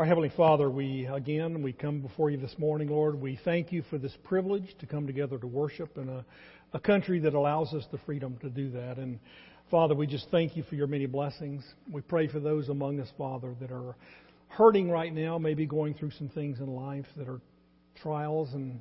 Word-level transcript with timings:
Our 0.00 0.06
Heavenly 0.06 0.32
Father, 0.34 0.70
we 0.70 1.04
again, 1.12 1.60
we 1.60 1.74
come 1.74 2.00
before 2.00 2.30
you 2.30 2.38
this 2.38 2.54
morning, 2.56 2.88
Lord. 2.88 3.20
We 3.20 3.38
thank 3.44 3.70
you 3.70 3.82
for 3.90 3.98
this 3.98 4.16
privilege 4.24 4.74
to 4.78 4.86
come 4.86 5.06
together 5.06 5.36
to 5.36 5.46
worship 5.46 5.98
in 5.98 6.08
a, 6.08 6.24
a 6.72 6.80
country 6.80 7.20
that 7.20 7.34
allows 7.34 7.74
us 7.74 7.84
the 7.92 7.98
freedom 8.06 8.38
to 8.40 8.48
do 8.48 8.70
that. 8.70 8.96
And 8.96 9.20
Father, 9.70 9.94
we 9.94 10.06
just 10.06 10.26
thank 10.30 10.56
you 10.56 10.62
for 10.62 10.74
your 10.74 10.86
many 10.86 11.04
blessings. 11.04 11.62
We 11.92 12.00
pray 12.00 12.28
for 12.28 12.40
those 12.40 12.70
among 12.70 12.98
us, 12.98 13.08
Father, 13.18 13.54
that 13.60 13.70
are 13.70 13.94
hurting 14.48 14.90
right 14.90 15.12
now, 15.12 15.36
maybe 15.36 15.66
going 15.66 15.92
through 15.92 16.12
some 16.12 16.30
things 16.30 16.60
in 16.60 16.68
life 16.68 17.04
that 17.18 17.28
are 17.28 17.42
trials. 18.00 18.54
And 18.54 18.80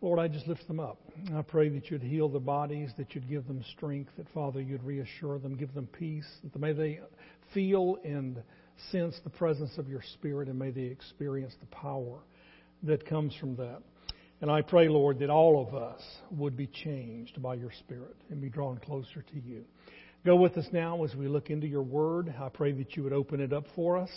Lord, 0.00 0.20
I 0.20 0.28
just 0.28 0.46
lift 0.46 0.68
them 0.68 0.78
up. 0.78 1.00
I 1.34 1.42
pray 1.42 1.68
that 1.70 1.90
you'd 1.90 2.00
heal 2.00 2.28
their 2.28 2.38
bodies, 2.38 2.92
that 2.96 3.12
you'd 3.12 3.28
give 3.28 3.48
them 3.48 3.64
strength, 3.76 4.12
that 4.16 4.28
Father, 4.32 4.60
you'd 4.60 4.84
reassure 4.84 5.40
them, 5.40 5.56
give 5.56 5.74
them 5.74 5.88
peace, 5.88 6.28
that 6.44 6.56
may 6.60 6.74
they 6.74 7.00
feel 7.52 7.98
and 8.04 8.40
sense 8.90 9.18
the 9.24 9.30
presence 9.30 9.76
of 9.78 9.88
your 9.88 10.02
Spirit 10.14 10.48
and 10.48 10.58
may 10.58 10.70
they 10.70 10.82
experience 10.82 11.54
the 11.60 11.66
power 11.66 12.18
that 12.84 13.06
comes 13.06 13.34
from 13.40 13.56
that. 13.56 13.80
And 14.40 14.50
I 14.50 14.62
pray, 14.62 14.88
Lord, 14.88 15.18
that 15.18 15.30
all 15.30 15.66
of 15.66 15.74
us 15.74 16.00
would 16.30 16.56
be 16.56 16.68
changed 16.68 17.42
by 17.42 17.54
your 17.54 17.72
Spirit 17.80 18.16
and 18.30 18.40
be 18.40 18.48
drawn 18.48 18.78
closer 18.78 19.22
to 19.22 19.40
you. 19.40 19.64
Go 20.24 20.36
with 20.36 20.56
us 20.56 20.66
now 20.72 21.02
as 21.04 21.14
we 21.14 21.28
look 21.28 21.50
into 21.50 21.66
your 21.66 21.82
word. 21.82 22.32
I 22.40 22.48
pray 22.48 22.72
that 22.72 22.96
you 22.96 23.02
would 23.02 23.12
open 23.12 23.40
it 23.40 23.52
up 23.52 23.64
for 23.74 23.96
us, 23.96 24.10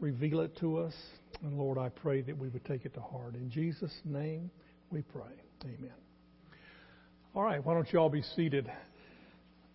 reveal 0.00 0.40
it 0.40 0.56
to 0.58 0.78
us. 0.78 0.94
And 1.42 1.58
Lord, 1.58 1.78
I 1.78 1.88
pray 1.88 2.22
that 2.22 2.36
we 2.36 2.48
would 2.48 2.64
take 2.64 2.84
it 2.84 2.94
to 2.94 3.00
heart. 3.00 3.34
In 3.34 3.50
Jesus' 3.50 3.94
name 4.04 4.50
we 4.90 5.02
pray. 5.02 5.22
Amen. 5.64 5.92
All 7.34 7.42
right, 7.42 7.64
why 7.64 7.74
don't 7.74 7.90
you 7.92 7.98
all 7.98 8.10
be 8.10 8.22
seated? 8.22 8.70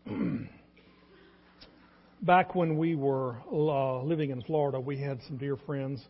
back 2.22 2.54
when 2.54 2.78
we 2.78 2.96
were 2.96 3.36
uh, 3.52 4.02
living 4.04 4.30
in 4.30 4.42
Florida, 4.44 4.80
we 4.80 4.98
had 4.98 5.20
some 5.28 5.38
dear 5.38 5.58
friends. 5.58 6.02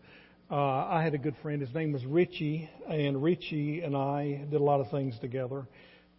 Uh, 0.49 0.55
I 0.55 1.01
had 1.03 1.13
a 1.13 1.17
good 1.17 1.35
friend. 1.41 1.61
His 1.61 1.73
name 1.73 1.93
was 1.93 2.05
Richie, 2.05 2.69
and 2.89 3.23
Richie 3.23 3.81
and 3.81 3.95
I 3.95 4.45
did 4.49 4.59
a 4.59 4.63
lot 4.63 4.81
of 4.81 4.91
things 4.91 5.17
together. 5.21 5.65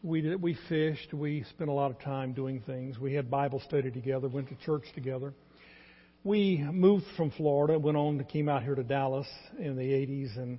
We 0.02 0.22
did, 0.22 0.42
we 0.42 0.56
fished. 0.68 1.12
We 1.12 1.44
spent 1.50 1.68
a 1.68 1.72
lot 1.72 1.90
of 1.90 2.00
time 2.00 2.32
doing 2.32 2.62
things. 2.64 2.98
We 2.98 3.12
had 3.12 3.30
Bible 3.30 3.62
study 3.68 3.90
together. 3.90 4.28
Went 4.28 4.48
to 4.48 4.56
church 4.64 4.84
together. 4.94 5.34
We 6.24 6.58
moved 6.58 7.04
from 7.16 7.30
Florida. 7.32 7.78
Went 7.78 7.96
on 7.96 8.18
to 8.18 8.24
came 8.24 8.48
out 8.48 8.62
here 8.62 8.74
to 8.74 8.82
Dallas 8.82 9.28
in 9.58 9.76
the 9.76 9.82
80s, 9.82 10.38
and 10.38 10.58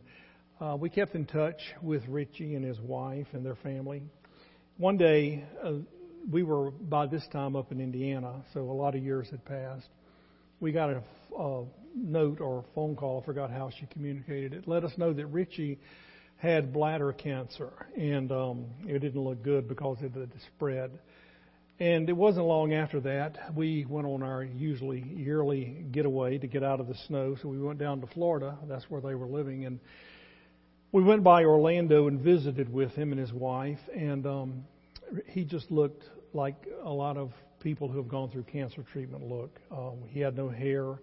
uh, 0.62 0.78
we 0.78 0.90
kept 0.90 1.16
in 1.16 1.26
touch 1.26 1.60
with 1.82 2.04
Richie 2.08 2.54
and 2.54 2.64
his 2.64 2.80
wife 2.80 3.28
and 3.34 3.44
their 3.44 3.56
family. 3.56 4.04
One 4.78 4.98
day, 4.98 5.44
uh, 5.64 5.74
we 6.30 6.44
were 6.44 6.72
by 6.72 7.08
this 7.08 7.26
time 7.32 7.56
up 7.56 7.72
in 7.72 7.80
Indiana, 7.80 8.44
so 8.54 8.62
a 8.62 8.72
lot 8.72 8.96
of 8.96 9.04
years 9.04 9.28
had 9.30 9.44
passed. 9.46 9.88
We 10.60 10.72
got 10.72 10.90
a, 10.90 11.04
a 11.38 11.66
note 11.96 12.40
or 12.40 12.60
a 12.60 12.64
phone 12.74 12.96
call, 12.96 13.22
I 13.22 13.26
forgot 13.26 13.52
how 13.52 13.70
she 13.70 13.86
communicated 13.88 14.54
it, 14.54 14.68
let 14.68 14.84
us 14.84 14.92
know 14.98 15.14
that 15.14 15.26
Richie 15.28 15.80
had 16.38 16.74
bladder 16.74 17.14
cancer, 17.14 17.72
and 17.98 18.32
um, 18.32 18.66
it 18.86 19.00
didn't 19.00 19.22
look 19.22 19.44
good 19.44 19.68
because 19.68 19.98
it 20.02 20.14
had 20.14 20.32
spread. 20.56 20.92
And 21.80 22.08
it 22.08 22.14
wasn't 22.14 22.46
long 22.46 22.74
after 22.74 23.00
that 23.02 23.56
we 23.56 23.86
went 23.90 24.08
on 24.08 24.22
our 24.22 24.44
usually 24.44 25.02
yearly 25.02 25.86
getaway 25.92 26.38
to 26.38 26.48
get 26.48 26.64
out 26.64 26.80
of 26.80 26.88
the 26.88 26.96
snow. 27.08 27.36
So 27.42 27.50
we 27.50 27.60
went 27.60 27.80
down 27.80 28.00
to 28.02 28.08
Florida. 28.08 28.58
That's 28.68 28.86
where 28.90 29.02
they 29.02 29.16
were 29.16 29.26
living, 29.26 29.66
and 29.66 29.80
we 30.92 31.04
went 31.04 31.24
by 31.24 31.44
Orlando 31.44 32.08
and 32.08 32.20
visited 32.22 32.72
with 32.72 32.92
him 32.92 33.12
and 33.12 33.20
his 33.20 33.34
wife. 33.34 33.80
And 33.96 34.26
um, 34.28 34.66
he 35.28 35.44
just 35.44 35.72
looked 35.72 36.04
like 36.34 36.56
a 36.84 36.90
lot 36.90 37.18
of 37.18 37.32
people 37.60 37.88
who 37.88 37.98
have 37.98 38.08
gone 38.08 38.30
through 38.30 38.44
cancer 38.44 38.84
treatment 38.92 39.24
look. 39.24 39.60
Um, 39.72 40.04
he 40.08 40.20
had 40.20 40.36
no 40.36 40.50
hair. 40.50 41.00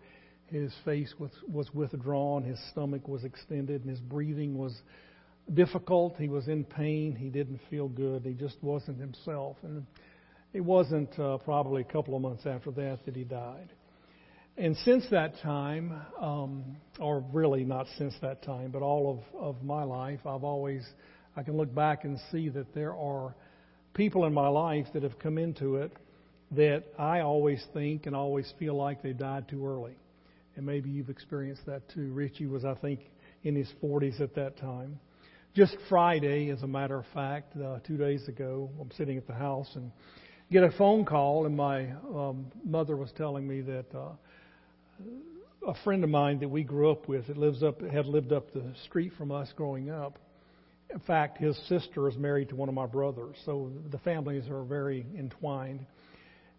His 0.46 0.72
face 0.84 1.14
was, 1.18 1.30
was 1.48 1.72
withdrawn. 1.72 2.42
His 2.42 2.58
stomach 2.70 3.08
was 3.08 3.24
extended, 3.24 3.82
and 3.82 3.90
his 3.90 4.00
breathing 4.00 4.58
was 4.58 4.74
difficult. 5.54 6.16
He 6.18 6.28
was 6.28 6.48
in 6.48 6.64
pain. 6.64 7.16
He 7.16 7.28
didn't 7.28 7.60
feel 7.70 7.88
good. 7.88 8.24
He 8.24 8.34
just 8.34 8.56
wasn't 8.62 8.98
himself. 9.00 9.56
And 9.62 9.86
it 10.52 10.60
wasn't 10.60 11.16
uh, 11.18 11.38
probably 11.38 11.82
a 11.82 11.92
couple 11.92 12.14
of 12.14 12.22
months 12.22 12.44
after 12.46 12.70
that 12.72 13.00
that 13.06 13.16
he 13.16 13.24
died. 13.24 13.72
And 14.56 14.76
since 14.78 15.04
that 15.10 15.40
time, 15.42 16.02
um, 16.20 16.76
or 16.98 17.24
really 17.32 17.64
not 17.64 17.86
since 17.96 18.14
that 18.20 18.42
time, 18.42 18.70
but 18.70 18.82
all 18.82 19.22
of, 19.34 19.40
of 19.40 19.62
my 19.62 19.84
life, 19.84 20.20
I've 20.26 20.44
always, 20.44 20.86
I 21.36 21.42
can 21.42 21.56
look 21.56 21.74
back 21.74 22.04
and 22.04 22.18
see 22.30 22.48
that 22.50 22.74
there 22.74 22.94
are 22.94 23.34
people 23.94 24.24
in 24.24 24.34
my 24.34 24.48
life 24.48 24.86
that 24.94 25.02
have 25.02 25.18
come 25.18 25.38
into 25.38 25.76
it 25.76 25.92
that 26.52 26.84
I 26.98 27.20
always 27.20 27.64
think 27.72 28.06
and 28.06 28.16
always 28.16 28.52
feel 28.58 28.74
like 28.74 29.02
they 29.02 29.12
died 29.12 29.48
too 29.48 29.66
early. 29.66 29.94
And 30.56 30.66
maybe 30.66 30.90
you've 30.90 31.10
experienced 31.10 31.64
that 31.66 31.88
too. 31.90 32.12
Richie 32.12 32.46
was, 32.46 32.64
I 32.64 32.74
think, 32.74 33.00
in 33.44 33.54
his 33.54 33.68
40s 33.82 34.20
at 34.20 34.34
that 34.34 34.58
time. 34.58 34.98
Just 35.54 35.76
Friday, 35.88 36.50
as 36.50 36.62
a 36.62 36.66
matter 36.66 36.98
of 36.98 37.06
fact, 37.12 37.56
uh, 37.56 37.78
two 37.86 37.96
days 37.96 38.28
ago, 38.28 38.70
I'm 38.80 38.90
sitting 38.96 39.16
at 39.16 39.26
the 39.26 39.34
house 39.34 39.68
and 39.74 39.90
get 40.50 40.62
a 40.62 40.70
phone 40.72 41.04
call, 41.04 41.46
and 41.46 41.56
my 41.56 41.90
um, 42.14 42.46
mother 42.64 42.96
was 42.96 43.10
telling 43.16 43.46
me 43.46 43.60
that 43.62 43.86
uh, 43.94 44.10
a 45.66 45.74
friend 45.82 46.04
of 46.04 46.10
mine 46.10 46.38
that 46.40 46.48
we 46.48 46.62
grew 46.62 46.90
up 46.90 47.08
with, 47.08 47.26
that 47.26 47.36
lives 47.36 47.62
up, 47.62 47.80
had 47.80 48.06
lived 48.06 48.32
up 48.32 48.52
the 48.52 48.72
street 48.84 49.12
from 49.18 49.32
us 49.32 49.52
growing 49.56 49.90
up, 49.90 50.18
in 50.92 51.00
fact, 51.00 51.38
his 51.38 51.56
sister 51.68 52.08
is 52.08 52.16
married 52.16 52.48
to 52.50 52.56
one 52.56 52.68
of 52.68 52.74
my 52.74 52.86
brothers, 52.86 53.36
so 53.44 53.70
the 53.90 53.98
families 53.98 54.48
are 54.48 54.64
very 54.64 55.06
entwined. 55.16 55.86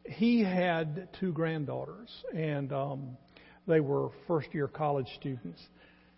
He 0.05 0.43
had 0.43 1.09
two 1.19 1.31
granddaughters, 1.31 2.09
and 2.33 2.71
um, 2.71 3.17
they 3.67 3.79
were 3.79 4.09
first 4.27 4.53
year 4.53 4.67
college 4.67 5.07
students, 5.19 5.61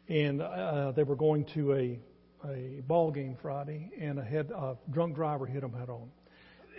and 0.07 0.41
uh, 0.41 0.91
they 0.95 1.03
were 1.03 1.15
going 1.15 1.45
to 1.55 1.73
a 1.73 1.99
a 2.45 2.81
ball 2.87 3.09
game 3.09 3.37
Friday, 3.41 3.89
and 3.99 4.19
a 4.19 4.23
head 4.23 4.51
a 4.51 4.75
drunk 4.91 5.15
driver 5.15 5.45
hit 5.45 5.61
them 5.61 5.73
head 5.73 5.89
on, 5.89 6.09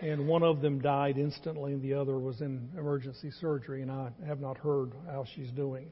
and 0.03 0.27
one 0.27 0.43
of 0.43 0.61
them 0.61 0.79
died 0.79 1.17
instantly, 1.17 1.73
and 1.73 1.83
the 1.83 1.95
other 1.95 2.19
was 2.19 2.41
in 2.43 2.69
emergency 2.79 3.31
surgery, 3.41 3.83
and 3.83 3.91
I 3.91 4.11
have 4.27 4.41
not 4.41 4.59
heard 4.59 4.93
how 5.07 5.25
she's 5.35 5.51
doing. 5.51 5.91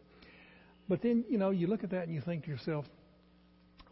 But 0.88 1.00
then, 1.00 1.24
you 1.28 1.38
know, 1.38 1.50
you 1.50 1.68
look 1.68 1.84
at 1.84 1.90
that 1.90 2.04
and 2.04 2.14
you 2.14 2.20
think 2.20 2.44
to 2.44 2.50
yourself, 2.50 2.84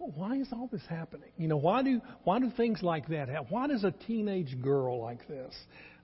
why 0.06 0.36
is 0.36 0.48
all 0.52 0.68
this 0.72 0.82
happening? 0.88 1.28
You 1.36 1.48
know, 1.48 1.58
why 1.58 1.82
do 1.82 2.00
why 2.24 2.40
do 2.40 2.50
things 2.56 2.82
like 2.82 3.08
that 3.08 3.28
happen? 3.28 3.46
Why 3.50 3.66
does 3.66 3.84
a 3.84 3.90
teenage 4.06 4.60
girl 4.62 5.00
like 5.00 5.26
this, 5.28 5.54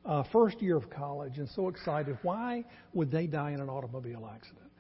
uh, 0.05 0.23
first 0.33 0.61
year 0.61 0.77
of 0.77 0.91
college, 0.91 1.39
and 1.39 1.49
so 1.51 1.69
excited, 1.69 2.19
why 2.23 2.65
would 2.93 3.11
they 3.11 3.27
die 3.27 3.53
in 3.53 3.61
an 3.61 3.71
automobile 3.71 4.31
accident? 4.33 4.71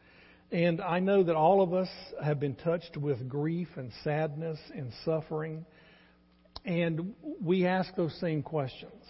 And 0.53 0.81
I 0.81 1.01
know 1.01 1.23
that 1.25 1.35
all 1.35 1.63
of 1.63 1.73
us 1.73 1.89
have 2.23 2.39
been 2.39 2.55
touched 2.55 2.97
with 2.97 3.29
grief 3.29 3.69
and 3.77 3.91
sadness 4.05 4.59
and 4.75 4.93
suffering, 5.05 5.65
and 6.65 7.15
we 7.43 7.67
ask 7.67 7.95
those 7.97 8.15
same 8.21 8.43
questions. 8.43 9.03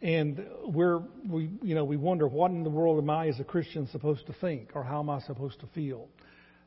And 0.00 0.44
we're 0.66 1.02
we 1.28 1.50
you 1.62 1.74
know 1.74 1.84
we 1.84 1.96
wonder 1.96 2.26
what 2.26 2.50
in 2.50 2.64
the 2.64 2.70
world 2.70 2.98
am 2.98 3.10
I 3.10 3.28
as 3.28 3.40
a 3.40 3.44
Christian 3.44 3.86
supposed 3.88 4.26
to 4.26 4.32
think, 4.40 4.70
or 4.74 4.82
how 4.82 5.00
am 5.00 5.10
I 5.10 5.20
supposed 5.20 5.60
to 5.60 5.66
feel? 5.74 6.08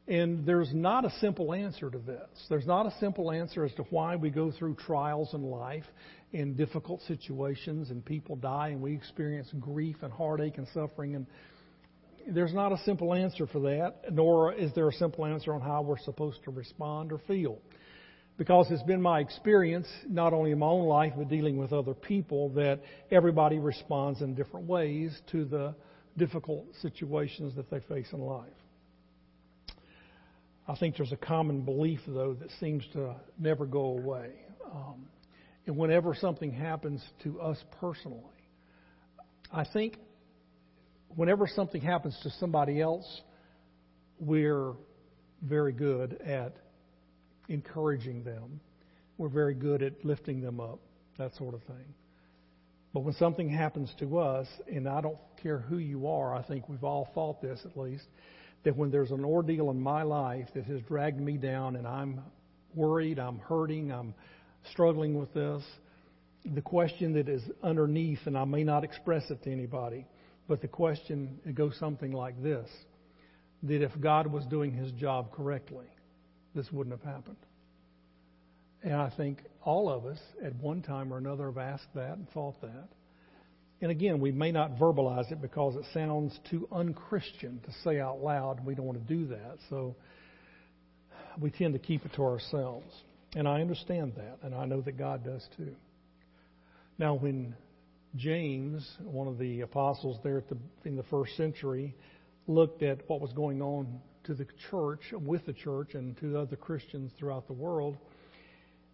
And 0.08 0.46
there's 0.46 0.74
not 0.74 1.04
a 1.04 1.10
simple 1.20 1.54
answer 1.54 1.90
to 1.90 1.98
this. 1.98 2.30
There's 2.50 2.66
not 2.66 2.86
a 2.86 2.94
simple 3.00 3.30
answer 3.30 3.66
as 3.66 3.74
to 3.74 3.84
why 3.90 4.16
we 4.16 4.30
go 4.30 4.52
through 4.52 4.76
trials 4.76 5.34
in 5.34 5.44
life 5.44 5.84
in 6.32 6.56
difficult 6.56 7.02
situations 7.08 7.90
and 7.90 8.04
people 8.04 8.38
die 8.38 8.70
and 8.70 8.82
we 8.82 8.94
experience 8.94 9.50
grief 9.60 9.98
and 10.04 10.14
heartache 10.14 10.58
and 10.58 10.68
suffering. 10.74 11.16
And 11.16 11.26
there's 12.30 12.54
not 12.54 12.72
a 12.72 12.78
simple 12.80 13.14
answer 13.14 13.48
for 13.48 13.60
that, 13.62 14.14
nor 14.14 14.54
is 14.54 14.72
there 14.76 14.88
a 14.88 14.94
simple 14.94 15.26
answer 15.26 15.54
on 15.54 15.60
how 15.60 15.82
we're 15.82 16.00
supposed 16.00 16.42
to 16.46 16.52
respond 16.52 17.12
or 17.12 17.20
feel. 17.28 17.60
Because 18.38 18.68
it's 18.70 18.84
been 18.84 19.02
my 19.02 19.20
experience, 19.20 19.88
not 20.08 20.32
only 20.32 20.52
in 20.52 20.60
my 20.60 20.68
own 20.68 20.86
life, 20.86 21.14
but 21.18 21.28
dealing 21.28 21.58
with 21.58 21.74
other 21.74 21.96
people, 21.96 22.50
that 22.50 22.82
everybody 23.10 23.58
responds 23.58 24.22
in 24.22 24.36
different 24.36 24.68
ways 24.68 25.18
to 25.32 25.44
the 25.44 25.76
difficult 26.18 26.66
situations 26.82 27.56
that 27.56 27.70
they 27.70 27.80
face 27.82 28.08
in 28.14 28.20
life. 28.20 28.48
I 30.68 30.76
think 30.76 30.98
there's 30.98 31.14
a 31.14 31.18
common 31.18 31.62
belief, 31.62 32.02
though, 32.06 32.34
that 32.34 32.50
seems 32.60 32.84
to 32.94 33.16
never 33.40 33.66
go 33.66 33.98
away. 33.98 34.32
Um, 34.70 35.08
and 35.66 35.78
whenever 35.78 36.14
something 36.14 36.52
happens 36.52 37.02
to 37.24 37.40
us 37.40 37.58
personally, 37.80 38.24
I 39.52 39.64
think 39.64 39.98
whenever 41.16 41.48
something 41.48 41.82
happens 41.82 42.20
to 42.24 42.30
somebody 42.32 42.82
else, 42.82 43.22
we're 44.20 44.74
very 45.42 45.72
good 45.72 46.20
at 46.22 46.58
encouraging 47.48 48.24
them. 48.26 48.60
We're 49.18 49.30
very 49.30 49.54
good 49.54 49.82
at 49.82 50.04
lifting 50.04 50.42
them 50.42 50.60
up, 50.60 50.80
that 51.18 51.34
sort 51.36 51.54
of 51.54 51.64
thing. 51.64 51.94
But 52.94 53.02
when 53.02 53.14
something 53.14 53.50
happens 53.50 53.90
to 54.00 54.18
us, 54.18 54.48
and 54.70 54.88
I 54.88 55.00
don't 55.00 55.18
care 55.42 55.60
who 55.60 55.78
you 55.78 56.08
are, 56.08 56.36
I 56.36 56.44
think 56.44 56.68
we've 56.68 56.84
all 56.84 57.10
thought 57.14 57.42
this 57.42 57.60
at 57.64 57.78
least, 57.78 58.04
that 58.68 58.76
when 58.76 58.92
there's 58.92 59.12
an 59.12 59.24
ordeal 59.24 59.72
in 59.72 59.80
my 59.80 60.04
life 60.04 60.46
that 60.54 60.66
has 60.66 60.82
dragged 60.82 61.22
me 61.22 61.38
down 61.38 61.78
and 61.78 61.88
I'm 61.88 62.20
worried, 62.76 63.18
I'm 63.18 63.40
hurting, 63.40 63.94
I'm 63.94 64.14
struggling 64.72 65.18
with 65.18 65.34
this, 65.34 65.64
the 66.44 66.60
question 66.60 67.14
that 67.14 67.30
is 67.30 67.42
underneath, 67.64 68.20
and 68.26 68.38
I 68.38 68.44
may 68.44 68.66
not 68.66 68.84
express 68.84 69.24
it 69.30 69.42
to 69.44 69.52
anybody, 69.54 70.06
but 70.50 70.60
the 70.60 70.68
question 70.68 71.40
it 71.46 71.56
goes 71.56 71.78
something 71.80 72.12
like 72.12 72.44
this 72.44 72.68
that 73.64 73.82
if 73.82 73.92
God 74.02 74.28
was 74.28 74.46
doing 74.48 74.74
his 74.74 74.92
job 74.92 75.32
correctly, 75.32 75.88
this 76.54 76.70
wouldn't 76.70 77.00
have 77.00 77.10
happened. 77.10 77.38
And 78.84 78.96
I 78.96 79.10
think 79.16 79.44
all 79.64 79.90
of 79.90 80.06
us 80.06 80.20
at 80.44 80.54
one 80.56 80.82
time 80.82 81.14
or 81.14 81.20
another 81.20 81.46
have 81.46 81.58
asked 81.58 81.94
that 81.96 82.18
and 82.18 82.30
thought 82.32 82.60
that. 82.60 82.90
And 83.82 83.92
again, 83.92 84.20
we 84.20 84.32
may 84.32 84.52
not 84.52 84.78
verbalize 84.78 85.32
it 85.32 85.42
because 85.42 85.76
it 85.76 85.86
sounds 85.94 86.38
too 86.50 86.68
unchristian 86.72 87.62
to 87.66 87.72
say 87.84 88.00
out 88.00 88.22
loud. 88.22 88.66
We 88.66 88.74
don't 88.74 88.86
want 88.86 89.08
to 89.08 89.14
do 89.14 89.28
that. 89.28 89.58
So 89.70 89.96
we 91.40 91.52
tend 91.52 91.74
to 91.74 91.80
keep 91.80 92.06
it 92.06 92.14
to 92.16 92.24
ourselves. 92.24 92.92
And 93.36 93.48
I 93.48 93.62
understand 93.62 94.14
that, 94.16 94.40
and 94.42 94.56
I 94.56 94.66
know 94.66 94.82
that 94.82 94.98
God 94.98 95.24
does 95.24 95.46
too. 95.58 95.76
Now, 96.98 97.14
when 97.14 97.56
James, 98.16 98.90
one 99.04 99.28
of 99.28 99.38
the 99.38 99.62
apostles 99.62 100.18
there 100.24 100.42
the, 100.50 100.58
in 100.86 100.96
the 100.96 101.04
first 101.04 101.36
century, 101.38 101.94
looked 102.48 102.82
at 102.82 103.08
what 103.08 103.22
was 103.22 103.32
going 103.34 103.62
on 103.62 104.00
to 104.24 104.34
the 104.34 104.48
church, 104.72 105.02
with 105.12 105.46
the 105.46 105.54
church, 105.54 105.94
and 105.94 106.18
to 106.18 106.40
other 106.40 106.56
Christians 106.56 107.12
throughout 107.20 107.46
the 107.48 107.54
world, 107.54 107.98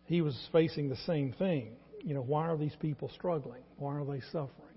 he 0.06 0.22
was 0.22 0.38
facing 0.52 0.90
the 0.90 0.98
same 1.08 1.34
thing. 1.34 1.78
You 2.04 2.16
know, 2.16 2.22
why 2.22 2.48
are 2.48 2.58
these 2.58 2.76
people 2.82 3.10
struggling? 3.16 3.62
Why 3.78 3.96
are 3.96 4.06
they 4.06 4.20
suffering? 4.32 4.73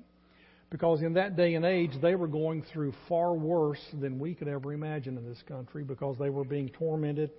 Because 0.71 1.01
in 1.03 1.15
that 1.15 1.37
day 1.37 1.55
and 1.55 1.65
age, 1.65 1.93
they 2.03 2.17
were 2.17 2.27
going 2.27 2.65
through 2.73 2.93
far 3.09 3.35
worse 3.35 3.83
than 4.01 4.19
we 4.19 4.35
could 4.35 4.49
ever 4.49 4.73
imagine 4.73 5.17
in 5.17 5.25
this 5.25 5.43
country 5.47 5.85
because 5.85 6.19
they 6.19 6.31
were 6.31 6.45
being 6.45 6.69
tormented, 6.71 7.31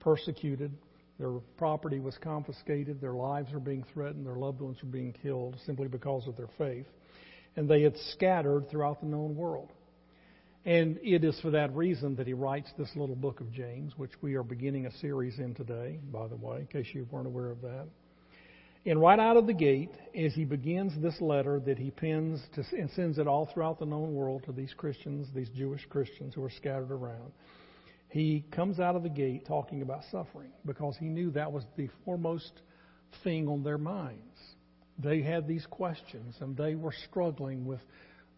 persecuted, 0.00 0.70
their 1.18 1.32
property 1.56 2.00
was 2.00 2.18
confiscated, 2.18 3.00
their 3.00 3.14
lives 3.14 3.52
were 3.52 3.60
being 3.60 3.84
threatened, 3.94 4.26
their 4.26 4.36
loved 4.36 4.60
ones 4.60 4.76
were 4.82 4.88
being 4.88 5.14
killed 5.22 5.56
simply 5.64 5.88
because 5.88 6.26
of 6.26 6.36
their 6.36 6.48
faith. 6.58 6.86
And 7.56 7.68
they 7.68 7.82
had 7.82 7.96
scattered 8.12 8.68
throughout 8.68 9.00
the 9.00 9.06
known 9.06 9.36
world. 9.36 9.72
And 10.66 10.98
it 11.02 11.24
is 11.24 11.38
for 11.40 11.50
that 11.50 11.74
reason 11.76 12.16
that 12.16 12.26
he 12.26 12.32
writes 12.32 12.70
this 12.76 12.90
little 12.96 13.14
book 13.14 13.40
of 13.40 13.52
James, 13.52 13.92
which 13.96 14.10
we 14.22 14.34
are 14.34 14.42
beginning 14.42 14.86
a 14.86 14.92
series 14.98 15.38
in 15.38 15.54
today, 15.54 15.98
by 16.10 16.26
the 16.26 16.36
way, 16.36 16.60
in 16.60 16.66
case 16.66 16.86
you 16.94 17.06
weren't 17.10 17.26
aware 17.26 17.50
of 17.50 17.60
that. 17.62 17.86
And 18.86 19.00
right 19.00 19.18
out 19.18 19.38
of 19.38 19.46
the 19.46 19.54
gate, 19.54 19.92
as 20.14 20.34
he 20.34 20.44
begins 20.44 20.92
this 21.00 21.18
letter 21.20 21.58
that 21.60 21.78
he 21.78 21.90
pens 21.90 22.42
to, 22.54 22.64
and 22.76 22.90
sends 22.90 23.18
it 23.18 23.26
all 23.26 23.46
throughout 23.46 23.78
the 23.78 23.86
known 23.86 24.14
world 24.14 24.42
to 24.44 24.52
these 24.52 24.74
Christians, 24.74 25.28
these 25.34 25.48
Jewish 25.48 25.86
Christians 25.88 26.34
who 26.34 26.44
are 26.44 26.50
scattered 26.50 26.90
around, 26.90 27.32
he 28.10 28.44
comes 28.52 28.80
out 28.80 28.94
of 28.94 29.02
the 29.02 29.08
gate 29.08 29.46
talking 29.46 29.80
about 29.80 30.02
suffering 30.10 30.50
because 30.66 30.96
he 30.98 31.06
knew 31.06 31.30
that 31.30 31.50
was 31.50 31.64
the 31.76 31.88
foremost 32.04 32.60
thing 33.24 33.48
on 33.48 33.62
their 33.62 33.78
minds. 33.78 34.38
They 34.98 35.22
had 35.22 35.48
these 35.48 35.66
questions 35.70 36.36
and 36.40 36.54
they 36.54 36.74
were 36.74 36.94
struggling 37.08 37.64
with, 37.64 37.80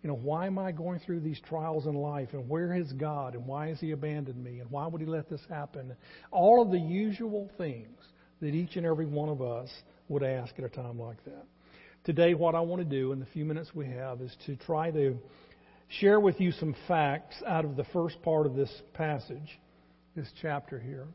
you 0.02 0.08
know, 0.08 0.14
why 0.14 0.46
am 0.46 0.58
I 0.60 0.70
going 0.70 1.00
through 1.00 1.20
these 1.20 1.40
trials 1.48 1.86
in 1.86 1.94
life 1.94 2.28
and 2.32 2.48
where 2.48 2.72
is 2.72 2.92
God 2.92 3.34
and 3.34 3.46
why 3.46 3.68
has 3.68 3.80
He 3.80 3.90
abandoned 3.90 4.42
me 4.42 4.60
and 4.60 4.70
why 4.70 4.86
would 4.86 5.00
He 5.00 5.06
let 5.06 5.28
this 5.28 5.42
happen? 5.50 5.94
All 6.30 6.62
of 6.62 6.70
the 6.70 6.78
usual 6.78 7.50
things 7.58 7.98
that 8.40 8.54
each 8.54 8.76
and 8.76 8.86
every 8.86 9.06
one 9.06 9.28
of 9.28 9.42
us 9.42 9.68
would 10.08 10.22
ask 10.22 10.54
at 10.58 10.64
a 10.64 10.68
time 10.68 10.98
like 10.98 11.22
that. 11.24 11.44
Today, 12.04 12.34
what 12.34 12.54
I 12.54 12.60
want 12.60 12.80
to 12.80 12.88
do 12.88 13.12
in 13.12 13.18
the 13.18 13.26
few 13.26 13.44
minutes 13.44 13.70
we 13.74 13.86
have 13.86 14.20
is 14.20 14.34
to 14.46 14.56
try 14.56 14.90
to 14.90 15.18
share 15.88 16.20
with 16.20 16.40
you 16.40 16.52
some 16.52 16.74
facts 16.86 17.36
out 17.46 17.64
of 17.64 17.76
the 17.76 17.84
first 17.92 18.20
part 18.22 18.46
of 18.46 18.54
this 18.54 18.70
passage 18.94 19.58
this 20.14 20.28
chapter 20.40 20.78
here 20.78 21.06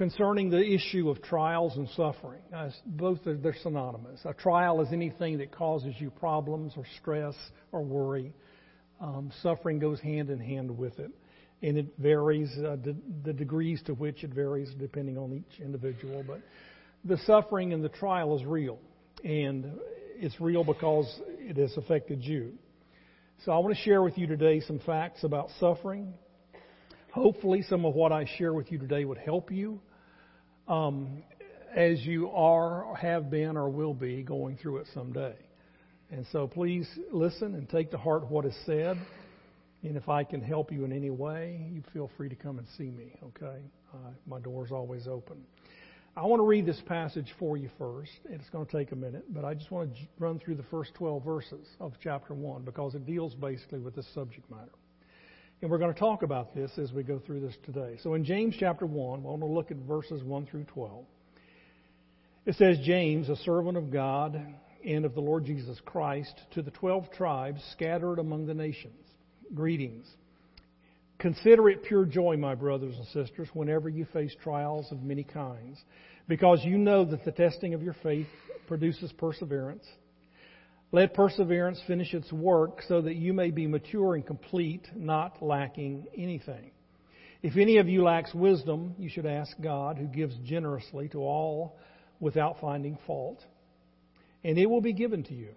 concerning 0.00 0.48
the 0.48 0.62
issue 0.62 1.10
of 1.10 1.20
trials 1.22 1.76
and 1.76 1.86
suffering. 1.90 2.40
Both 2.86 3.26
are, 3.26 3.36
they're 3.36 3.54
synonymous. 3.62 4.20
A 4.24 4.32
trial 4.32 4.80
is 4.80 4.88
anything 4.92 5.36
that 5.38 5.52
causes 5.52 5.94
you 5.98 6.10
problems 6.10 6.72
or 6.76 6.84
stress 7.00 7.34
or 7.70 7.82
worry. 7.82 8.32
Um, 9.00 9.30
suffering 9.42 9.78
goes 9.78 10.00
hand 10.00 10.30
in 10.30 10.38
hand 10.38 10.76
with 10.76 10.98
it, 10.98 11.10
and 11.62 11.76
it 11.76 11.86
varies 11.98 12.50
uh, 12.58 12.76
the, 12.82 12.96
the 13.24 13.32
degrees 13.34 13.82
to 13.86 13.94
which 13.94 14.24
it 14.24 14.32
varies 14.32 14.70
depending 14.78 15.18
on 15.18 15.34
each 15.34 15.60
individual. 15.60 16.24
But 16.26 16.40
the 17.04 17.18
suffering 17.26 17.72
and 17.72 17.82
the 17.82 17.88
trial 17.88 18.36
is 18.36 18.44
real, 18.44 18.78
and 19.24 19.78
it's 20.16 20.40
real 20.40 20.64
because 20.64 21.06
it 21.38 21.56
has 21.56 21.76
affected 21.76 22.22
you. 22.22 22.52
So 23.44 23.52
I 23.52 23.58
want 23.58 23.74
to 23.74 23.82
share 23.82 24.02
with 24.02 24.18
you 24.18 24.26
today 24.26 24.60
some 24.60 24.80
facts 24.80 25.24
about 25.24 25.48
suffering 25.58 26.12
Hopefully, 27.12 27.62
some 27.62 27.84
of 27.84 27.94
what 27.94 28.12
I 28.12 28.24
share 28.38 28.52
with 28.52 28.70
you 28.70 28.78
today 28.78 29.04
would 29.04 29.18
help 29.18 29.50
you 29.50 29.80
um, 30.68 31.24
as 31.74 32.00
you 32.06 32.30
are, 32.30 32.94
have 32.94 33.30
been, 33.30 33.56
or 33.56 33.68
will 33.68 33.94
be 33.94 34.22
going 34.22 34.56
through 34.56 34.78
it 34.78 34.86
someday. 34.94 35.34
And 36.12 36.24
so 36.30 36.46
please 36.46 36.88
listen 37.12 37.56
and 37.56 37.68
take 37.68 37.90
to 37.90 37.98
heart 37.98 38.30
what 38.30 38.44
is 38.44 38.54
said. 38.64 38.96
And 39.82 39.96
if 39.96 40.08
I 40.08 40.22
can 40.22 40.40
help 40.40 40.70
you 40.70 40.84
in 40.84 40.92
any 40.92 41.10
way, 41.10 41.66
you 41.72 41.82
feel 41.92 42.10
free 42.16 42.28
to 42.28 42.36
come 42.36 42.58
and 42.58 42.68
see 42.78 42.90
me, 42.90 43.18
okay? 43.24 43.60
Uh, 43.92 44.10
my 44.28 44.38
door's 44.38 44.70
always 44.70 45.08
open. 45.08 45.38
I 46.16 46.26
want 46.26 46.40
to 46.40 46.44
read 46.44 46.66
this 46.66 46.80
passage 46.86 47.32
for 47.38 47.56
you 47.56 47.70
first. 47.78 48.10
It's 48.28 48.48
going 48.50 48.66
to 48.66 48.72
take 48.72 48.90
a 48.90 48.96
minute, 48.96 49.32
but 49.32 49.44
I 49.44 49.54
just 49.54 49.70
want 49.70 49.94
to 49.94 50.00
run 50.18 50.40
through 50.40 50.56
the 50.56 50.64
first 50.64 50.92
12 50.94 51.24
verses 51.24 51.66
of 51.78 51.92
chapter 52.02 52.34
1 52.34 52.62
because 52.62 52.96
it 52.96 53.06
deals 53.06 53.34
basically 53.36 53.78
with 53.78 53.94
this 53.94 54.12
subject 54.12 54.50
matter. 54.50 54.72
And 55.62 55.70
we're 55.70 55.78
going 55.78 55.94
to 55.94 55.98
talk 55.98 56.22
about 56.22 56.52
this 56.54 56.72
as 56.78 56.90
we 56.92 57.04
go 57.04 57.20
through 57.20 57.40
this 57.40 57.54
today. 57.64 57.96
So 58.02 58.14
in 58.14 58.24
James 58.24 58.56
chapter 58.58 58.86
1, 58.86 59.22
we're 59.22 59.30
going 59.30 59.40
to 59.40 59.46
look 59.46 59.70
at 59.70 59.76
verses 59.76 60.22
1 60.24 60.46
through 60.46 60.64
12. 60.64 61.04
It 62.46 62.56
says, 62.56 62.78
James, 62.82 63.28
a 63.28 63.36
servant 63.36 63.76
of 63.76 63.92
God 63.92 64.42
and 64.84 65.04
of 65.04 65.14
the 65.14 65.20
Lord 65.20 65.44
Jesus 65.44 65.78
Christ, 65.84 66.34
to 66.52 66.62
the 66.62 66.70
twelve 66.70 67.12
tribes 67.12 67.62
scattered 67.72 68.18
among 68.18 68.46
the 68.46 68.54
nations. 68.54 69.06
Greetings. 69.54 70.06
Consider 71.20 71.68
it 71.68 71.84
pure 71.84 72.06
joy, 72.06 72.38
my 72.38 72.54
brothers 72.54 72.96
and 72.96 73.06
sisters, 73.08 73.48
whenever 73.52 73.90
you 73.90 74.06
face 74.06 74.34
trials 74.42 74.90
of 74.90 75.02
many 75.02 75.22
kinds, 75.22 75.78
because 76.28 76.64
you 76.64 76.78
know 76.78 77.04
that 77.04 77.26
the 77.26 77.32
testing 77.32 77.74
of 77.74 77.82
your 77.82 77.94
faith 78.02 78.26
produces 78.66 79.12
perseverance. 79.12 79.84
Let 80.92 81.12
perseverance 81.12 81.78
finish 81.86 82.14
its 82.14 82.32
work 82.32 82.82
so 82.88 83.02
that 83.02 83.16
you 83.16 83.34
may 83.34 83.50
be 83.50 83.66
mature 83.66 84.14
and 84.14 84.26
complete, 84.26 84.88
not 84.96 85.42
lacking 85.42 86.06
anything. 86.16 86.70
If 87.42 87.56
any 87.56 87.76
of 87.76 87.88
you 87.88 88.02
lacks 88.02 88.34
wisdom, 88.34 88.94
you 88.98 89.10
should 89.10 89.26
ask 89.26 89.54
God, 89.60 89.98
who 89.98 90.06
gives 90.06 90.34
generously 90.44 91.08
to 91.10 91.18
all 91.18 91.76
without 92.18 92.60
finding 92.60 92.98
fault, 93.06 93.44
and 94.42 94.58
it 94.58 94.66
will 94.66 94.80
be 94.80 94.94
given 94.94 95.22
to 95.24 95.34
you. 95.34 95.54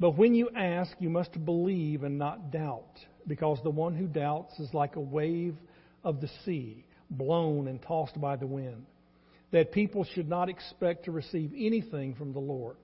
But 0.00 0.10
when 0.10 0.34
you 0.34 0.50
ask, 0.54 0.92
you 1.00 1.10
must 1.10 1.44
believe 1.44 2.04
and 2.04 2.18
not 2.18 2.50
doubt, 2.50 2.98
because 3.26 3.58
the 3.62 3.70
one 3.70 3.94
who 3.94 4.06
doubts 4.06 4.58
is 4.60 4.72
like 4.72 4.96
a 4.96 5.00
wave 5.00 5.56
of 6.04 6.20
the 6.20 6.30
sea, 6.44 6.84
blown 7.10 7.68
and 7.68 7.82
tossed 7.82 8.20
by 8.20 8.36
the 8.36 8.46
wind. 8.46 8.86
That 9.50 9.72
people 9.72 10.04
should 10.04 10.28
not 10.28 10.48
expect 10.48 11.06
to 11.06 11.10
receive 11.10 11.52
anything 11.56 12.14
from 12.14 12.32
the 12.32 12.38
Lord 12.38 12.76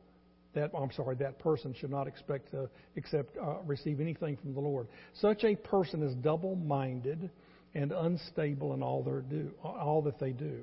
that 0.55 0.71
I'm 0.77 0.91
sorry, 0.93 1.17
that 1.17 1.39
person 1.39 1.75
should 1.79 1.91
not 1.91 2.07
expect 2.07 2.51
to 2.53 2.69
accept 2.97 3.37
uh, 3.37 3.57
receive 3.67 4.01
anything 4.01 4.37
from 4.37 4.55
the 4.55 4.61
Lord. 4.61 4.89
Such 5.15 5.45
a 5.45 5.55
person 5.57 6.03
is 6.03 6.15
double-minded 6.17 7.31
and 7.75 7.93
unstable 7.93 8.75
in 8.75 8.83
all 8.83 9.03
their 9.03 9.21
do 9.21 9.51
all 9.63 10.03
that 10.03 10.19
they 10.19 10.31
do. 10.31 10.63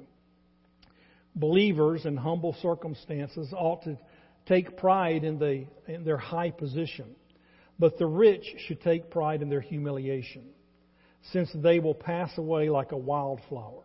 Believers 1.35 2.05
in 2.05 2.17
humble 2.17 2.55
circumstances 2.61 3.53
ought 3.53 3.83
to 3.83 3.97
take 4.51 4.77
pride 4.77 5.23
in 5.23 5.39
the 5.39 5.65
in 5.87 6.03
their 6.03 6.17
high 6.17 6.51
position, 6.51 7.15
but 7.79 7.97
the 7.97 8.05
rich 8.05 8.45
should 8.67 8.81
take 8.81 9.09
pride 9.09 9.41
in 9.41 9.49
their 9.49 9.61
humiliation, 9.61 10.43
since 11.31 11.49
they 11.55 11.79
will 11.79 11.95
pass 11.95 12.37
away 12.37 12.69
like 12.69 12.91
a 12.91 12.97
wildflower. 12.97 13.83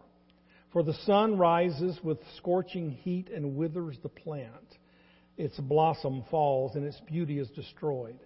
For 0.72 0.82
the 0.82 0.94
sun 1.04 1.38
rises 1.38 1.98
with 2.02 2.18
scorching 2.36 2.90
heat 2.90 3.30
and 3.34 3.56
withers 3.56 3.96
the 4.02 4.08
plant 4.08 4.78
its 5.36 5.58
blossom 5.58 6.24
falls 6.30 6.74
and 6.74 6.84
its 6.84 7.00
beauty 7.06 7.38
is 7.38 7.48
destroyed. 7.50 8.18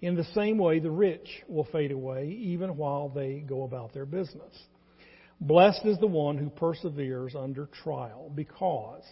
In 0.00 0.14
the 0.14 0.24
same 0.34 0.56
way, 0.56 0.78
the 0.78 0.90
rich 0.90 1.28
will 1.48 1.68
fade 1.70 1.92
away 1.92 2.28
even 2.28 2.76
while 2.76 3.10
they 3.10 3.44
go 3.46 3.64
about 3.64 3.92
their 3.92 4.06
business. 4.06 4.54
Blessed 5.40 5.84
is 5.84 5.98
the 5.98 6.06
one 6.06 6.38
who 6.38 6.48
perseveres 6.48 7.34
under 7.34 7.66
trial, 7.82 8.30
because, 8.34 9.02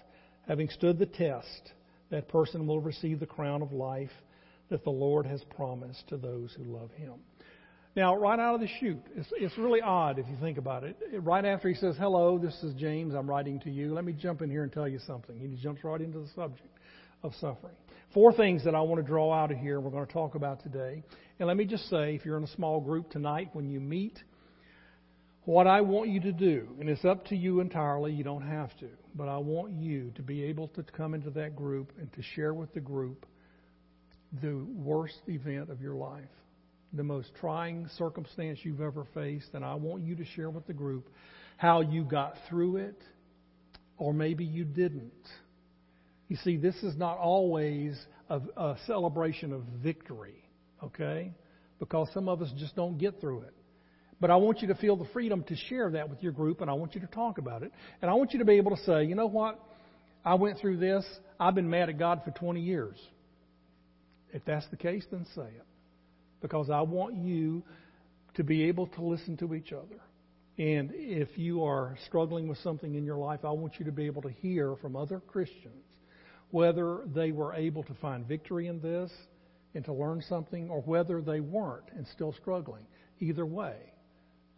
having 0.46 0.68
stood 0.70 0.98
the 0.98 1.06
test, 1.06 1.72
that 2.10 2.28
person 2.28 2.66
will 2.66 2.80
receive 2.80 3.20
the 3.20 3.26
crown 3.26 3.62
of 3.62 3.72
life 3.72 4.10
that 4.70 4.84
the 4.84 4.90
Lord 4.90 5.26
has 5.26 5.42
promised 5.56 6.08
to 6.08 6.16
those 6.16 6.54
who 6.56 6.64
love 6.64 6.90
him. 6.92 7.14
Now, 7.96 8.16
right 8.16 8.38
out 8.38 8.54
of 8.54 8.60
the 8.60 8.68
chute, 8.78 9.02
it's, 9.16 9.28
it's 9.32 9.58
really 9.58 9.80
odd 9.80 10.18
if 10.18 10.26
you 10.28 10.36
think 10.40 10.58
about 10.58 10.84
it. 10.84 10.96
Right 11.20 11.44
after 11.44 11.68
he 11.68 11.74
says, 11.74 11.96
Hello, 11.98 12.38
this 12.38 12.54
is 12.62 12.74
James, 12.74 13.14
I'm 13.14 13.28
writing 13.28 13.58
to 13.60 13.70
you, 13.70 13.92
let 13.92 14.04
me 14.04 14.12
jump 14.12 14.42
in 14.42 14.50
here 14.50 14.62
and 14.62 14.72
tell 14.72 14.86
you 14.86 15.00
something. 15.06 15.38
He 15.38 15.60
jumps 15.60 15.82
right 15.82 16.00
into 16.00 16.20
the 16.20 16.28
subject 16.34 16.68
of 17.22 17.32
suffering. 17.40 17.74
Four 18.14 18.32
things 18.32 18.64
that 18.64 18.74
I 18.74 18.80
want 18.80 19.00
to 19.00 19.06
draw 19.06 19.32
out 19.32 19.50
of 19.50 19.58
here 19.58 19.80
we're 19.80 19.90
going 19.90 20.06
to 20.06 20.12
talk 20.12 20.34
about 20.34 20.62
today. 20.62 21.02
And 21.38 21.48
let 21.48 21.56
me 21.56 21.64
just 21.64 21.88
say, 21.88 22.14
if 22.14 22.24
you're 22.24 22.36
in 22.36 22.44
a 22.44 22.54
small 22.54 22.80
group 22.80 23.10
tonight, 23.10 23.50
when 23.52 23.68
you 23.68 23.80
meet, 23.80 24.18
what 25.48 25.66
I 25.66 25.80
want 25.80 26.10
you 26.10 26.20
to 26.20 26.32
do, 26.32 26.68
and 26.78 26.90
it's 26.90 27.06
up 27.06 27.24
to 27.28 27.34
you 27.34 27.60
entirely, 27.60 28.12
you 28.12 28.22
don't 28.22 28.46
have 28.46 28.76
to, 28.80 28.88
but 29.14 29.28
I 29.28 29.38
want 29.38 29.72
you 29.72 30.12
to 30.16 30.22
be 30.22 30.44
able 30.44 30.68
to 30.68 30.82
come 30.82 31.14
into 31.14 31.30
that 31.30 31.56
group 31.56 31.90
and 31.98 32.12
to 32.12 32.22
share 32.34 32.52
with 32.52 32.70
the 32.74 32.80
group 32.80 33.24
the 34.42 34.62
worst 34.74 35.22
event 35.26 35.70
of 35.70 35.80
your 35.80 35.94
life. 35.94 36.28
the 36.92 37.02
most 37.02 37.30
trying 37.40 37.88
circumstance 37.96 38.58
you've 38.62 38.80
ever 38.80 39.06
faced, 39.14 39.50
and 39.54 39.64
I 39.64 39.74
want 39.74 40.02
you 40.02 40.16
to 40.16 40.24
share 40.24 40.50
with 40.50 40.66
the 40.66 40.72
group 40.72 41.08
how 41.56 41.80
you 41.80 42.04
got 42.04 42.34
through 42.48 42.76
it, 42.76 43.00
or 43.98 44.12
maybe 44.12 44.44
you 44.44 44.64
didn't. 44.64 45.12
You 46.28 46.36
see, 46.36 46.56
this 46.56 46.76
is 46.76 46.96
not 46.96 47.18
always 47.18 47.98
a, 48.30 48.40
a 48.56 48.76
celebration 48.86 49.52
of 49.52 49.62
victory, 49.82 50.42
okay? 50.82 51.32
Because 51.78 52.08
some 52.14 52.28
of 52.28 52.42
us 52.42 52.50
just 52.56 52.74
don't 52.76 52.98
get 52.98 53.20
through 53.20 53.42
it. 53.42 53.54
But 54.20 54.30
I 54.30 54.36
want 54.36 54.62
you 54.62 54.68
to 54.68 54.74
feel 54.74 54.96
the 54.96 55.08
freedom 55.12 55.44
to 55.44 55.56
share 55.68 55.90
that 55.92 56.10
with 56.10 56.22
your 56.22 56.32
group, 56.32 56.60
and 56.60 56.70
I 56.70 56.74
want 56.74 56.94
you 56.94 57.00
to 57.00 57.06
talk 57.06 57.38
about 57.38 57.62
it. 57.62 57.72
And 58.02 58.10
I 58.10 58.14
want 58.14 58.32
you 58.32 58.40
to 58.40 58.44
be 58.44 58.54
able 58.54 58.74
to 58.74 58.82
say, 58.82 59.04
you 59.04 59.14
know 59.14 59.28
what? 59.28 59.60
I 60.24 60.34
went 60.34 60.58
through 60.58 60.78
this. 60.78 61.04
I've 61.38 61.54
been 61.54 61.70
mad 61.70 61.88
at 61.88 61.98
God 61.98 62.22
for 62.24 62.32
20 62.32 62.60
years. 62.60 62.96
If 64.32 64.44
that's 64.44 64.66
the 64.70 64.76
case, 64.76 65.04
then 65.10 65.26
say 65.34 65.42
it. 65.42 65.66
Because 66.42 66.68
I 66.68 66.80
want 66.80 67.16
you 67.16 67.62
to 68.34 68.44
be 68.44 68.64
able 68.64 68.88
to 68.88 69.02
listen 69.02 69.36
to 69.38 69.54
each 69.54 69.72
other. 69.72 70.00
And 70.58 70.90
if 70.94 71.38
you 71.38 71.64
are 71.64 71.96
struggling 72.06 72.48
with 72.48 72.58
something 72.58 72.96
in 72.96 73.04
your 73.04 73.16
life, 73.16 73.40
I 73.44 73.50
want 73.52 73.78
you 73.78 73.84
to 73.84 73.92
be 73.92 74.06
able 74.06 74.22
to 74.22 74.30
hear 74.30 74.74
from 74.82 74.96
other 74.96 75.20
Christians 75.20 75.84
whether 76.50 77.00
they 77.14 77.30
were 77.30 77.54
able 77.54 77.84
to 77.84 77.94
find 77.94 78.26
victory 78.26 78.66
in 78.66 78.80
this 78.80 79.10
and 79.74 79.84
to 79.84 79.92
learn 79.92 80.22
something, 80.28 80.70
or 80.70 80.80
whether 80.80 81.20
they 81.20 81.40
weren't 81.40 81.84
and 81.94 82.06
still 82.14 82.32
struggling. 82.40 82.84
Either 83.20 83.44
way, 83.44 83.76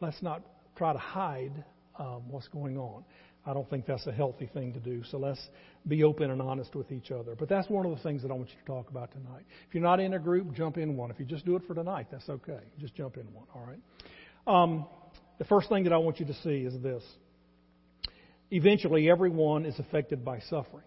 let's 0.01 0.23
not 0.23 0.43
try 0.77 0.93
to 0.93 0.99
hide 0.99 1.65
um, 1.99 2.23
what's 2.29 2.49
going 2.49 2.77
on. 2.77 3.05
I 3.47 3.55
don't 3.55 3.69
think 3.71 3.87
that's 3.87 4.07
a 4.07 4.13
healthy 4.13 4.47
thing 4.53 4.73
to 4.75 4.81
do. 4.81 5.03
So 5.11 5.19
let's 5.19 5.41
be 5.89 6.05
open 6.05 6.31
and 6.31 6.43
honest 6.43 6.75
with 6.75 6.93
each 6.93 7.11
other. 7.11 7.35
But 7.35 7.49
that's 7.49 7.69
one 7.71 7.87
of 7.87 7.97
the 7.97 8.03
things 8.03 8.23
that 8.23 8.31
I 8.31 8.35
want 8.35 8.49
you 8.51 8.57
to 8.59 8.67
talk 8.67 8.91
about 8.91 9.13
tonight. 9.13 9.45
If 9.67 9.75
you're 9.75 9.83
not 9.83 9.99
in 9.99 10.15
a 10.15 10.19
group, 10.19 10.53
jump 10.55 10.77
in 10.77 10.97
one. 10.97 11.11
If 11.11 11.19
you 11.19 11.25
just 11.25 11.47
do 11.47 11.57
it 11.57 11.63
for 11.67 11.75
tonight, 11.75 12.09
that's 12.11 12.29
okay. 12.29 12.61
Just 12.79 12.95
jump 12.95 13.17
in 13.17 13.33
one, 13.33 13.47
all 13.55 13.67
right? 13.67 13.81
Um, 14.47 14.87
the 15.39 15.45
first 15.45 15.69
thing 15.71 15.85
that 15.85 15.93
I 15.93 15.97
want 15.97 16.21
you 16.21 16.27
to 16.27 16.35
see 16.35 16.59
is 16.67 16.81
this. 16.83 17.03
Eventually, 18.51 19.11
everyone 19.11 19.65
is 19.65 19.79
affected 19.79 20.25
by 20.25 20.41
suffering. 20.41 20.85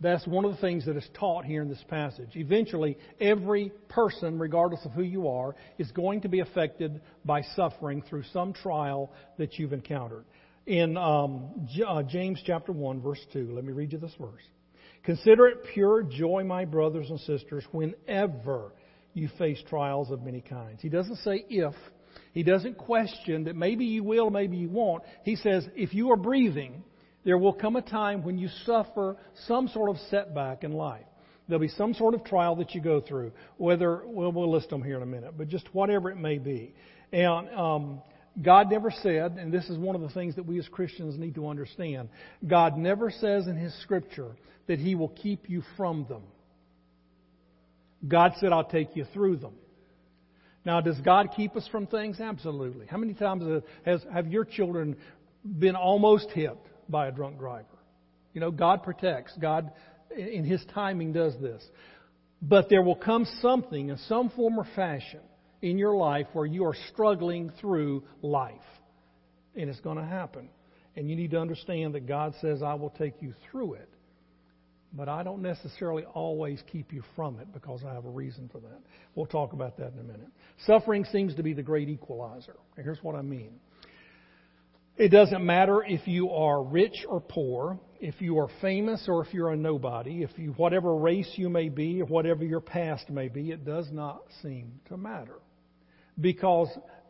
That's 0.00 0.26
one 0.26 0.46
of 0.46 0.52
the 0.52 0.60
things 0.60 0.86
that 0.86 0.96
is 0.96 1.06
taught 1.18 1.44
here 1.44 1.60
in 1.60 1.68
this 1.68 1.84
passage. 1.88 2.30
Eventually, 2.34 2.96
every 3.20 3.70
person, 3.88 4.38
regardless 4.38 4.80
of 4.86 4.92
who 4.92 5.02
you 5.02 5.28
are, 5.28 5.54
is 5.76 5.90
going 5.92 6.22
to 6.22 6.28
be 6.28 6.40
affected 6.40 7.02
by 7.24 7.42
suffering 7.54 8.02
through 8.08 8.24
some 8.32 8.54
trial 8.54 9.12
that 9.36 9.58
you've 9.58 9.74
encountered. 9.74 10.24
In 10.66 10.96
um, 10.96 11.68
uh, 11.86 12.02
James 12.02 12.42
chapter 12.46 12.72
1, 12.72 13.02
verse 13.02 13.20
2, 13.32 13.52
let 13.52 13.64
me 13.64 13.72
read 13.72 13.92
you 13.92 13.98
this 13.98 14.14
verse. 14.18 14.42
Consider 15.02 15.48
it 15.48 15.64
pure 15.74 16.02
joy, 16.02 16.44
my 16.44 16.64
brothers 16.64 17.10
and 17.10 17.20
sisters, 17.20 17.64
whenever 17.72 18.72
you 19.12 19.28
face 19.38 19.62
trials 19.68 20.10
of 20.10 20.22
many 20.22 20.40
kinds. 20.40 20.80
He 20.80 20.88
doesn't 20.88 21.16
say 21.16 21.44
if. 21.48 21.74
He 22.32 22.42
doesn't 22.42 22.78
question 22.78 23.44
that 23.44 23.56
maybe 23.56 23.84
you 23.84 24.04
will, 24.04 24.30
maybe 24.30 24.56
you 24.56 24.68
won't. 24.68 25.02
He 25.24 25.36
says, 25.36 25.66
if 25.74 25.92
you 25.94 26.12
are 26.12 26.16
breathing, 26.16 26.84
there 27.24 27.38
will 27.38 27.52
come 27.52 27.76
a 27.76 27.82
time 27.82 28.22
when 28.22 28.38
you 28.38 28.48
suffer 28.64 29.16
some 29.46 29.68
sort 29.68 29.90
of 29.90 29.96
setback 30.10 30.64
in 30.64 30.72
life. 30.72 31.04
There'll 31.48 31.60
be 31.60 31.68
some 31.68 31.94
sort 31.94 32.14
of 32.14 32.24
trial 32.24 32.56
that 32.56 32.74
you 32.74 32.80
go 32.80 33.00
through, 33.00 33.32
whether, 33.56 34.02
well, 34.06 34.30
we'll 34.30 34.50
list 34.50 34.70
them 34.70 34.82
here 34.82 34.96
in 34.96 35.02
a 35.02 35.06
minute, 35.06 35.34
but 35.36 35.48
just 35.48 35.66
whatever 35.74 36.10
it 36.10 36.16
may 36.16 36.38
be. 36.38 36.74
And 37.12 37.48
um, 37.50 38.02
God 38.40 38.70
never 38.70 38.90
said, 38.90 39.32
and 39.32 39.52
this 39.52 39.68
is 39.68 39.76
one 39.76 39.96
of 39.96 40.00
the 40.00 40.10
things 40.10 40.36
that 40.36 40.46
we 40.46 40.58
as 40.58 40.68
Christians 40.68 41.18
need 41.18 41.34
to 41.34 41.48
understand, 41.48 42.08
God 42.46 42.78
never 42.78 43.10
says 43.10 43.48
in 43.48 43.56
His 43.56 43.74
Scripture 43.82 44.36
that 44.68 44.78
He 44.78 44.94
will 44.94 45.08
keep 45.08 45.50
you 45.50 45.62
from 45.76 46.06
them. 46.08 46.22
God 48.06 48.32
said, 48.40 48.52
I'll 48.52 48.64
take 48.64 48.94
you 48.94 49.04
through 49.12 49.38
them. 49.38 49.54
Now, 50.64 50.80
does 50.80 50.98
God 51.00 51.30
keep 51.34 51.56
us 51.56 51.66
from 51.72 51.86
things? 51.86 52.20
Absolutely. 52.20 52.86
How 52.86 52.96
many 52.96 53.14
times 53.14 53.62
has, 53.84 54.04
have 54.12 54.28
your 54.28 54.44
children 54.44 54.96
been 55.58 55.74
almost 55.74 56.30
hit? 56.30 56.56
By 56.90 57.08
a 57.08 57.12
drunk 57.12 57.38
driver. 57.38 57.66
You 58.32 58.40
know, 58.40 58.50
God 58.50 58.82
protects. 58.82 59.32
God, 59.40 59.72
in 60.16 60.44
His 60.44 60.64
timing, 60.74 61.12
does 61.12 61.34
this. 61.40 61.62
But 62.42 62.68
there 62.68 62.82
will 62.82 62.96
come 62.96 63.26
something 63.40 63.90
in 63.90 63.98
some 64.08 64.30
form 64.30 64.58
or 64.58 64.66
fashion 64.74 65.20
in 65.62 65.78
your 65.78 65.96
life 65.96 66.26
where 66.32 66.46
you 66.46 66.64
are 66.64 66.76
struggling 66.92 67.52
through 67.60 68.04
life. 68.22 68.54
And 69.54 69.68
it's 69.68 69.80
going 69.80 69.98
to 69.98 70.04
happen. 70.04 70.48
And 70.96 71.08
you 71.08 71.16
need 71.16 71.32
to 71.32 71.40
understand 71.40 71.94
that 71.94 72.06
God 72.06 72.34
says, 72.40 72.62
I 72.62 72.74
will 72.74 72.90
take 72.90 73.14
you 73.20 73.34
through 73.50 73.74
it. 73.74 73.88
But 74.92 75.08
I 75.08 75.22
don't 75.22 75.42
necessarily 75.42 76.04
always 76.04 76.62
keep 76.72 76.92
you 76.92 77.02
from 77.14 77.38
it 77.38 77.52
because 77.52 77.82
I 77.86 77.94
have 77.94 78.06
a 78.06 78.10
reason 78.10 78.48
for 78.50 78.58
that. 78.58 78.80
We'll 79.14 79.26
talk 79.26 79.52
about 79.52 79.76
that 79.76 79.92
in 79.92 80.00
a 80.00 80.02
minute. 80.02 80.28
Suffering 80.66 81.04
seems 81.04 81.34
to 81.36 81.44
be 81.44 81.52
the 81.52 81.62
great 81.62 81.88
equalizer. 81.88 82.56
And 82.76 82.84
Here's 82.84 83.02
what 83.02 83.14
I 83.14 83.22
mean. 83.22 83.52
It 85.00 85.08
doesn't 85.08 85.42
matter 85.42 85.82
if 85.82 86.06
you 86.06 86.28
are 86.28 86.62
rich 86.62 87.06
or 87.08 87.22
poor, 87.22 87.80
if 88.00 88.20
you 88.20 88.38
are 88.38 88.50
famous 88.60 89.06
or 89.08 89.24
if 89.24 89.32
you're 89.32 89.50
a 89.50 89.56
nobody, 89.56 90.22
if 90.22 90.28
you 90.36 90.50
whatever 90.58 90.94
race 90.94 91.32
you 91.36 91.48
may 91.48 91.70
be, 91.70 92.02
or 92.02 92.04
whatever 92.04 92.44
your 92.44 92.60
past 92.60 93.08
may 93.08 93.28
be, 93.28 93.50
it 93.50 93.64
does 93.64 93.88
not 93.90 94.20
seem 94.42 94.78
to 94.90 94.98
matter. 94.98 95.38
Because 96.20 96.68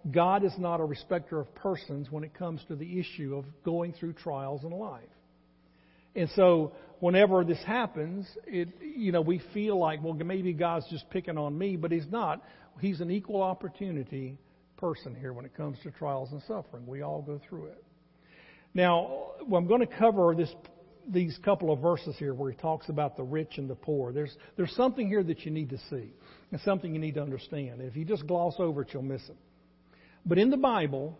God 0.08 0.44
is 0.44 0.52
not 0.56 0.78
a 0.78 0.84
respecter 0.84 1.40
of 1.40 1.52
persons 1.56 2.12
when 2.12 2.22
it 2.22 2.32
comes 2.32 2.60
to 2.68 2.76
the 2.76 3.00
issue 3.00 3.34
of 3.34 3.44
going 3.64 3.92
through 3.94 4.12
trials 4.12 4.62
in 4.62 4.70
life. 4.70 5.02
And 6.14 6.30
so 6.36 6.74
whenever 7.00 7.42
this 7.42 7.60
happens, 7.66 8.24
it 8.46 8.68
you 8.80 9.10
know, 9.10 9.20
we 9.20 9.42
feel 9.52 9.76
like, 9.76 10.00
well, 10.00 10.14
maybe 10.14 10.52
God's 10.52 10.88
just 10.90 11.10
picking 11.10 11.36
on 11.36 11.58
me, 11.58 11.74
but 11.74 11.90
he's 11.90 12.08
not. 12.08 12.40
He's 12.78 13.00
an 13.00 13.10
equal 13.10 13.42
opportunity 13.42 14.38
person 14.80 15.14
here 15.14 15.32
when 15.32 15.44
it 15.44 15.54
comes 15.54 15.78
to 15.82 15.90
trials 15.90 16.32
and 16.32 16.42
suffering. 16.48 16.86
We 16.86 17.02
all 17.02 17.22
go 17.22 17.40
through 17.48 17.66
it. 17.66 17.84
Now, 18.72 19.32
I'm 19.40 19.66
going 19.66 19.80
to 19.80 19.86
cover 19.86 20.34
this, 20.34 20.52
these 21.08 21.38
couple 21.44 21.72
of 21.72 21.80
verses 21.80 22.14
here 22.18 22.34
where 22.34 22.50
he 22.50 22.56
talks 22.56 22.88
about 22.88 23.16
the 23.16 23.22
rich 23.22 23.58
and 23.58 23.68
the 23.68 23.74
poor. 23.74 24.12
There's, 24.12 24.34
there's 24.56 24.74
something 24.74 25.08
here 25.08 25.22
that 25.22 25.44
you 25.44 25.50
need 25.50 25.70
to 25.70 25.78
see 25.90 26.12
and 26.52 26.60
something 26.64 26.94
you 26.94 27.00
need 27.00 27.14
to 27.14 27.22
understand. 27.22 27.80
If 27.80 27.96
you 27.96 28.04
just 28.04 28.26
gloss 28.26 28.54
over 28.58 28.82
it, 28.82 28.88
you'll 28.92 29.02
miss 29.02 29.22
it. 29.28 29.36
But 30.24 30.38
in 30.38 30.50
the 30.50 30.56
Bible, 30.56 31.18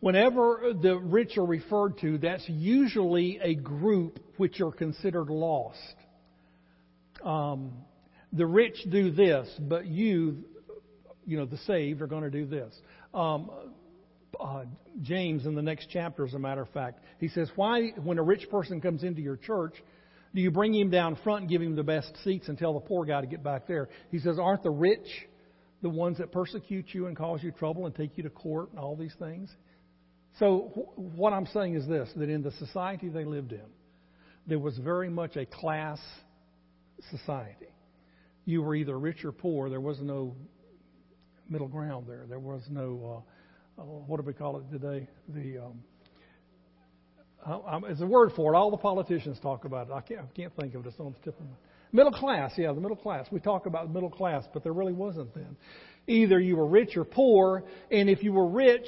whenever 0.00 0.72
the 0.80 0.96
rich 0.96 1.36
are 1.38 1.46
referred 1.46 1.98
to, 1.98 2.18
that's 2.18 2.44
usually 2.48 3.40
a 3.42 3.54
group 3.54 4.20
which 4.36 4.60
are 4.60 4.72
considered 4.72 5.28
lost. 5.28 5.78
Um, 7.24 7.72
the 8.32 8.46
rich 8.46 8.76
do 8.90 9.10
this, 9.10 9.48
but 9.60 9.86
you, 9.86 10.44
you 11.26 11.36
know, 11.36 11.46
the 11.46 11.58
saved 11.58 12.02
are 12.02 12.06
going 12.06 12.24
to 12.24 12.30
do 12.30 12.46
this. 12.46 12.74
Um, 13.14 13.50
uh, 14.40 14.64
James 15.02 15.46
in 15.46 15.54
the 15.54 15.62
next 15.62 15.88
chapter, 15.90 16.26
as 16.26 16.34
a 16.34 16.38
matter 16.38 16.62
of 16.62 16.70
fact, 16.70 17.00
he 17.18 17.28
says, 17.28 17.50
Why, 17.56 17.90
when 18.02 18.18
a 18.18 18.22
rich 18.22 18.48
person 18.50 18.80
comes 18.80 19.02
into 19.02 19.20
your 19.20 19.36
church, 19.36 19.74
do 20.34 20.40
you 20.40 20.50
bring 20.50 20.74
him 20.74 20.90
down 20.90 21.16
front 21.22 21.42
and 21.42 21.50
give 21.50 21.60
him 21.60 21.76
the 21.76 21.82
best 21.82 22.12
seats 22.24 22.48
and 22.48 22.56
tell 22.56 22.74
the 22.74 22.80
poor 22.80 23.04
guy 23.04 23.20
to 23.20 23.26
get 23.26 23.42
back 23.42 23.66
there? 23.66 23.88
He 24.10 24.18
says, 24.18 24.38
Aren't 24.38 24.62
the 24.62 24.70
rich 24.70 25.06
the 25.82 25.90
ones 25.90 26.18
that 26.18 26.32
persecute 26.32 26.86
you 26.92 27.06
and 27.06 27.16
cause 27.16 27.42
you 27.42 27.50
trouble 27.50 27.86
and 27.86 27.94
take 27.94 28.16
you 28.16 28.22
to 28.22 28.30
court 28.30 28.70
and 28.70 28.78
all 28.78 28.96
these 28.96 29.14
things? 29.18 29.50
So, 30.38 30.72
wh- 30.74 30.98
what 30.98 31.32
I'm 31.32 31.46
saying 31.46 31.74
is 31.74 31.86
this 31.86 32.08
that 32.16 32.28
in 32.28 32.42
the 32.42 32.52
society 32.52 33.08
they 33.08 33.24
lived 33.24 33.52
in, 33.52 33.66
there 34.46 34.58
was 34.58 34.76
very 34.78 35.10
much 35.10 35.36
a 35.36 35.46
class 35.46 36.00
society. 37.10 37.66
You 38.44 38.62
were 38.62 38.74
either 38.74 38.98
rich 38.98 39.24
or 39.24 39.32
poor. 39.32 39.68
There 39.68 39.80
was 39.80 40.00
no 40.00 40.34
middle 41.52 41.68
ground 41.68 42.06
there. 42.08 42.24
There 42.28 42.38
was 42.38 42.62
no, 42.70 43.22
uh, 43.78 43.82
uh, 43.82 43.84
what 43.84 44.18
do 44.18 44.26
we 44.26 44.32
call 44.32 44.58
it 44.58 44.70
today? 44.72 45.06
The 45.28 45.58
um, 45.58 45.82
uh, 47.44 47.80
it's 47.88 48.00
a 48.00 48.06
word 48.06 48.32
for 48.34 48.54
it. 48.54 48.56
All 48.56 48.70
the 48.70 48.76
politicians 48.76 49.38
talk 49.40 49.64
about 49.64 49.88
it. 49.88 49.92
I 49.92 50.00
can't, 50.00 50.20
I 50.20 50.36
can't 50.36 50.54
think 50.56 50.74
of 50.74 50.86
it. 50.86 50.88
It's 50.88 50.98
on 50.98 51.12
the 51.12 51.24
tip 51.24 51.38
of 51.38 51.44
my 51.44 51.56
middle 51.92 52.12
class. 52.12 52.52
Yeah, 52.56 52.72
the 52.72 52.80
middle 52.80 52.96
class. 52.96 53.26
We 53.30 53.40
talk 53.40 53.66
about 53.66 53.88
the 53.88 53.92
middle 53.92 54.10
class, 54.10 54.44
but 54.52 54.62
there 54.62 54.72
really 54.72 54.92
wasn't 54.92 55.34
then. 55.34 55.56
Either 56.06 56.40
you 56.40 56.56
were 56.56 56.66
rich 56.66 56.96
or 56.96 57.04
poor, 57.04 57.64
and 57.90 58.08
if 58.08 58.22
you 58.22 58.32
were 58.32 58.48
rich, 58.48 58.86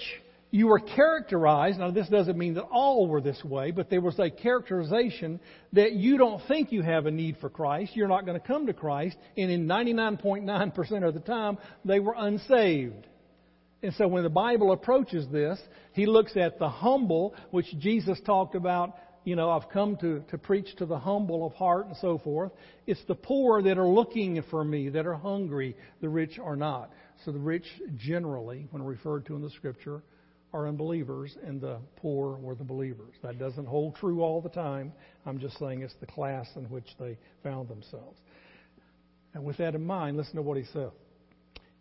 you 0.55 0.69
were 0.69 0.79
characterized, 0.79 1.81
now 1.81 1.91
this 1.91 2.09
doesn't 2.09 2.39
mean 2.39 2.55
that 2.55 2.63
all 2.63 3.09
were 3.09 3.21
this 3.21 3.43
way, 3.43 3.73
but 3.73 3.91
there 3.91 4.01
was 4.01 4.17
a 4.21 4.31
characterization 4.31 5.41
that 5.73 5.95
you 5.95 6.17
don't 6.17 6.41
think 6.47 6.71
you 6.71 6.81
have 6.81 7.07
a 7.07 7.11
need 7.11 7.39
for 7.41 7.51
Christ, 7.51 7.97
you're 7.97 8.07
not 8.07 8.25
going 8.25 8.41
to 8.41 8.47
come 8.47 8.69
to 8.69 8.73
Christ, 8.73 9.17
and 9.37 9.51
in 9.51 9.67
99.9% 9.67 11.09
of 11.09 11.13
the 11.13 11.19
time, 11.19 11.59
they 11.85 11.99
were 11.99 12.15
unsaved. 12.17 13.05
And 13.83 13.93
so 13.95 14.07
when 14.07 14.23
the 14.23 14.31
Bible 14.31 14.71
approaches 14.71 15.27
this, 15.27 15.59
he 15.93 16.07
looks 16.07 16.37
at 16.37 16.61
the 16.61 16.69
humble, 16.69 17.35
which 17.51 17.77
Jesus 17.81 18.21
talked 18.25 18.55
about, 18.55 18.95
you 19.25 19.35
know, 19.35 19.51
I've 19.51 19.69
come 19.71 19.97
to, 20.03 20.23
to 20.31 20.39
preach 20.39 20.77
to 20.77 20.87
the 20.87 21.01
humble 21.01 21.45
of 21.45 21.55
heart 21.55 21.87
and 21.87 21.97
so 21.97 22.19
forth. 22.19 22.53
It's 22.87 23.05
the 23.09 23.17
poor 23.17 23.61
that 23.61 23.77
are 23.77 23.89
looking 23.89 24.41
for 24.53 24.65
me, 24.65 24.89
that 24.91 25.05
are 25.05 25.15
hungry. 25.15 25.77
The 26.01 26.09
rich 26.09 26.39
are 26.39 26.55
not. 26.55 26.93
So 27.25 27.33
the 27.33 27.41
rich 27.41 27.67
generally, 27.97 28.69
when 28.71 28.85
referred 28.85 29.27
to 29.27 29.35
in 29.35 29.43
the 29.43 29.51
scripture, 29.51 30.05
are 30.55 30.69
unbelievers 30.69 31.37
and 31.45 31.61
the 31.61 31.79
poor 31.97 32.37
were 32.37 32.55
the 32.55 32.65
believers. 32.65 33.15
That 33.23 33.39
doesn't 33.39 33.67
hold 33.67 33.97
true 33.97 34.23
all 34.23 34.41
the 34.41 34.49
time. 34.49 34.93
I'm 35.27 35.41
just 35.41 35.59
saying 35.59 35.83
it's 35.83 35.95
the 36.01 36.07
class 36.07 36.47
in 36.55 36.71
which 36.71 36.87
they 36.99 37.19
found 37.43 37.69
themselves. 37.69 38.19
And 39.35 39.45
with 39.45 39.57
that 39.57 39.75
in 39.75 39.85
mind, 39.85 40.17
listen 40.17 40.37
to 40.37 40.43
what 40.43 40.57
he 40.57 40.65
says. 40.73 40.93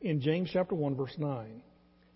in 0.01 0.19
James 0.19 0.49
chapter 0.51 0.75
1 0.75 0.95
verse 0.95 1.15
9. 1.17 1.61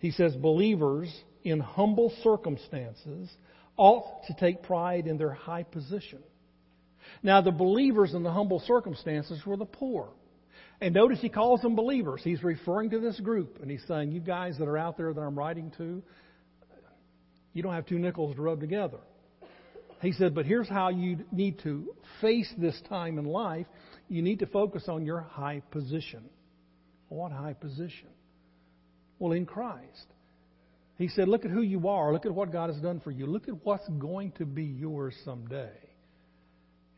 He 0.00 0.10
says, 0.10 0.34
believers 0.34 1.12
in 1.44 1.60
humble 1.60 2.12
circumstances 2.22 3.30
ought 3.76 4.24
to 4.26 4.34
take 4.34 4.62
pride 4.64 5.06
in 5.06 5.16
their 5.16 5.32
high 5.32 5.62
position. 5.62 6.18
Now, 7.22 7.40
the 7.40 7.52
believers 7.52 8.14
in 8.14 8.22
the 8.22 8.32
humble 8.32 8.60
circumstances 8.60 9.40
were 9.46 9.56
the 9.56 9.64
poor. 9.64 10.10
And 10.80 10.94
notice 10.94 11.20
he 11.20 11.28
calls 11.28 11.60
them 11.62 11.74
believers. 11.74 12.20
He's 12.22 12.42
referring 12.42 12.90
to 12.90 13.00
this 13.00 13.18
group, 13.20 13.58
and 13.60 13.70
he's 13.70 13.82
saying, 13.88 14.12
You 14.12 14.20
guys 14.20 14.56
that 14.58 14.68
are 14.68 14.78
out 14.78 14.96
there 14.96 15.12
that 15.12 15.20
I'm 15.20 15.36
writing 15.36 15.72
to, 15.78 16.02
you 17.52 17.62
don't 17.62 17.74
have 17.74 17.86
two 17.86 17.98
nickels 17.98 18.36
to 18.36 18.42
rub 18.42 18.60
together. 18.60 18.98
He 20.00 20.12
said, 20.12 20.34
But 20.34 20.46
here's 20.46 20.68
how 20.68 20.90
you 20.90 21.24
need 21.32 21.60
to 21.64 21.92
face 22.20 22.52
this 22.56 22.80
time 22.88 23.18
in 23.18 23.24
life. 23.24 23.66
You 24.08 24.22
need 24.22 24.40
to 24.40 24.46
focus 24.46 24.84
on 24.88 25.04
your 25.04 25.20
high 25.20 25.62
position. 25.70 26.24
What 27.08 27.32
high 27.32 27.54
position? 27.54 28.08
Well, 29.18 29.32
in 29.32 29.46
Christ. 29.46 30.06
He 30.96 31.08
said, 31.08 31.28
Look 31.28 31.44
at 31.44 31.50
who 31.50 31.62
you 31.62 31.88
are. 31.88 32.12
Look 32.12 32.26
at 32.26 32.34
what 32.34 32.52
God 32.52 32.70
has 32.70 32.80
done 32.80 33.00
for 33.00 33.10
you. 33.10 33.26
Look 33.26 33.48
at 33.48 33.54
what's 33.64 33.88
going 33.88 34.32
to 34.32 34.46
be 34.46 34.64
yours 34.64 35.14
someday. 35.24 35.72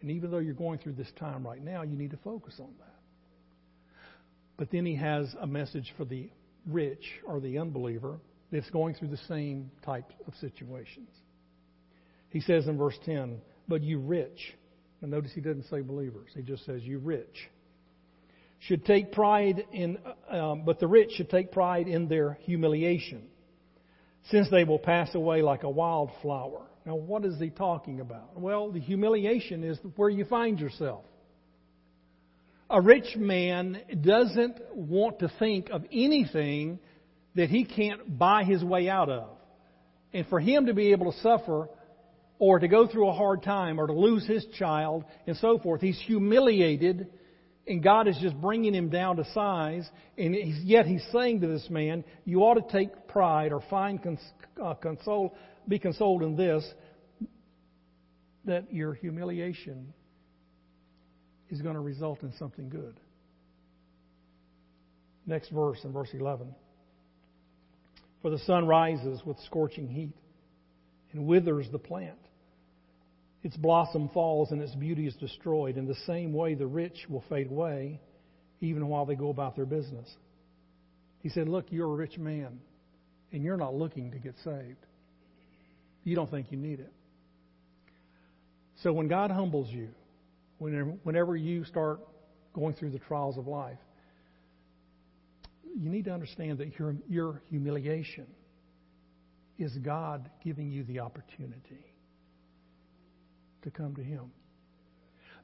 And 0.00 0.10
even 0.10 0.30
though 0.30 0.38
you're 0.38 0.54
going 0.54 0.78
through 0.78 0.94
this 0.94 1.10
time 1.18 1.46
right 1.46 1.62
now, 1.62 1.82
you 1.82 1.96
need 1.96 2.10
to 2.12 2.16
focus 2.18 2.54
on 2.58 2.72
that. 2.78 2.86
But 4.56 4.70
then 4.70 4.84
he 4.84 4.96
has 4.96 5.34
a 5.40 5.46
message 5.46 5.92
for 5.96 6.04
the 6.04 6.30
rich 6.66 7.04
or 7.26 7.40
the 7.40 7.58
unbeliever 7.58 8.18
that's 8.50 8.70
going 8.70 8.94
through 8.94 9.08
the 9.08 9.20
same 9.28 9.70
type 9.84 10.12
of 10.26 10.34
situations. 10.40 11.08
He 12.30 12.40
says 12.40 12.66
in 12.66 12.78
verse 12.78 12.98
10, 13.04 13.40
But 13.68 13.82
you 13.82 13.98
rich, 13.98 14.54
and 15.02 15.10
notice 15.10 15.32
he 15.34 15.40
doesn't 15.40 15.68
say 15.70 15.80
believers, 15.80 16.30
he 16.34 16.42
just 16.42 16.64
says, 16.64 16.82
You 16.82 16.98
rich, 16.98 17.50
should 18.60 18.84
take 18.84 19.12
pride 19.12 19.64
in, 19.72 19.98
um, 20.30 20.64
but 20.64 20.78
the 20.80 20.86
rich 20.86 21.12
should 21.12 21.30
take 21.30 21.52
pride 21.52 21.88
in 21.88 22.08
their 22.08 22.38
humiliation, 22.42 23.22
since 24.30 24.48
they 24.50 24.64
will 24.64 24.78
pass 24.78 25.14
away 25.14 25.42
like 25.42 25.62
a 25.62 25.70
wildflower. 25.70 26.66
Now, 26.84 26.94
what 26.94 27.24
is 27.24 27.38
he 27.38 27.50
talking 27.50 28.00
about? 28.00 28.38
Well, 28.38 28.70
the 28.70 28.80
humiliation 28.80 29.64
is 29.64 29.78
where 29.96 30.08
you 30.08 30.24
find 30.24 30.58
yourself. 30.58 31.04
A 32.68 32.80
rich 32.80 33.16
man 33.16 33.80
doesn't 34.00 34.58
want 34.74 35.18
to 35.20 35.32
think 35.38 35.70
of 35.70 35.84
anything 35.92 36.78
that 37.34 37.50
he 37.50 37.64
can't 37.64 38.18
buy 38.18 38.44
his 38.44 38.62
way 38.62 38.88
out 38.88 39.08
of. 39.08 39.28
And 40.12 40.26
for 40.26 40.40
him 40.40 40.66
to 40.66 40.74
be 40.74 40.92
able 40.92 41.12
to 41.12 41.18
suffer 41.20 41.68
or 42.38 42.58
to 42.58 42.68
go 42.68 42.86
through 42.86 43.08
a 43.08 43.12
hard 43.12 43.42
time 43.42 43.80
or 43.80 43.86
to 43.86 43.92
lose 43.92 44.26
his 44.26 44.44
child 44.58 45.04
and 45.26 45.36
so 45.36 45.58
forth, 45.58 45.80
he's 45.80 46.00
humiliated 46.06 47.08
and 47.66 47.82
God 47.82 48.08
is 48.08 48.18
just 48.20 48.38
bringing 48.40 48.74
him 48.74 48.88
down 48.88 49.16
to 49.16 49.24
size. 49.32 49.88
And 50.18 50.34
yet 50.64 50.86
he's 50.86 51.04
saying 51.12 51.42
to 51.42 51.46
this 51.46 51.68
man, 51.70 52.04
you 52.24 52.40
ought 52.40 52.54
to 52.54 52.72
take 52.72 53.06
pride 53.06 53.52
or 53.52 53.62
find 53.70 54.02
cons- 54.02 54.32
uh, 54.62 54.74
console 54.74 55.34
be 55.68 55.78
consoled 55.78 56.22
in 56.22 56.36
this 56.36 56.64
that 58.44 58.72
your 58.72 58.94
humiliation 58.94 59.92
is 61.50 61.60
going 61.60 61.74
to 61.74 61.80
result 61.80 62.22
in 62.22 62.32
something 62.38 62.68
good. 62.68 62.98
Next 65.26 65.50
verse 65.50 65.78
in 65.84 65.92
verse 65.92 66.08
11. 66.12 66.52
For 68.22 68.30
the 68.30 68.38
sun 68.40 68.66
rises 68.66 69.20
with 69.24 69.38
scorching 69.46 69.88
heat 69.88 70.14
and 71.12 71.26
withers 71.26 71.66
the 71.70 71.78
plant. 71.78 72.18
Its 73.42 73.56
blossom 73.56 74.10
falls 74.10 74.50
and 74.50 74.60
its 74.60 74.74
beauty 74.74 75.06
is 75.06 75.14
destroyed. 75.16 75.78
In 75.78 75.86
the 75.86 75.96
same 76.06 76.32
way, 76.32 76.54
the 76.54 76.66
rich 76.66 77.06
will 77.08 77.24
fade 77.28 77.50
away 77.50 78.00
even 78.60 78.86
while 78.88 79.06
they 79.06 79.14
go 79.14 79.30
about 79.30 79.56
their 79.56 79.64
business. 79.64 80.08
He 81.20 81.30
said, 81.30 81.48
Look, 81.48 81.66
you're 81.70 81.90
a 81.90 81.96
rich 81.96 82.18
man, 82.18 82.60
and 83.32 83.42
you're 83.42 83.56
not 83.56 83.74
looking 83.74 84.10
to 84.10 84.18
get 84.18 84.34
saved. 84.44 84.86
You 86.04 86.16
don't 86.16 86.30
think 86.30 86.50
you 86.50 86.58
need 86.58 86.80
it. 86.80 86.92
So 88.82 88.92
when 88.92 89.08
God 89.08 89.30
humbles 89.30 89.68
you, 89.70 89.88
whenever 90.58 91.36
you 91.36 91.64
start 91.64 92.00
going 92.54 92.74
through 92.74 92.90
the 92.90 92.98
trials 92.98 93.38
of 93.38 93.46
life, 93.46 93.78
you 95.78 95.88
need 95.88 96.04
to 96.06 96.12
understand 96.12 96.58
that 96.58 96.78
your, 96.78 96.96
your 97.08 97.42
humiliation 97.50 98.26
is 99.58 99.72
God 99.78 100.30
giving 100.42 100.70
you 100.70 100.84
the 100.84 101.00
opportunity 101.00 101.84
to 103.62 103.70
come 103.70 103.94
to 103.96 104.02
Him. 104.02 104.30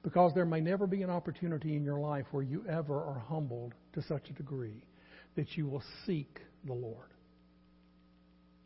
Because 0.02 0.32
there 0.34 0.46
may 0.46 0.60
never 0.60 0.86
be 0.86 1.02
an 1.02 1.10
opportunity 1.10 1.76
in 1.76 1.84
your 1.84 1.98
life 1.98 2.26
where 2.30 2.42
you 2.42 2.64
ever 2.68 2.94
are 2.94 3.22
humbled 3.28 3.74
to 3.94 4.02
such 4.02 4.30
a 4.30 4.32
degree 4.32 4.84
that 5.34 5.56
you 5.56 5.66
will 5.66 5.82
seek 6.06 6.40
the 6.64 6.72
Lord. 6.72 7.08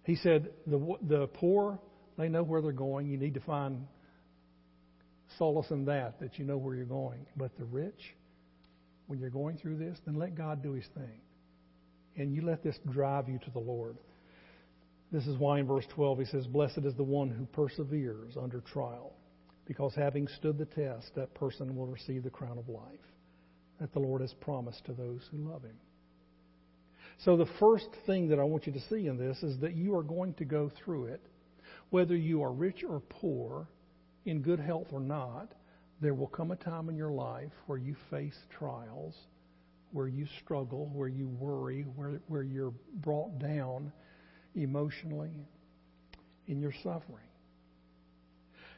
He 0.04 0.16
said, 0.16 0.50
the, 0.66 0.96
the 1.02 1.26
poor, 1.28 1.78
they 2.16 2.28
know 2.28 2.42
where 2.42 2.62
they're 2.62 2.72
going. 2.72 3.08
You 3.08 3.16
need 3.16 3.34
to 3.34 3.40
find 3.40 3.86
solace 5.38 5.70
in 5.70 5.84
that, 5.86 6.20
that 6.20 6.38
you 6.38 6.44
know 6.44 6.56
where 6.56 6.74
you're 6.74 6.84
going. 6.84 7.26
But 7.36 7.56
the 7.56 7.64
rich, 7.64 8.14
when 9.06 9.18
you're 9.18 9.30
going 9.30 9.58
through 9.58 9.78
this, 9.78 9.98
then 10.06 10.16
let 10.16 10.34
God 10.34 10.62
do 10.62 10.72
His 10.72 10.86
thing. 10.94 11.20
And 12.16 12.34
you 12.34 12.42
let 12.42 12.62
this 12.62 12.78
drive 12.90 13.28
you 13.28 13.38
to 13.38 13.50
the 13.50 13.58
Lord. 13.58 13.96
This 15.12 15.26
is 15.26 15.38
why 15.38 15.58
in 15.60 15.66
verse 15.66 15.86
12 15.94 16.20
he 16.20 16.24
says, 16.26 16.46
Blessed 16.46 16.84
is 16.84 16.94
the 16.94 17.02
one 17.02 17.30
who 17.30 17.46
perseveres 17.46 18.36
under 18.40 18.60
trial, 18.60 19.12
because 19.66 19.94
having 19.94 20.28
stood 20.28 20.58
the 20.58 20.66
test, 20.66 21.14
that 21.16 21.34
person 21.34 21.76
will 21.76 21.86
receive 21.86 22.22
the 22.22 22.30
crown 22.30 22.58
of 22.58 22.68
life 22.68 23.00
that 23.80 23.92
the 23.92 23.98
Lord 23.98 24.20
has 24.20 24.32
promised 24.34 24.84
to 24.84 24.92
those 24.92 25.22
who 25.30 25.38
love 25.38 25.62
Him. 25.62 25.76
So, 27.24 27.36
the 27.36 27.48
first 27.58 27.88
thing 28.06 28.28
that 28.28 28.38
I 28.38 28.44
want 28.44 28.66
you 28.66 28.72
to 28.72 28.80
see 28.88 29.06
in 29.06 29.18
this 29.18 29.42
is 29.42 29.58
that 29.60 29.74
you 29.74 29.96
are 29.96 30.02
going 30.02 30.34
to 30.34 30.44
go 30.44 30.70
through 30.84 31.06
it, 31.06 31.20
whether 31.90 32.14
you 32.16 32.42
are 32.42 32.52
rich 32.52 32.84
or 32.88 33.00
poor, 33.00 33.66
in 34.26 34.42
good 34.42 34.60
health 34.60 34.88
or 34.92 35.00
not. 35.00 35.52
There 36.00 36.14
will 36.14 36.28
come 36.28 36.50
a 36.50 36.56
time 36.56 36.88
in 36.88 36.96
your 36.96 37.10
life 37.12 37.52
where 37.66 37.78
you 37.78 37.94
face 38.10 38.36
trials, 38.58 39.14
where 39.92 40.08
you 40.08 40.26
struggle, 40.42 40.90
where 40.92 41.08
you 41.08 41.28
worry, 41.28 41.82
where, 41.96 42.20
where 42.28 42.42
you're 42.42 42.74
brought 42.94 43.38
down 43.38 43.92
emotionally 44.54 45.46
in 46.46 46.60
your 46.60 46.72
suffering. 46.82 47.26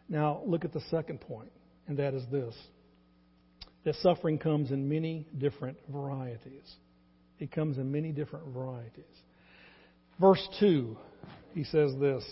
Now, 0.09 0.42
look 0.44 0.64
at 0.64 0.72
the 0.72 0.83
second 0.90 1.20
point, 1.20 1.53
and 1.87 1.98
that 1.98 2.14
is 2.14 2.25
this 2.31 2.55
that 3.85 3.96
suffering 3.96 4.38
comes 4.38 4.70
in 4.70 4.88
many 4.88 5.27
different 5.38 5.77
varieties. 5.88 6.77
It 7.40 7.51
comes 7.51 7.79
in 7.79 7.90
many 7.90 8.12
different 8.12 8.53
varieties. 8.53 9.05
Verse 10.20 10.46
2, 10.61 10.96
he 11.55 11.64
says 11.64 11.92
this 11.98 12.25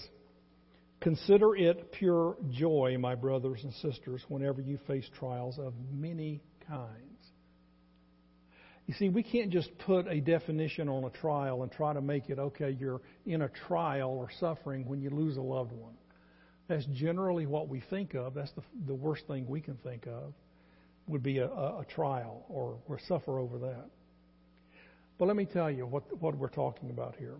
Consider 1.00 1.56
it 1.56 1.92
pure 1.92 2.36
joy, 2.50 2.96
my 3.00 3.14
brothers 3.14 3.60
and 3.64 3.72
sisters, 3.74 4.22
whenever 4.28 4.60
you 4.60 4.78
face 4.86 5.08
trials 5.18 5.58
of 5.58 5.72
many 5.90 6.40
kinds. 6.68 7.09
You 8.90 8.96
see, 8.96 9.09
we 9.09 9.22
can't 9.22 9.50
just 9.50 9.70
put 9.87 10.09
a 10.09 10.20
definition 10.20 10.88
on 10.88 11.05
a 11.05 11.11
trial 11.11 11.62
and 11.62 11.70
try 11.70 11.92
to 11.92 12.00
make 12.00 12.29
it, 12.29 12.40
okay, 12.40 12.76
you're 12.76 13.00
in 13.24 13.42
a 13.42 13.48
trial 13.48 14.11
or 14.11 14.31
suffering 14.40 14.85
when 14.85 15.00
you 15.00 15.11
lose 15.11 15.37
a 15.37 15.40
loved 15.40 15.70
one. 15.70 15.94
That's 16.66 16.85
generally 16.87 17.46
what 17.46 17.68
we 17.68 17.85
think 17.88 18.14
of. 18.14 18.35
That's 18.35 18.50
the, 18.50 18.62
the 18.88 18.94
worst 18.96 19.29
thing 19.29 19.46
we 19.46 19.61
can 19.61 19.76
think 19.76 20.09
of, 20.09 20.33
would 21.07 21.22
be 21.22 21.38
a, 21.38 21.46
a, 21.46 21.83
a 21.83 21.85
trial 21.85 22.44
or, 22.48 22.79
or 22.88 22.98
suffer 23.07 23.38
over 23.38 23.59
that. 23.59 23.90
But 25.20 25.29
let 25.29 25.37
me 25.37 25.44
tell 25.44 25.70
you 25.70 25.87
what, 25.87 26.03
what 26.20 26.37
we're 26.37 26.48
talking 26.48 26.90
about 26.90 27.14
here. 27.14 27.37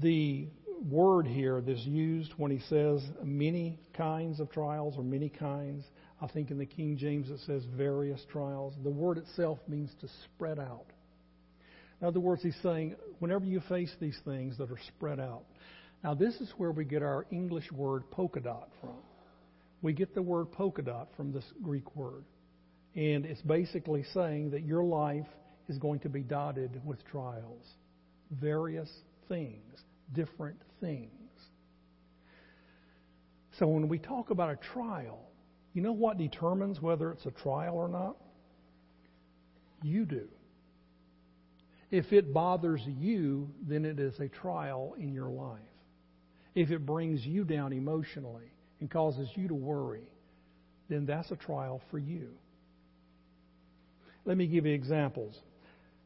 The 0.00 0.48
word 0.90 1.26
here 1.26 1.60
that's 1.60 1.84
used 1.84 2.32
when 2.38 2.50
he 2.50 2.60
says 2.70 3.02
many 3.22 3.78
kinds 3.92 4.40
of 4.40 4.50
trials 4.50 4.94
or 4.96 5.04
many 5.04 5.28
kinds, 5.28 5.84
I 6.22 6.28
think 6.28 6.52
in 6.52 6.58
the 6.58 6.66
King 6.66 6.96
James 6.96 7.28
it 7.30 7.40
says 7.46 7.64
various 7.76 8.24
trials. 8.30 8.74
The 8.84 8.90
word 8.90 9.18
itself 9.18 9.58
means 9.66 9.90
to 10.00 10.08
spread 10.24 10.60
out. 10.60 10.86
In 12.00 12.06
other 12.06 12.20
words, 12.20 12.42
he's 12.42 12.56
saying 12.62 12.94
whenever 13.18 13.44
you 13.44 13.60
face 13.68 13.92
these 14.00 14.18
things 14.24 14.56
that 14.58 14.70
are 14.70 14.78
spread 14.88 15.18
out. 15.18 15.42
Now, 16.04 16.14
this 16.14 16.34
is 16.36 16.52
where 16.56 16.70
we 16.70 16.84
get 16.84 17.02
our 17.02 17.26
English 17.30 17.70
word 17.72 18.08
polka 18.10 18.40
dot 18.40 18.68
from. 18.80 18.96
We 19.82 19.92
get 19.92 20.14
the 20.14 20.22
word 20.22 20.52
polka 20.52 20.82
dot 20.82 21.08
from 21.16 21.32
this 21.32 21.44
Greek 21.60 21.96
word. 21.96 22.24
And 22.94 23.24
it's 23.24 23.42
basically 23.42 24.04
saying 24.14 24.50
that 24.50 24.62
your 24.62 24.84
life 24.84 25.26
is 25.68 25.78
going 25.78 26.00
to 26.00 26.08
be 26.08 26.20
dotted 26.20 26.80
with 26.84 27.04
trials, 27.06 27.66
various 28.30 28.90
things, 29.28 29.80
different 30.12 30.60
things. 30.80 31.08
So 33.58 33.66
when 33.66 33.88
we 33.88 33.98
talk 33.98 34.30
about 34.30 34.50
a 34.50 34.56
trial, 34.56 35.20
you 35.72 35.82
know 35.82 35.92
what 35.92 36.18
determines 36.18 36.80
whether 36.80 37.10
it's 37.10 37.26
a 37.26 37.30
trial 37.30 37.76
or 37.76 37.88
not? 37.88 38.16
You 39.82 40.04
do. 40.04 40.28
If 41.90 42.12
it 42.12 42.32
bothers 42.32 42.80
you, 42.86 43.50
then 43.68 43.84
it 43.84 43.98
is 43.98 44.18
a 44.18 44.28
trial 44.28 44.94
in 44.98 45.12
your 45.12 45.28
life. 45.28 45.60
If 46.54 46.70
it 46.70 46.86
brings 46.86 47.24
you 47.24 47.44
down 47.44 47.72
emotionally 47.72 48.50
and 48.80 48.90
causes 48.90 49.28
you 49.34 49.48
to 49.48 49.54
worry, 49.54 50.08
then 50.88 51.06
that's 51.06 51.30
a 51.30 51.36
trial 51.36 51.80
for 51.90 51.98
you. 51.98 52.28
Let 54.24 54.36
me 54.36 54.46
give 54.46 54.66
you 54.66 54.74
examples. 54.74 55.34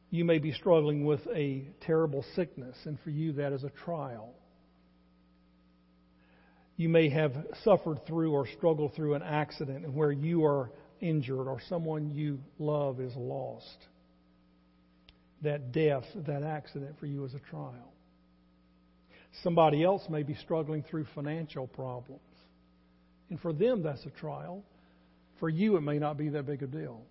You 0.09 0.25
may 0.25 0.39
be 0.39 0.53
struggling 0.53 1.05
with 1.05 1.21
a 1.33 1.67
terrible 1.81 2.23
sickness, 2.35 2.75
and 2.85 2.97
for 3.03 3.09
you 3.09 3.33
that 3.33 3.51
is 3.51 3.63
a 3.63 3.69
trial. 3.69 4.33
You 6.77 6.89
may 6.89 7.09
have 7.09 7.33
suffered 7.63 8.05
through 8.05 8.31
or 8.31 8.47
struggled 8.47 8.93
through 8.93 9.15
an 9.15 9.23
accident 9.23 9.83
and 9.83 9.95
where 9.95 10.11
you 10.11 10.45
are 10.45 10.71
injured 11.01 11.47
or 11.47 11.59
someone 11.67 12.11
you 12.11 12.39
love 12.59 12.99
is 12.99 13.15
lost. 13.15 13.77
That 15.41 15.71
death, 15.71 16.05
that 16.27 16.43
accident 16.43 16.95
for 16.99 17.07
you 17.07 17.25
is 17.25 17.33
a 17.33 17.39
trial. 17.39 17.93
Somebody 19.43 19.83
else 19.83 20.03
may 20.09 20.23
be 20.23 20.35
struggling 20.35 20.83
through 20.83 21.05
financial 21.15 21.67
problems. 21.67 22.21
And 23.29 23.39
for 23.39 23.53
them, 23.53 23.83
that's 23.83 24.05
a 24.05 24.09
trial. 24.11 24.63
For 25.39 25.49
you, 25.49 25.77
it 25.77 25.81
may 25.81 25.99
not 25.99 26.17
be 26.17 26.29
that 26.29 26.45
big 26.45 26.63
a 26.63 26.67
deal. 26.67 27.01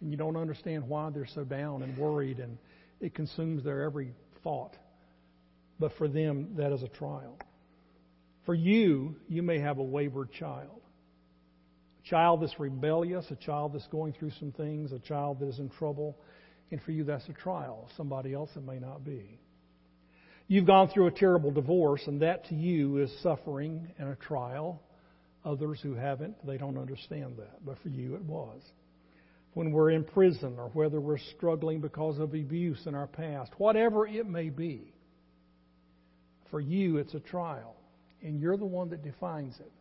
And 0.00 0.10
you 0.10 0.16
don't 0.16 0.36
understand 0.36 0.88
why 0.88 1.10
they're 1.10 1.26
so 1.26 1.44
down 1.44 1.82
and 1.82 1.96
worried, 1.96 2.38
and 2.38 2.58
it 3.00 3.14
consumes 3.14 3.64
their 3.64 3.82
every 3.82 4.12
thought. 4.42 4.76
But 5.78 5.92
for 5.98 6.08
them, 6.08 6.54
that 6.56 6.72
is 6.72 6.82
a 6.82 6.88
trial. 6.88 7.38
For 8.46 8.54
you, 8.54 9.16
you 9.28 9.42
may 9.42 9.58
have 9.58 9.78
a 9.78 9.82
wayward 9.82 10.32
child. 10.32 10.80
A 12.00 12.08
child 12.08 12.42
that's 12.42 12.58
rebellious, 12.58 13.26
a 13.30 13.36
child 13.36 13.74
that's 13.74 13.88
going 13.88 14.12
through 14.12 14.30
some 14.38 14.52
things, 14.52 14.92
a 14.92 15.00
child 15.00 15.40
that 15.40 15.48
is 15.48 15.58
in 15.58 15.68
trouble. 15.68 16.16
And 16.70 16.80
for 16.82 16.92
you, 16.92 17.04
that's 17.04 17.28
a 17.28 17.32
trial. 17.32 17.90
Somebody 17.96 18.32
else, 18.32 18.50
it 18.56 18.64
may 18.64 18.78
not 18.78 19.04
be. 19.04 19.40
You've 20.48 20.66
gone 20.66 20.88
through 20.88 21.08
a 21.08 21.12
terrible 21.12 21.50
divorce, 21.50 22.02
and 22.06 22.22
that 22.22 22.46
to 22.46 22.54
you 22.54 22.98
is 22.98 23.10
suffering 23.22 23.92
and 23.98 24.08
a 24.08 24.14
trial. 24.14 24.80
Others 25.44 25.80
who 25.82 25.94
haven't, 25.94 26.44
they 26.46 26.56
don't 26.56 26.78
understand 26.78 27.36
that. 27.38 27.64
But 27.64 27.78
for 27.82 27.88
you, 27.88 28.14
it 28.14 28.22
was. 28.22 28.62
When 29.54 29.72
we're 29.72 29.90
in 29.90 30.04
prison, 30.04 30.56
or 30.58 30.68
whether 30.68 31.00
we're 31.00 31.18
struggling 31.36 31.80
because 31.80 32.18
of 32.18 32.34
abuse 32.34 32.86
in 32.86 32.94
our 32.94 33.06
past, 33.06 33.52
whatever 33.58 34.06
it 34.06 34.28
may 34.28 34.50
be, 34.50 34.92
for 36.50 36.60
you, 36.60 36.98
it's 36.98 37.14
a 37.14 37.20
trial. 37.20 37.75
And 38.22 38.40
you're 38.40 38.56
the 38.56 38.64
one 38.64 38.90
that 38.90 39.02
defines 39.02 39.54
it. 39.60 39.72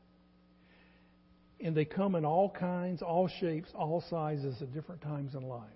And 1.65 1.75
they 1.75 1.85
come 1.85 2.15
in 2.15 2.25
all 2.25 2.49
kinds, 2.49 3.01
all 3.01 3.29
shapes, 3.39 3.69
all 3.73 4.03
sizes 4.09 4.61
at 4.61 4.73
different 4.73 5.01
times 5.01 5.35
in 5.35 5.41
life. 5.41 5.69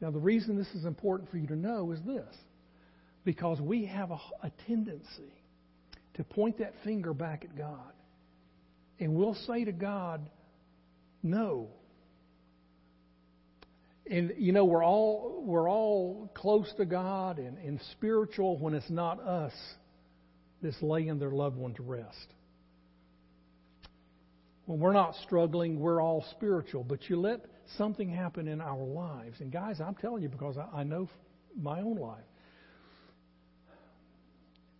Now, 0.00 0.10
the 0.10 0.18
reason 0.18 0.56
this 0.56 0.68
is 0.74 0.84
important 0.84 1.30
for 1.30 1.38
you 1.38 1.46
to 1.48 1.56
know 1.56 1.92
is 1.92 2.00
this 2.06 2.34
because 3.24 3.60
we 3.60 3.86
have 3.86 4.10
a, 4.10 4.18
a 4.42 4.52
tendency 4.66 5.32
to 6.14 6.24
point 6.24 6.58
that 6.58 6.74
finger 6.84 7.12
back 7.14 7.44
at 7.44 7.56
God. 7.56 7.92
And 9.00 9.14
we'll 9.14 9.36
say 9.46 9.64
to 9.64 9.72
God, 9.72 10.28
no. 11.22 11.68
And 14.08 14.34
you 14.36 14.52
know, 14.52 14.64
we're 14.66 14.84
all 14.84 15.42
we're 15.44 15.68
all 15.68 16.30
close 16.34 16.70
to 16.76 16.84
God 16.84 17.38
and, 17.38 17.58
and 17.58 17.80
spiritual 17.92 18.58
when 18.58 18.74
it's 18.74 18.90
not 18.90 19.18
us 19.20 19.52
that's 20.64 20.82
laying 20.82 21.18
their 21.20 21.30
loved 21.30 21.56
one 21.56 21.74
to 21.74 21.82
rest. 21.82 22.26
When 24.66 24.80
we're 24.80 24.94
not 24.94 25.14
struggling, 25.22 25.78
we're 25.78 26.02
all 26.02 26.24
spiritual. 26.32 26.82
But 26.82 27.08
you 27.08 27.20
let 27.20 27.44
something 27.76 28.08
happen 28.08 28.48
in 28.48 28.60
our 28.60 28.82
lives. 28.82 29.36
And 29.40 29.52
guys, 29.52 29.80
I'm 29.80 29.94
telling 29.94 30.22
you 30.22 30.28
because 30.28 30.56
I, 30.56 30.80
I 30.80 30.82
know 30.82 31.08
my 31.56 31.80
own 31.80 31.98
life 31.98 32.24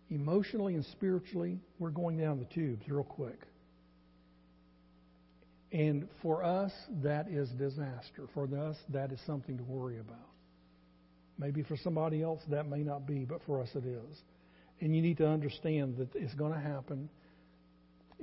emotionally 0.09 0.75
and 0.75 0.85
spiritually, 0.85 1.59
we're 1.79 1.89
going 1.89 2.17
down 2.17 2.39
the 2.39 2.45
tubes 2.45 2.83
real 2.87 3.03
quick. 3.03 3.39
And 5.71 6.07
for 6.21 6.43
us, 6.43 6.71
that 7.03 7.27
is 7.27 7.49
disaster. 7.49 8.27
For 8.33 8.45
us, 8.57 8.77
that 8.89 9.11
is 9.11 9.19
something 9.25 9.57
to 9.57 9.63
worry 9.63 9.99
about. 9.99 10.29
Maybe 11.37 11.63
for 11.63 11.75
somebody 11.75 12.23
else, 12.23 12.39
that 12.49 12.67
may 12.67 12.81
not 12.81 13.05
be, 13.05 13.25
but 13.25 13.41
for 13.45 13.61
us, 13.61 13.69
it 13.75 13.85
is. 13.85 14.21
And 14.81 14.95
you 14.95 15.01
need 15.01 15.17
to 15.17 15.27
understand 15.27 15.97
that 15.97 16.09
it's 16.15 16.33
going 16.33 16.53
to 16.53 16.59
happen, 16.59 17.09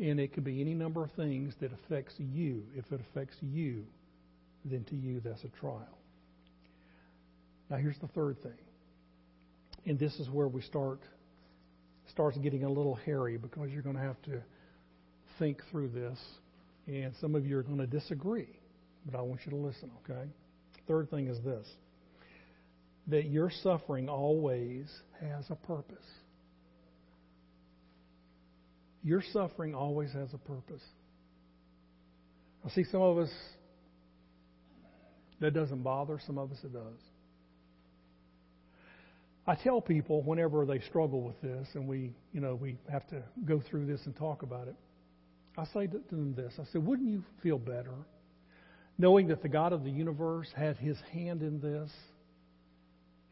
and 0.01 0.21
it 0.21 0.33
could 0.33 0.45
be 0.45 0.61
any 0.61 0.75
number 0.75 1.03
of 1.03 1.11
things 1.13 1.55
that 1.61 1.71
affects 1.73 2.15
you. 2.19 2.63
If 2.75 2.93
it 2.93 3.01
affects 3.11 3.37
you, 3.41 3.85
then 4.65 4.85
to 4.85 4.97
you, 4.97 5.21
that's 5.21 5.43
a 5.45 5.49
trial. 5.61 5.99
Now, 7.71 7.79
here's 7.79 7.99
the 7.99 8.09
third 8.09 8.43
thing. 8.43 8.53
And 9.87 9.99
this 9.99 10.15
is 10.21 10.29
where 10.29 10.47
we 10.47 10.63
start 10.63 11.01
starts 12.11 12.37
getting 12.39 12.65
a 12.65 12.69
little 12.69 12.95
hairy 12.95 13.39
because 13.39 13.71
you're 13.71 13.83
going 13.83 13.97
to 13.97 14.03
have 14.03 14.21
to 14.23 14.43
think 15.39 15.63
through 15.71 15.89
this. 15.89 16.19
And 16.87 17.15
some 17.21 17.35
of 17.35 17.47
you 17.47 17.57
are 17.59 17.63
going 17.63 17.79
to 17.79 17.87
disagree, 17.87 18.49
but 19.07 19.19
I 19.19 19.23
want 19.23 19.41
you 19.45 19.51
to 19.51 19.57
listen, 19.57 19.91
okay? 20.05 20.29
Third 20.87 21.11
thing 21.11 21.29
is 21.29 21.43
this 21.45 21.67
that 23.09 23.25
your 23.25 23.51
suffering 23.51 24.09
always 24.09 24.87
has 25.21 25.45
a 25.51 25.57
purpose. 25.57 26.07
Your 29.03 29.23
suffering 29.33 29.75
always 29.75 30.13
has 30.13 30.33
a 30.33 30.39
purpose. 30.39 30.83
I 32.65 32.71
see 32.71 32.85
some 32.85 33.03
of 33.03 33.19
us, 33.19 33.31
that 35.41 35.53
doesn't 35.55 35.83
bother, 35.83 36.21
some 36.25 36.39
of 36.39 36.53
us 36.53 36.59
it 36.63 36.73
does. 36.73 37.01
I 39.45 39.57
tell 39.57 39.81
people 39.81 40.23
whenever 40.23 40.65
they 40.65 40.79
struggle 40.81 41.21
with 41.23 41.41
this, 41.41 41.67
and 41.75 41.89
we, 41.89 42.13
you 42.33 42.41
know, 42.41 42.55
we 42.55 42.77
have 42.91 43.09
to 43.09 43.23
go 43.45 43.61
through 43.61 43.87
this 43.87 44.01
and 44.07 44.15
talk 44.15 44.43
about 44.43 44.69
it. 44.69 44.77
I 45.59 45.65
say 45.75 45.89
to 45.89 46.01
them 46.11 46.35
this: 46.37 46.53
I 46.61 46.65
said, 46.73 46.87
"Wouldn't 46.87 47.09
you 47.09 47.25
feel 47.43 47.59
better 47.59 47.95
knowing 48.99 49.29
that 49.29 49.43
the 49.43 49.49
God 49.49 49.73
of 49.73 49.85
the 49.85 49.91
universe 49.91 50.49
had 50.55 50.77
His 50.77 50.97
hand 51.13 51.43
in 51.43 51.61
this 51.61 51.91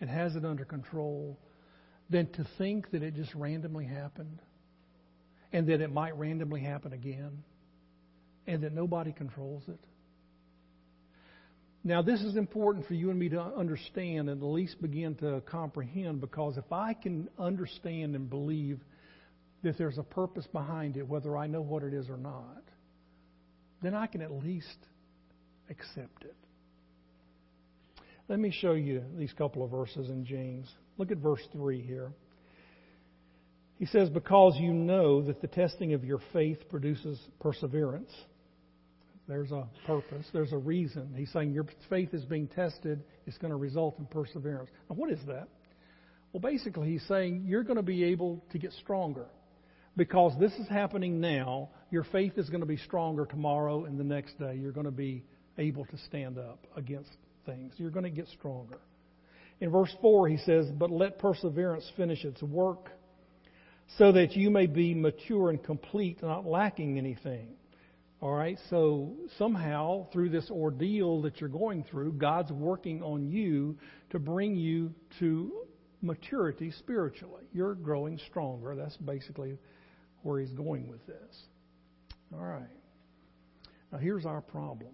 and 0.00 0.08
has 0.08 0.34
it 0.34 0.44
under 0.44 0.64
control, 0.64 1.38
than 2.08 2.26
to 2.32 2.44
think 2.58 2.90
that 2.90 3.02
it 3.02 3.14
just 3.14 3.34
randomly 3.34 3.84
happened, 3.84 4.40
and 5.52 5.66
that 5.68 5.80
it 5.80 5.92
might 5.92 6.16
randomly 6.16 6.60
happen 6.60 6.92
again, 6.92 7.42
and 8.46 8.62
that 8.62 8.72
nobody 8.72 9.12
controls 9.12 9.68
it?" 9.68 9.80
Now, 11.82 12.02
this 12.02 12.20
is 12.20 12.36
important 12.36 12.86
for 12.86 12.94
you 12.94 13.08
and 13.10 13.18
me 13.18 13.30
to 13.30 13.40
understand 13.40 14.28
and 14.28 14.42
at 14.42 14.46
least 14.46 14.82
begin 14.82 15.14
to 15.16 15.40
comprehend 15.46 16.20
because 16.20 16.58
if 16.58 16.70
I 16.70 16.92
can 16.92 17.28
understand 17.38 18.14
and 18.14 18.28
believe 18.28 18.80
that 19.62 19.78
there's 19.78 19.96
a 19.96 20.02
purpose 20.02 20.46
behind 20.48 20.98
it, 20.98 21.08
whether 21.08 21.36
I 21.38 21.46
know 21.46 21.62
what 21.62 21.82
it 21.82 21.94
is 21.94 22.10
or 22.10 22.18
not, 22.18 22.62
then 23.82 23.94
I 23.94 24.06
can 24.06 24.20
at 24.20 24.30
least 24.30 24.76
accept 25.70 26.24
it. 26.24 26.36
Let 28.28 28.38
me 28.38 28.50
show 28.50 28.72
you 28.72 29.02
these 29.16 29.32
couple 29.32 29.64
of 29.64 29.70
verses 29.70 30.10
in 30.10 30.26
James. 30.26 30.70
Look 30.98 31.10
at 31.10 31.16
verse 31.16 31.46
3 31.52 31.80
here. 31.80 32.12
He 33.80 33.86
says, 33.86 34.10
Because 34.10 34.56
you 34.58 34.74
know 34.74 35.22
that 35.22 35.40
the 35.40 35.48
testing 35.48 35.94
of 35.94 36.04
your 36.04 36.20
faith 36.34 36.68
produces 36.68 37.18
perseverance. 37.40 38.12
There's 39.26 39.50
a 39.52 39.66
purpose. 39.86 40.26
There's 40.34 40.52
a 40.52 40.58
reason. 40.58 41.14
He's 41.16 41.32
saying 41.32 41.52
your 41.52 41.66
faith 41.88 42.12
is 42.12 42.24
being 42.26 42.46
tested. 42.46 43.02
It's 43.26 43.38
going 43.38 43.52
to 43.52 43.56
result 43.56 43.98
in 43.98 44.04
perseverance. 44.04 44.68
Now, 44.88 44.96
what 44.96 45.10
is 45.10 45.20
that? 45.28 45.48
Well, 46.32 46.40
basically, 46.42 46.90
he's 46.90 47.06
saying 47.08 47.44
you're 47.46 47.62
going 47.62 47.78
to 47.78 47.82
be 47.82 48.04
able 48.04 48.44
to 48.52 48.58
get 48.58 48.72
stronger. 48.74 49.26
Because 49.96 50.38
this 50.38 50.52
is 50.52 50.68
happening 50.68 51.18
now, 51.18 51.70
your 51.90 52.04
faith 52.04 52.34
is 52.36 52.50
going 52.50 52.60
to 52.60 52.66
be 52.66 52.76
stronger 52.76 53.24
tomorrow 53.24 53.86
and 53.86 53.98
the 53.98 54.04
next 54.04 54.38
day. 54.38 54.58
You're 54.60 54.72
going 54.72 54.86
to 54.86 54.92
be 54.92 55.24
able 55.56 55.86
to 55.86 55.96
stand 56.06 56.36
up 56.36 56.66
against 56.76 57.10
things. 57.46 57.72
You're 57.78 57.90
going 57.90 58.04
to 58.04 58.10
get 58.10 58.28
stronger. 58.28 58.78
In 59.60 59.70
verse 59.70 59.94
4, 60.02 60.28
he 60.28 60.36
says, 60.38 60.66
But 60.78 60.90
let 60.90 61.18
perseverance 61.18 61.90
finish 61.96 62.24
its 62.24 62.42
work, 62.42 62.90
so 63.98 64.12
that 64.12 64.36
you 64.36 64.50
may 64.50 64.66
be 64.66 64.94
mature 64.94 65.50
and 65.50 65.62
complete, 65.62 66.22
not 66.22 66.46
lacking 66.46 66.98
anything. 66.98 67.48
All 68.22 68.32
right, 68.34 68.58
so 68.68 69.14
somehow 69.38 70.06
through 70.12 70.28
this 70.28 70.50
ordeal 70.50 71.22
that 71.22 71.40
you're 71.40 71.48
going 71.48 71.84
through, 71.84 72.12
God's 72.12 72.52
working 72.52 73.02
on 73.02 73.30
you 73.30 73.78
to 74.10 74.18
bring 74.18 74.56
you 74.56 74.92
to 75.20 75.52
maturity 76.02 76.70
spiritually. 76.78 77.44
You're 77.52 77.74
growing 77.74 78.18
stronger. 78.28 78.74
That's 78.76 78.96
basically 78.98 79.58
where 80.22 80.40
He's 80.40 80.52
going 80.52 80.88
with 80.88 81.06
this. 81.06 81.36
All 82.34 82.44
right. 82.44 82.68
Now, 83.90 83.98
here's 83.98 84.26
our 84.26 84.42
problem. 84.42 84.92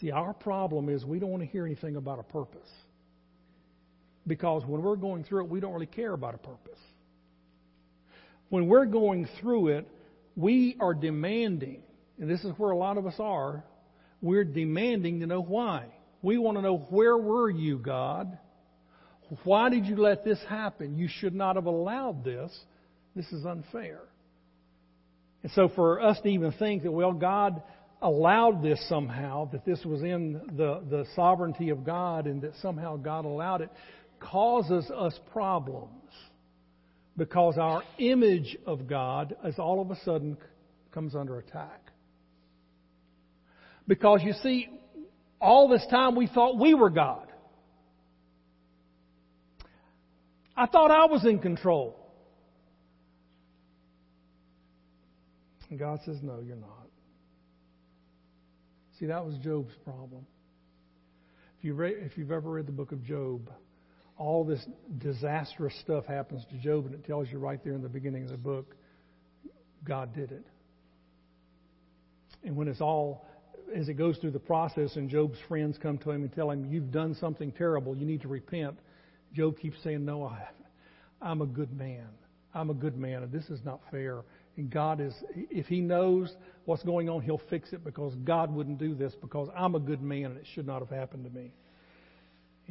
See, 0.00 0.10
our 0.10 0.34
problem 0.34 0.88
is 0.88 1.04
we 1.04 1.18
don't 1.18 1.30
want 1.30 1.42
to 1.42 1.48
hear 1.48 1.64
anything 1.64 1.96
about 1.96 2.18
a 2.18 2.22
purpose. 2.22 2.68
Because 4.26 4.62
when 4.66 4.82
we're 4.82 4.96
going 4.96 5.24
through 5.24 5.44
it, 5.44 5.50
we 5.50 5.58
don't 5.58 5.72
really 5.72 5.86
care 5.86 6.12
about 6.12 6.34
a 6.34 6.38
purpose. 6.38 6.78
When 8.52 8.68
we're 8.68 8.84
going 8.84 9.26
through 9.40 9.68
it, 9.68 9.88
we 10.36 10.76
are 10.78 10.92
demanding, 10.92 11.80
and 12.20 12.28
this 12.28 12.44
is 12.44 12.52
where 12.58 12.70
a 12.70 12.76
lot 12.76 12.98
of 12.98 13.06
us 13.06 13.14
are, 13.18 13.64
we're 14.20 14.44
demanding 14.44 15.20
to 15.20 15.26
know 15.26 15.40
why. 15.40 15.86
We 16.20 16.36
want 16.36 16.58
to 16.58 16.62
know 16.62 16.76
where 16.90 17.16
were 17.16 17.48
you, 17.48 17.78
God? 17.78 18.36
Why 19.44 19.70
did 19.70 19.86
you 19.86 19.96
let 19.96 20.22
this 20.22 20.38
happen? 20.50 20.98
You 20.98 21.08
should 21.08 21.34
not 21.34 21.56
have 21.56 21.64
allowed 21.64 22.24
this. 22.24 22.52
This 23.16 23.24
is 23.32 23.46
unfair. 23.46 24.00
And 25.42 25.50
so 25.52 25.70
for 25.74 26.02
us 26.02 26.20
to 26.20 26.28
even 26.28 26.52
think 26.52 26.82
that, 26.82 26.92
well, 26.92 27.14
God 27.14 27.62
allowed 28.02 28.62
this 28.62 28.86
somehow, 28.86 29.48
that 29.52 29.64
this 29.64 29.82
was 29.82 30.02
in 30.02 30.34
the, 30.58 30.82
the 30.90 31.06
sovereignty 31.16 31.70
of 31.70 31.86
God 31.86 32.26
and 32.26 32.42
that 32.42 32.52
somehow 32.60 32.98
God 32.98 33.24
allowed 33.24 33.62
it, 33.62 33.70
causes 34.20 34.90
us 34.90 35.18
problems. 35.32 36.01
Because 37.16 37.58
our 37.58 37.82
image 37.98 38.56
of 38.66 38.86
God 38.86 39.36
is 39.44 39.58
all 39.58 39.80
of 39.82 39.90
a 39.90 39.96
sudden 40.04 40.36
comes 40.92 41.14
under 41.14 41.38
attack. 41.38 41.80
Because 43.86 44.20
you 44.22 44.32
see, 44.42 44.68
all 45.40 45.68
this 45.68 45.84
time 45.90 46.14
we 46.14 46.26
thought 46.26 46.58
we 46.58 46.74
were 46.74 46.90
God. 46.90 47.26
I 50.56 50.66
thought 50.66 50.90
I 50.90 51.06
was 51.06 51.24
in 51.24 51.38
control. 51.38 51.98
And 55.70 55.78
God 55.78 56.00
says, 56.04 56.18
No, 56.22 56.40
you're 56.40 56.56
not. 56.56 56.68
See, 59.00 59.06
that 59.06 59.24
was 59.24 59.34
Job's 59.38 59.74
problem. 59.84 60.26
If, 61.60 61.64
you 61.64 62.10
you've 62.16 62.30
ever 62.30 62.50
read 62.50 62.66
the 62.66 62.72
book 62.72 62.92
of 62.92 63.02
Job, 63.04 63.50
all 64.18 64.44
this 64.44 64.64
disastrous 64.98 65.74
stuff 65.80 66.06
happens 66.06 66.44
to 66.50 66.56
Job, 66.58 66.86
and 66.86 66.94
it 66.94 67.04
tells 67.04 67.30
you 67.30 67.38
right 67.38 67.62
there 67.64 67.74
in 67.74 67.82
the 67.82 67.88
beginning 67.88 68.24
of 68.24 68.30
the 68.30 68.36
book, 68.36 68.74
God 69.84 70.14
did 70.14 70.32
it. 70.32 70.46
And 72.44 72.56
when 72.56 72.68
it's 72.68 72.80
all, 72.80 73.26
as 73.74 73.88
it 73.88 73.94
goes 73.94 74.18
through 74.18 74.32
the 74.32 74.38
process, 74.38 74.96
and 74.96 75.08
Job's 75.08 75.38
friends 75.48 75.78
come 75.78 75.98
to 75.98 76.10
him 76.10 76.22
and 76.22 76.32
tell 76.32 76.50
him, 76.50 76.64
You've 76.70 76.90
done 76.90 77.14
something 77.14 77.52
terrible, 77.52 77.96
you 77.96 78.06
need 78.06 78.22
to 78.22 78.28
repent, 78.28 78.76
Job 79.34 79.58
keeps 79.58 79.76
saying, 79.82 80.04
No, 80.04 80.24
I 80.24 80.38
haven't. 80.38 80.66
I'm 81.20 81.40
a 81.40 81.46
good 81.46 81.72
man. 81.72 82.08
I'm 82.54 82.70
a 82.70 82.74
good 82.74 82.98
man, 82.98 83.22
and 83.22 83.32
this 83.32 83.48
is 83.48 83.60
not 83.64 83.80
fair. 83.90 84.22
And 84.56 84.70
God 84.70 85.00
is, 85.00 85.14
if 85.34 85.66
He 85.66 85.80
knows 85.80 86.34
what's 86.66 86.82
going 86.82 87.08
on, 87.08 87.22
He'll 87.22 87.40
fix 87.48 87.72
it 87.72 87.82
because 87.84 88.14
God 88.24 88.52
wouldn't 88.52 88.78
do 88.78 88.94
this 88.94 89.14
because 89.20 89.48
I'm 89.56 89.74
a 89.74 89.80
good 89.80 90.02
man 90.02 90.26
and 90.26 90.36
it 90.36 90.46
should 90.54 90.66
not 90.66 90.80
have 90.80 90.90
happened 90.90 91.24
to 91.24 91.30
me. 91.30 91.52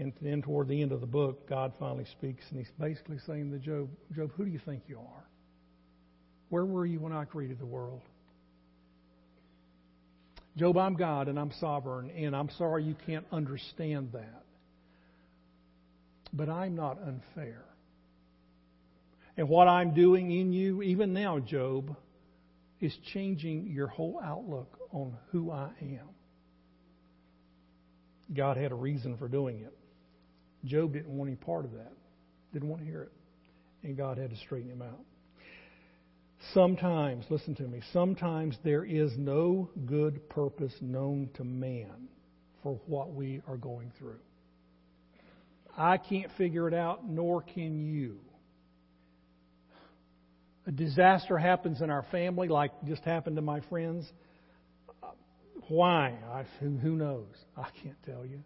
And 0.02 0.14
then 0.20 0.42
toward 0.42 0.68
the 0.68 0.82
end 0.82 0.92
of 0.92 1.00
the 1.00 1.06
book, 1.06 1.48
God 1.48 1.74
finally 1.80 2.06
speaks 2.06 2.44
and 2.50 2.58
He's 2.58 2.72
basically 2.80 3.20
saying 3.28 3.52
to 3.52 3.60
Job, 3.60 3.88
Job, 4.16 4.32
who 4.36 4.46
do 4.46 4.50
you 4.50 4.60
think 4.66 4.82
you 4.88 4.98
are? 4.98 5.26
Where 6.50 6.66
were 6.66 6.88
you 6.88 7.00
when 7.00 7.14
I 7.14 7.26
created 7.26 7.60
the 7.60 7.68
world? 7.68 8.02
Job, 10.58 10.76
I'm 10.76 10.96
God 10.96 11.28
and 11.28 11.40
I'm 11.40 11.52
sovereign, 11.60 12.10
and 12.10 12.36
I'm 12.36 12.50
sorry 12.58 12.84
you 12.84 12.96
can't 13.06 13.28
understand 13.32 14.10
that. 14.14 14.44
But 16.34 16.50
I'm 16.50 16.76
not 16.76 16.98
unfair. 17.00 17.64
And 19.38 19.48
what 19.48 19.68
I'm 19.68 19.94
doing 19.94 20.32
in 20.32 20.52
you, 20.52 20.82
even 20.82 21.14
now, 21.14 21.38
Job, 21.38 21.96
is 22.80 22.98
changing 23.14 23.68
your 23.68 23.88
whole 23.88 24.20
outlook 24.24 24.80
on 24.92 25.16
who 25.32 25.52
I 25.52 25.70
am. 25.80 26.10
God 28.34 28.58
had 28.58 28.72
a 28.72 28.76
reason 28.76 29.16
for 29.18 29.28
doing 29.28 29.60
it. 29.60 29.78
Job 30.66 30.94
didn't 30.94 31.16
want 31.16 31.30
any 31.30 31.38
part 31.38 31.66
of 31.66 31.72
that, 31.74 31.94
didn't 32.54 32.70
want 32.70 32.82
to 32.82 32.88
hear 32.88 33.04
it. 33.04 33.12
And 33.84 33.98
God 33.98 34.18
had 34.18 34.30
to 34.30 34.38
straighten 34.38 34.70
him 34.70 34.82
out. 34.82 35.00
Sometimes, 36.54 37.26
listen 37.30 37.56
to 37.56 37.64
me, 37.64 37.82
sometimes 37.94 38.58
there 38.64 38.84
is 38.84 39.12
no 39.18 39.70
good 39.86 40.28
purpose 40.30 40.74
known 40.82 41.30
to 41.36 41.44
man 41.44 42.10
for 42.64 42.80
what 42.88 43.14
we 43.14 43.42
are 43.48 43.58
going 43.58 43.92
through. 43.98 44.20
I 45.78 45.98
can't 45.98 46.32
figure 46.38 46.68
it 46.68 46.74
out, 46.74 47.08
nor 47.08 47.42
can 47.42 47.86
you 47.86 48.20
a 50.68 50.72
disaster 50.72 51.38
happens 51.38 51.82
in 51.82 51.90
our 51.90 52.06
family, 52.12 52.48
like 52.48 52.72
just 52.86 53.04
happened 53.04 53.36
to 53.38 53.42
my 53.42 53.62
friends, 53.62 54.10
why? 55.68 56.18
I, 56.32 56.46
who, 56.60 56.78
who 56.78 56.96
knows? 56.96 57.34
I 57.58 57.68
can't 57.84 58.02
tell 58.06 58.26
you. 58.26 58.44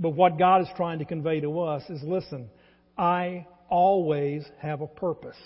But 0.00 0.10
what 0.10 0.38
God 0.38 0.62
is 0.62 0.68
trying 0.76 1.00
to 1.00 1.04
convey 1.04 1.40
to 1.40 1.60
us 1.60 1.82
is 1.90 2.02
listen, 2.02 2.48
I 2.96 3.46
always 3.68 4.44
have 4.58 4.80
a 4.80 4.86
purpose. 4.86 5.36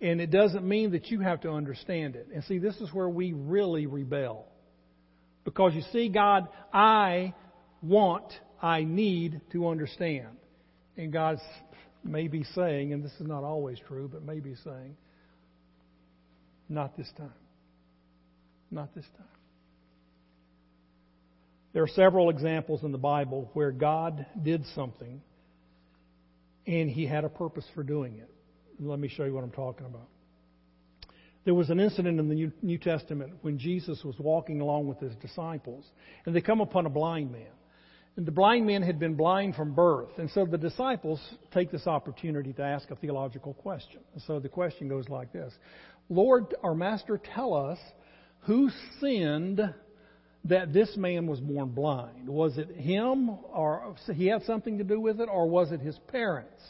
And 0.00 0.20
it 0.20 0.30
doesn't 0.30 0.66
mean 0.66 0.92
that 0.92 1.08
you 1.08 1.20
have 1.20 1.40
to 1.40 1.50
understand 1.50 2.14
it. 2.14 2.28
And 2.32 2.44
see, 2.44 2.58
this 2.58 2.76
is 2.76 2.94
where 2.94 3.08
we 3.08 3.32
really 3.32 3.86
rebel. 3.86 4.46
Because 5.44 5.74
you 5.74 5.82
see, 5.92 6.08
God, 6.08 6.46
I 6.72 7.34
want, 7.82 8.32
I 8.62 8.84
need 8.84 9.40
to 9.52 9.66
understand. 9.66 10.28
And 10.96 11.12
God's 11.12 11.40
may 12.04 12.28
be 12.28 12.44
saying, 12.54 12.92
and 12.92 13.04
this 13.04 13.12
is 13.20 13.26
not 13.26 13.42
always 13.42 13.78
true, 13.88 14.08
but 14.12 14.24
may 14.24 14.38
be 14.38 14.54
saying, 14.62 14.96
not 16.68 16.96
this 16.96 17.10
time. 17.16 17.32
Not 18.70 18.94
this 18.94 19.06
time. 19.16 19.37
There 21.72 21.82
are 21.82 21.88
several 21.88 22.30
examples 22.30 22.82
in 22.82 22.92
the 22.92 22.98
Bible 22.98 23.50
where 23.52 23.72
God 23.72 24.24
did 24.42 24.64
something 24.74 25.20
and 26.66 26.90
he 26.90 27.06
had 27.06 27.24
a 27.24 27.28
purpose 27.28 27.64
for 27.74 27.82
doing 27.82 28.18
it. 28.18 28.30
Let 28.80 28.98
me 28.98 29.08
show 29.08 29.24
you 29.24 29.34
what 29.34 29.44
I'm 29.44 29.50
talking 29.50 29.86
about. 29.86 30.08
There 31.44 31.54
was 31.54 31.70
an 31.70 31.80
incident 31.80 32.20
in 32.20 32.28
the 32.28 32.52
New 32.62 32.78
Testament 32.78 33.32
when 33.40 33.58
Jesus 33.58 34.04
was 34.04 34.14
walking 34.18 34.60
along 34.60 34.86
with 34.86 35.00
his 35.00 35.14
disciples, 35.16 35.86
and 36.26 36.36
they 36.36 36.42
come 36.42 36.60
upon 36.60 36.84
a 36.84 36.90
blind 36.90 37.32
man. 37.32 37.46
And 38.16 38.26
the 38.26 38.32
blind 38.32 38.66
man 38.66 38.82
had 38.82 38.98
been 38.98 39.14
blind 39.14 39.54
from 39.54 39.74
birth. 39.74 40.10
And 40.18 40.28
so 40.30 40.44
the 40.44 40.58
disciples 40.58 41.20
take 41.54 41.70
this 41.70 41.86
opportunity 41.86 42.52
to 42.52 42.62
ask 42.62 42.90
a 42.90 42.96
theological 42.96 43.54
question. 43.54 44.00
And 44.12 44.22
so 44.26 44.40
the 44.40 44.48
question 44.48 44.88
goes 44.88 45.08
like 45.08 45.32
this 45.32 45.54
Lord, 46.10 46.54
our 46.62 46.74
Master, 46.74 47.18
tell 47.34 47.54
us 47.54 47.78
who 48.40 48.70
sinned 49.00 49.60
that 50.44 50.72
this 50.72 50.96
man 50.96 51.26
was 51.26 51.40
born 51.40 51.70
blind? 51.70 52.28
Was 52.28 52.58
it 52.58 52.70
him, 52.70 53.30
or 53.30 53.96
he 54.14 54.26
had 54.26 54.42
something 54.44 54.78
to 54.78 54.84
do 54.84 55.00
with 55.00 55.20
it, 55.20 55.28
or 55.30 55.48
was 55.48 55.72
it 55.72 55.80
his 55.80 55.98
parents? 56.08 56.62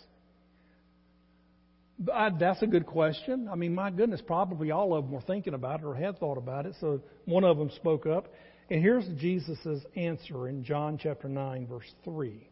That's 1.98 2.62
a 2.62 2.66
good 2.66 2.86
question. 2.86 3.48
I 3.50 3.56
mean, 3.56 3.74
my 3.74 3.90
goodness, 3.90 4.20
probably 4.24 4.70
all 4.70 4.94
of 4.94 5.04
them 5.04 5.12
were 5.12 5.20
thinking 5.20 5.54
about 5.54 5.80
it 5.80 5.86
or 5.86 5.94
had 5.94 6.18
thought 6.18 6.38
about 6.38 6.64
it. 6.64 6.74
So 6.80 7.00
one 7.24 7.42
of 7.42 7.58
them 7.58 7.70
spoke 7.70 8.06
up. 8.06 8.32
And 8.70 8.80
here's 8.80 9.06
Jesus' 9.18 9.84
answer 9.96 10.48
in 10.48 10.62
John 10.62 10.98
chapter 11.02 11.28
9, 11.28 11.66
verse 11.66 11.90
3. 12.04 12.48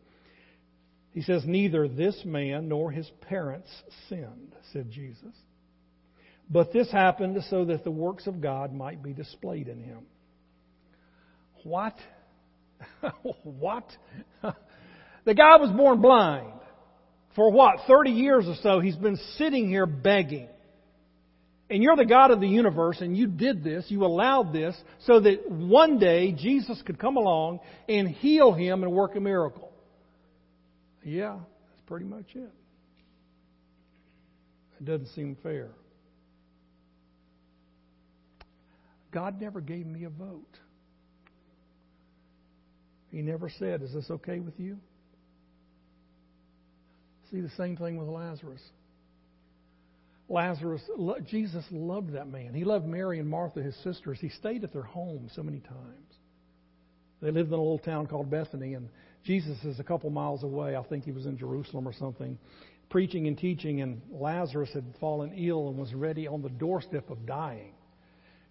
He 1.12 1.22
says, 1.22 1.44
Neither 1.46 1.86
this 1.88 2.20
man 2.24 2.68
nor 2.68 2.90
his 2.90 3.08
parents 3.28 3.70
sinned, 4.08 4.54
said 4.72 4.90
Jesus. 4.90 5.34
But 6.50 6.72
this 6.72 6.90
happened 6.90 7.42
so 7.48 7.66
that 7.66 7.84
the 7.84 7.90
works 7.90 8.26
of 8.26 8.40
God 8.40 8.72
might 8.72 9.02
be 9.02 9.12
displayed 9.12 9.68
in 9.68 9.80
him. 9.80 10.06
What? 11.66 11.94
what? 13.42 13.84
the 15.24 15.34
guy 15.34 15.56
was 15.56 15.70
born 15.76 16.00
blind. 16.00 16.52
For 17.34 17.50
what? 17.50 17.80
30 17.88 18.12
years 18.12 18.44
or 18.46 18.54
so, 18.62 18.78
he's 18.78 18.94
been 18.94 19.18
sitting 19.36 19.68
here 19.68 19.84
begging. 19.84 20.48
And 21.68 21.82
you're 21.82 21.96
the 21.96 22.06
God 22.06 22.30
of 22.30 22.40
the 22.40 22.46
universe, 22.46 22.98
and 23.00 23.16
you 23.16 23.26
did 23.26 23.64
this, 23.64 23.86
you 23.88 24.04
allowed 24.04 24.52
this, 24.52 24.76
so 25.06 25.18
that 25.18 25.50
one 25.50 25.98
day 25.98 26.30
Jesus 26.30 26.80
could 26.86 27.00
come 27.00 27.16
along 27.16 27.58
and 27.88 28.06
heal 28.06 28.52
him 28.52 28.84
and 28.84 28.92
work 28.92 29.16
a 29.16 29.20
miracle. 29.20 29.72
Yeah, 31.02 31.34
that's 31.34 31.82
pretty 31.86 32.06
much 32.06 32.26
it. 32.36 32.52
It 34.78 34.84
doesn't 34.84 35.08
seem 35.16 35.36
fair. 35.42 35.70
God 39.10 39.40
never 39.40 39.60
gave 39.60 39.84
me 39.84 40.04
a 40.04 40.10
vote. 40.10 40.60
He 43.16 43.22
never 43.22 43.48
said, 43.48 43.80
Is 43.80 43.94
this 43.94 44.10
okay 44.10 44.40
with 44.40 44.60
you? 44.60 44.76
See 47.30 47.40
the 47.40 47.48
same 47.56 47.74
thing 47.74 47.96
with 47.96 48.08
Lazarus. 48.08 48.60
Lazarus, 50.28 50.82
Jesus 51.24 51.64
loved 51.70 52.12
that 52.12 52.28
man. 52.28 52.52
He 52.52 52.64
loved 52.64 52.84
Mary 52.84 53.18
and 53.18 53.26
Martha, 53.26 53.62
his 53.62 53.74
sisters. 53.76 54.18
He 54.20 54.28
stayed 54.28 54.64
at 54.64 54.72
their 54.74 54.82
home 54.82 55.30
so 55.34 55.42
many 55.42 55.60
times. 55.60 56.14
They 57.22 57.30
lived 57.30 57.48
in 57.48 57.54
a 57.54 57.56
little 57.56 57.78
town 57.78 58.06
called 58.06 58.30
Bethany, 58.30 58.74
and 58.74 58.90
Jesus 59.24 59.56
is 59.64 59.80
a 59.80 59.84
couple 59.84 60.10
miles 60.10 60.42
away. 60.42 60.76
I 60.76 60.82
think 60.82 61.04
he 61.04 61.12
was 61.12 61.24
in 61.24 61.38
Jerusalem 61.38 61.88
or 61.88 61.94
something, 61.94 62.36
preaching 62.90 63.28
and 63.28 63.38
teaching, 63.38 63.80
and 63.80 64.02
Lazarus 64.10 64.68
had 64.74 64.84
fallen 65.00 65.32
ill 65.38 65.70
and 65.70 65.78
was 65.78 65.94
ready 65.94 66.26
on 66.28 66.42
the 66.42 66.50
doorstep 66.50 67.08
of 67.08 67.24
dying. 67.24 67.72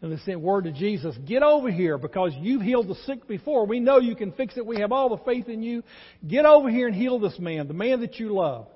And 0.01 0.11
they 0.11 0.17
sent 0.23 0.41
word 0.41 0.65
to 0.65 0.71
Jesus, 0.71 1.15
Get 1.25 1.41
over 1.41 1.71
here 1.71 1.97
because 1.97 2.33
you've 2.39 2.61
healed 2.61 2.87
the 2.87 2.95
sick 3.05 3.27
before. 3.27 3.65
We 3.65 3.79
know 3.79 3.99
you 3.99 4.15
can 4.15 4.33
fix 4.33 4.57
it. 4.57 4.65
We 4.65 4.79
have 4.81 4.91
all 4.91 5.09
the 5.09 5.23
faith 5.23 5.47
in 5.47 5.63
you. 5.63 5.83
Get 6.27 6.45
over 6.45 6.69
here 6.69 6.87
and 6.87 6.95
heal 6.95 7.19
this 7.19 7.39
man, 7.39 7.67
the 7.67 7.73
man 7.73 8.01
that 8.01 8.19
you 8.19 8.33
love. 8.35 8.67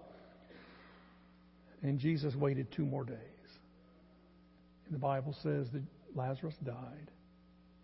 And 1.82 1.99
Jesus 1.99 2.36
waited 2.36 2.71
two 2.71 2.86
more 2.86 3.03
days. 3.03 3.17
And 4.86 4.95
the 4.95 4.99
Bible 4.99 5.36
says 5.43 5.67
that 5.73 5.84
Lazarus 6.15 6.55
died. 6.63 7.12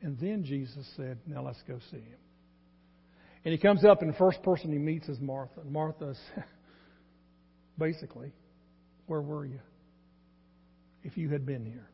And 0.01 0.17
then 0.19 0.43
Jesus 0.43 0.85
said, 0.95 1.17
Now 1.27 1.43
let's 1.43 1.61
go 1.67 1.79
see 1.91 1.97
him. 1.97 2.19
And 3.43 3.51
he 3.51 3.59
comes 3.59 3.85
up, 3.85 4.01
and 4.01 4.11
the 4.11 4.17
first 4.17 4.41
person 4.43 4.71
he 4.71 4.79
meets 4.79 5.07
is 5.07 5.19
Martha. 5.19 5.61
And 5.61 5.71
Martha's 5.71 6.19
basically, 7.77 8.31
Where 9.07 9.21
were 9.21 9.45
you 9.45 9.59
if 11.03 11.17
you 11.17 11.29
had 11.29 11.45
been 11.45 11.65
here? 11.65 11.87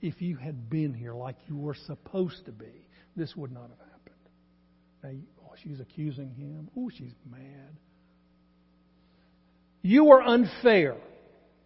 If 0.00 0.20
you 0.22 0.36
had 0.36 0.70
been 0.70 0.94
here 0.94 1.14
like 1.14 1.36
you 1.48 1.56
were 1.56 1.76
supposed 1.86 2.44
to 2.46 2.52
be, 2.52 2.86
this 3.16 3.34
would 3.36 3.52
not 3.52 3.68
have 3.70 3.78
happened. 3.78 3.94
Now, 5.02 5.44
oh, 5.44 5.54
she's 5.62 5.80
accusing 5.80 6.30
him. 6.34 6.70
Oh, 6.76 6.90
she's 6.90 7.12
mad. 7.30 7.76
You 9.82 10.04
were 10.04 10.22
unfair 10.22 10.96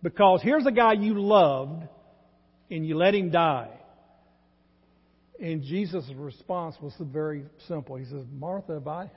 because 0.02 0.40
here's 0.42 0.66
a 0.66 0.72
guy 0.72 0.94
you 0.94 1.20
loved 1.20 1.84
and 2.70 2.86
you 2.86 2.96
let 2.96 3.14
him 3.14 3.30
die. 3.30 3.70
And 5.40 5.62
Jesus' 5.62 6.08
response 6.14 6.76
was 6.80 6.94
very 7.00 7.44
simple. 7.66 7.96
He 7.96 8.04
says, 8.04 8.24
Martha, 8.32 8.74
have 8.74 8.86
I, 8.86 9.10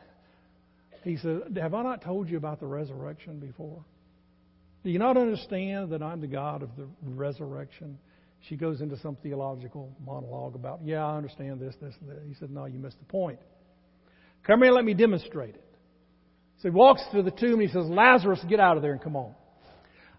he 1.04 1.18
said, 1.18 1.58
have 1.62 1.74
I 1.74 1.84
not 1.84 2.02
told 2.02 2.30
you 2.30 2.38
about 2.38 2.60
the 2.60 2.66
resurrection 2.66 3.40
before? 3.40 3.86
Do 4.84 4.90
you 4.90 5.00
not 5.00 5.18
understand 5.18 5.92
that 5.92 6.02
I'm 6.02 6.22
the 6.22 6.28
God 6.28 6.64
of 6.64 6.70
the 6.76 6.88
resurrection? 7.04 8.00
She 8.42 8.56
goes 8.56 8.82
into 8.82 8.98
some 9.00 9.16
theological 9.24 9.96
monologue 10.06 10.56
about, 10.56 10.82
yeah, 10.84 11.04
I 11.04 11.18
understand 11.18 11.60
this, 11.60 11.76
this, 11.82 11.96
and 12.00 12.10
that. 12.10 12.22
He 12.28 12.36
said, 12.36 12.52
no, 12.52 12.66
you 12.66 12.78
missed 12.78 13.00
the 13.00 13.06
point. 13.06 13.40
Come 14.46 14.60
here 14.60 14.68
and 14.68 14.76
let 14.76 14.86
me 14.86 14.94
demonstrate 14.94 15.56
it. 15.56 15.66
So 16.62 16.70
he 16.70 16.76
walks 16.76 17.02
to 17.12 17.24
the 17.24 17.32
tomb 17.32 17.60
and 17.60 17.62
he 17.64 17.68
says, 17.68 17.86
Lazarus, 17.86 18.40
get 18.48 18.60
out 18.60 18.78
of 18.78 18.84
there 18.84 18.92
and 18.92 19.02
come 19.02 19.16
on. 19.16 19.34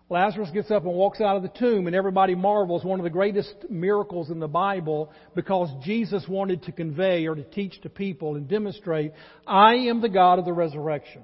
Lazarus 0.08 0.50
gets 0.52 0.70
up 0.70 0.84
and 0.84 0.94
walks 0.94 1.20
out 1.20 1.36
of 1.36 1.42
the 1.42 1.48
tomb, 1.48 1.88
and 1.88 1.96
everybody 1.96 2.36
marvels. 2.36 2.84
One 2.84 3.00
of 3.00 3.04
the 3.04 3.10
greatest 3.10 3.52
miracles 3.68 4.30
in 4.30 4.38
the 4.38 4.46
Bible 4.46 5.10
because 5.34 5.68
Jesus 5.82 6.24
wanted 6.28 6.62
to 6.64 6.72
convey 6.72 7.26
or 7.26 7.34
to 7.34 7.42
teach 7.42 7.80
to 7.82 7.88
people 7.88 8.36
and 8.36 8.46
demonstrate, 8.46 9.12
I 9.46 9.74
am 9.74 10.00
the 10.00 10.08
God 10.08 10.38
of 10.38 10.44
the 10.44 10.52
resurrection. 10.52 11.22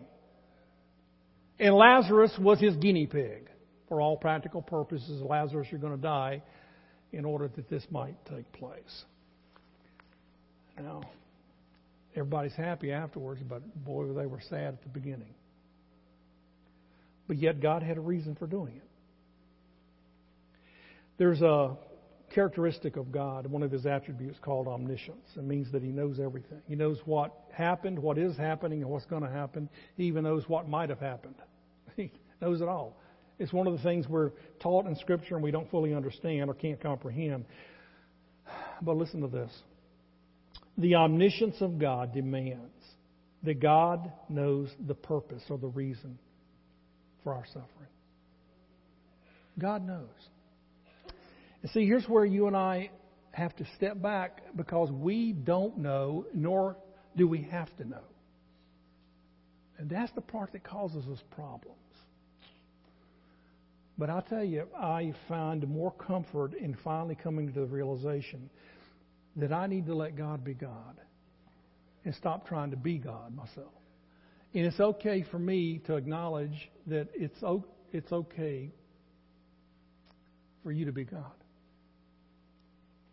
And 1.61 1.75
Lazarus 1.77 2.33
was 2.41 2.59
his 2.59 2.75
guinea 2.77 3.07
pig. 3.07 3.49
For 3.89 4.01
all 4.01 4.17
practical 4.17 4.63
purposes, 4.63 5.23
Lazarus, 5.23 5.69
you're 5.71 5.79
going 5.79 5.95
to 5.95 6.03
die 6.03 6.43
in 7.13 7.25
order 7.25 7.49
that 7.49 7.69
this 7.69 7.85
might 7.91 8.17
take 8.27 8.51
place. 8.53 9.05
Now, 10.79 11.03
everybody's 12.17 12.55
happy 12.55 12.93
afterwards, 12.93 13.41
but 13.49 13.63
boy, 13.85 14.13
they 14.13 14.27
were 14.27 14.41
sad 14.49 14.75
at 14.75 14.83
the 14.83 14.89
beginning. 14.89 15.35
But 17.29 17.37
yet 17.37 17.61
God 17.61 17.83
had 17.83 17.99
a 17.99 18.01
reason 18.01 18.35
for 18.35 18.47
doing 18.47 18.77
it. 18.77 18.89
There's 21.19 21.41
a 21.41 21.77
characteristic 22.35 22.97
of 22.97 23.13
God, 23.13 23.47
one 23.47 23.63
of 23.63 23.71
his 23.71 23.87
attributes 23.87 24.39
called 24.41 24.67
omniscience. 24.67 25.27
It 25.37 25.45
means 25.45 25.71
that 25.73 25.83
he 25.83 25.91
knows 25.91 26.19
everything. 26.19 26.63
He 26.67 26.75
knows 26.75 26.99
what 27.05 27.33
happened, 27.53 27.99
what 27.99 28.19
is 28.19 28.37
happening, 28.37 28.83
and 28.83 28.91
what's 28.91 29.07
going 29.07 29.23
to 29.23 29.31
happen. 29.31 29.69
He 29.97 30.05
even 30.05 30.25
knows 30.25 30.49
what 30.49 30.69
might 30.69 30.89
have 30.89 31.01
happened. 31.01 31.37
He 31.95 32.11
knows 32.41 32.63
it 32.63 32.69
all. 32.69 32.97
It's 33.43 33.53
one 33.53 33.67
of 33.67 33.73
the 33.77 33.83
things 33.83 34.07
we're 34.09 34.31
taught 34.61 34.87
in 34.87 34.95
Scripture 34.97 35.35
and 35.35 35.43
we 35.43 35.51
don't 35.51 35.69
fully 35.69 35.93
understand 35.95 36.49
or 36.49 36.55
can't 36.55 36.81
comprehend. 36.81 37.45
But 38.81 38.97
listen 38.97 39.21
to 39.23 39.27
this. 39.27 39.51
The 40.79 40.95
omniscience 40.95 41.57
of 41.61 41.81
God 41.81 42.15
demands 42.15 42.71
that 43.43 43.59
God 43.59 44.13
knows 44.29 44.71
the 44.87 44.95
purpose 44.95 45.43
or 45.51 45.59
the 45.59 45.67
reason 45.67 46.19
for 47.25 47.35
our 47.35 47.45
suffering. 47.47 47.91
God 49.59 49.85
knows. 49.85 50.07
And 51.63 51.71
see, 51.73 51.85
here's 51.85 52.05
where 52.07 52.25
you 52.25 52.47
and 52.47 52.57
I 52.57 52.91
have 53.33 53.57
to 53.57 53.67
step 53.77 54.01
back 54.01 54.41
because 54.55 54.89
we 54.93 55.33
don't 55.33 55.79
know, 55.79 56.27
nor 56.33 56.77
do 57.17 57.27
we 57.27 57.43
have 57.51 57.77
to 57.79 57.89
know. 57.89 58.05
And 59.79 59.91
that's 59.91 60.13
the 60.13 60.21
part 60.21 60.53
that 60.53 60.63
causes 60.63 61.05
us 61.11 61.19
problems. 61.33 61.82
But 64.03 64.11
I'll 64.11 64.21
tell 64.21 64.43
you, 64.43 64.67
I 64.77 65.15
find 65.29 65.65
more 65.69 65.93
comfort 65.93 66.55
in 66.55 66.77
finally 66.83 67.15
coming 67.15 67.53
to 67.53 67.61
the 67.61 67.67
realization 67.67 68.51
that 69.37 69.53
I 69.53 69.69
need 69.69 69.87
to 69.87 69.95
let 69.95 70.17
God 70.17 70.43
be 70.43 70.55
God 70.55 71.01
and 72.05 72.13
stop 72.17 72.49
trying 72.49 72.73
to 72.73 72.77
be 72.77 72.99
God 72.99 73.33
myself. 73.33 73.71
And 74.55 74.67
it's 74.67 74.81
okay 74.81 75.25
for 75.31 75.39
me 75.39 75.83
to 75.87 75.95
acknowledge 75.95 76.69
that 76.89 77.11
it's, 77.15 77.39
it's 77.93 78.11
okay 78.11 78.73
for 80.65 80.73
you 80.73 80.87
to 80.87 80.93
be 80.93 81.05
God. 81.05 81.31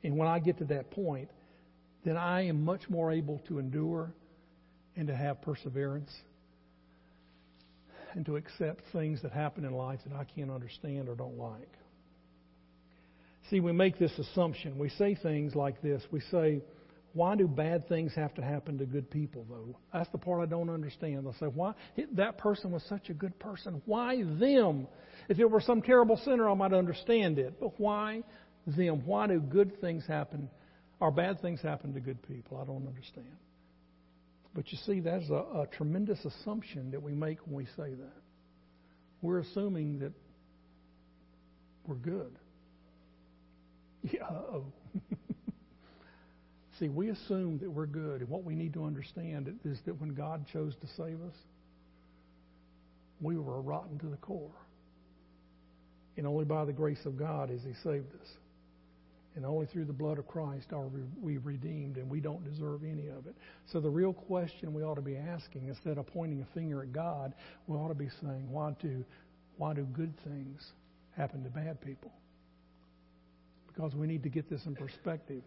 And 0.03 0.17
when 0.17 0.27
I 0.27 0.39
get 0.39 0.57
to 0.57 0.65
that 0.65 0.89
point, 0.89 1.29
then 2.03 2.17
I 2.17 2.47
am 2.47 2.65
much 2.65 2.89
more 2.89 3.11
able 3.11 3.37
to 3.47 3.59
endure 3.59 4.11
and 4.95 5.07
to 5.07 5.15
have 5.15 5.43
perseverance 5.43 6.09
and 8.13 8.25
to 8.25 8.35
accept 8.35 8.81
things 8.91 9.21
that 9.21 9.31
happen 9.31 9.65
in 9.65 9.73
life 9.73 9.99
that 10.05 10.15
I 10.15 10.23
can't 10.23 10.51
understand 10.51 11.09
or 11.09 11.15
don't 11.15 11.37
like. 11.37 11.71
See, 13.49 13.59
we 13.59 13.71
make 13.71 13.97
this 13.97 14.11
assumption. 14.17 14.77
We 14.77 14.89
say 14.89 15.15
things 15.15 15.55
like 15.55 15.81
this. 15.81 16.03
We 16.11 16.19
say, 16.31 16.61
why 17.13 17.35
do 17.35 17.47
bad 17.47 17.87
things 17.87 18.13
have 18.15 18.33
to 18.35 18.41
happen 18.43 18.77
to 18.77 18.85
good 18.85 19.09
people, 19.09 19.45
though? 19.49 19.75
That's 19.91 20.09
the 20.11 20.19
part 20.19 20.41
I 20.41 20.45
don't 20.45 20.69
understand. 20.69 21.25
They'll 21.25 21.33
say, 21.33 21.47
why? 21.47 21.73
That 22.13 22.37
person 22.37 22.71
was 22.71 22.83
such 22.87 23.09
a 23.09 23.13
good 23.13 23.37
person. 23.39 23.81
Why 23.85 24.23
them? 24.39 24.87
If 25.27 25.39
it 25.39 25.49
were 25.49 25.61
some 25.61 25.81
terrible 25.81 26.17
sinner, 26.17 26.47
I 26.49 26.53
might 26.53 26.73
understand 26.73 27.39
it. 27.39 27.59
But 27.59 27.79
why 27.79 28.23
them? 28.67 29.01
Why 29.05 29.27
do 29.27 29.39
good 29.39 29.81
things 29.81 30.05
happen 30.07 30.49
or 30.99 31.11
bad 31.11 31.41
things 31.41 31.61
happen 31.61 31.93
to 31.95 31.99
good 31.99 32.21
people? 32.27 32.59
I 32.61 32.65
don't 32.65 32.87
understand. 32.87 33.25
But 34.59 34.73
you 34.73 34.77
see, 34.85 34.99
that's 34.99 35.29
a, 35.29 35.61
a 35.61 35.67
tremendous 35.71 36.19
assumption 36.25 36.91
that 36.91 37.01
we 37.01 37.13
make 37.13 37.37
when 37.47 37.55
we 37.55 37.65
say 37.77 37.93
that. 37.93 38.21
We're 39.21 39.39
assuming 39.39 39.99
that 39.99 40.11
we're 41.87 41.95
good. 41.95 42.37
Yeah, 44.03 44.23
oh. 44.29 44.65
See, 46.79 46.89
we 46.89 47.07
assume 47.07 47.59
that 47.59 47.71
we're 47.71 47.85
good, 47.85 48.19
and 48.19 48.29
what 48.29 48.43
we 48.43 48.53
need 48.53 48.73
to 48.73 48.83
understand 48.83 49.57
is 49.63 49.79
that 49.85 49.97
when 50.01 50.13
God 50.13 50.45
chose 50.51 50.73
to 50.81 50.87
save 50.97 51.21
us, 51.21 51.35
we 53.21 53.37
were 53.37 53.61
rotten 53.61 53.97
to 53.99 54.07
the 54.07 54.17
core. 54.17 54.51
And 56.17 56.27
only 56.27 56.43
by 56.43 56.65
the 56.65 56.73
grace 56.73 57.05
of 57.05 57.17
God 57.17 57.49
has 57.49 57.61
He 57.61 57.71
saved 57.81 58.13
us. 58.13 58.27
And 59.35 59.45
only 59.45 59.67
through 59.67 59.85
the 59.85 59.93
blood 59.93 60.17
of 60.17 60.27
Christ 60.27 60.73
are 60.73 60.87
we 61.21 61.37
redeemed, 61.37 61.97
and 61.97 62.09
we 62.09 62.19
don't 62.19 62.43
deserve 62.43 62.83
any 62.83 63.07
of 63.07 63.27
it. 63.27 63.35
So 63.71 63.79
the 63.79 63.89
real 63.89 64.11
question 64.11 64.73
we 64.73 64.83
ought 64.83 64.95
to 64.95 65.01
be 65.01 65.15
asking, 65.15 65.67
instead 65.67 65.97
of 65.97 66.07
pointing 66.07 66.41
a 66.41 66.53
finger 66.53 66.81
at 66.81 66.91
God, 66.91 67.33
we 67.67 67.77
ought 67.77 67.89
to 67.89 67.93
be 67.93 68.09
saying, 68.21 68.49
why 68.49 68.75
do, 68.81 69.05
why 69.57 69.73
do 69.73 69.83
good 69.83 70.13
things 70.23 70.71
happen 71.15 71.43
to 71.43 71.49
bad 71.49 71.79
people? 71.79 72.11
Because 73.67 73.93
we 73.95 74.07
need 74.07 74.23
to 74.23 74.29
get 74.29 74.49
this 74.49 74.65
in 74.65 74.75
perspective 74.75 75.43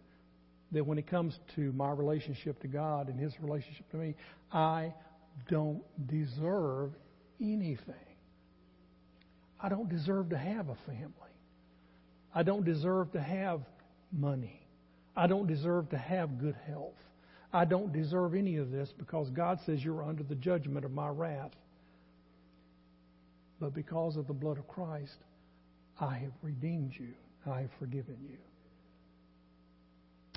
that 0.70 0.86
when 0.86 0.96
it 0.96 1.06
comes 1.06 1.38
to 1.56 1.72
my 1.72 1.90
relationship 1.90 2.60
to 2.60 2.68
God 2.68 3.08
and 3.08 3.18
His 3.18 3.34
relationship 3.40 3.90
to 3.90 3.96
me, 3.96 4.14
I 4.52 4.94
don't 5.50 5.82
deserve 6.06 6.92
anything. 7.40 7.94
I 9.60 9.68
don't 9.68 9.88
deserve 9.88 10.30
to 10.30 10.38
have 10.38 10.68
a 10.68 10.76
family. 10.86 11.12
I 12.34 12.42
don't 12.42 12.64
deserve 12.64 13.12
to 13.12 13.20
have 13.20 13.60
money. 14.12 14.60
I 15.16 15.26
don't 15.26 15.46
deserve 15.46 15.90
to 15.90 15.98
have 15.98 16.38
good 16.38 16.56
health. 16.66 16.98
I 17.52 17.64
don't 17.64 17.92
deserve 17.92 18.34
any 18.34 18.56
of 18.56 18.70
this 18.70 18.92
because 18.96 19.28
God 19.30 19.60
says 19.64 19.84
you're 19.84 20.02
under 20.02 20.22
the 20.22 20.34
judgment 20.34 20.84
of 20.84 20.92
my 20.92 21.08
wrath. 21.08 21.52
But 23.60 23.74
because 23.74 24.16
of 24.16 24.26
the 24.26 24.32
blood 24.32 24.58
of 24.58 24.66
Christ, 24.66 25.18
I 26.00 26.14
have 26.14 26.32
redeemed 26.42 26.94
you. 26.98 27.12
I 27.46 27.60
have 27.60 27.70
forgiven 27.78 28.16
you. 28.28 28.38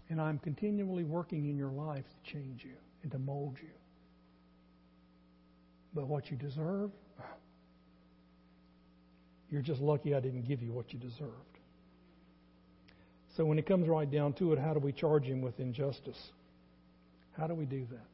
And 0.10 0.22
I'm 0.22 0.38
continually 0.40 1.04
working 1.04 1.50
in 1.50 1.58
your 1.58 1.72
life 1.72 2.04
to 2.04 2.32
change 2.32 2.64
you 2.64 2.76
and 3.04 3.12
to 3.12 3.18
mold 3.18 3.58
you. 3.62 3.70
But 5.96 6.08
what 6.08 6.30
you 6.30 6.38
deserve, 6.38 6.92
you're 9.50 9.62
just 9.62 9.82
lucky 9.82 10.14
I 10.14 10.20
didn't 10.20 10.48
give 10.48 10.62
you 10.62 10.74
what 10.74 10.92
you 10.92 11.00
deserved. 11.00 11.55
So 13.38 13.46
when 13.46 13.60
it 13.60 13.68
comes 13.68 13.88
right 13.88 14.10
down 14.10 14.34
to 14.34 14.54
it, 14.54 14.60
how 14.60 14.74
do 14.74 14.80
we 14.80 14.92
charge 14.92 15.24
him 15.24 15.42
with 15.42 15.60
injustice? 15.60 16.20
How 17.38 17.48
do 17.48 17.54
we 17.54 17.66
do 17.66 17.86
that? 17.92 18.08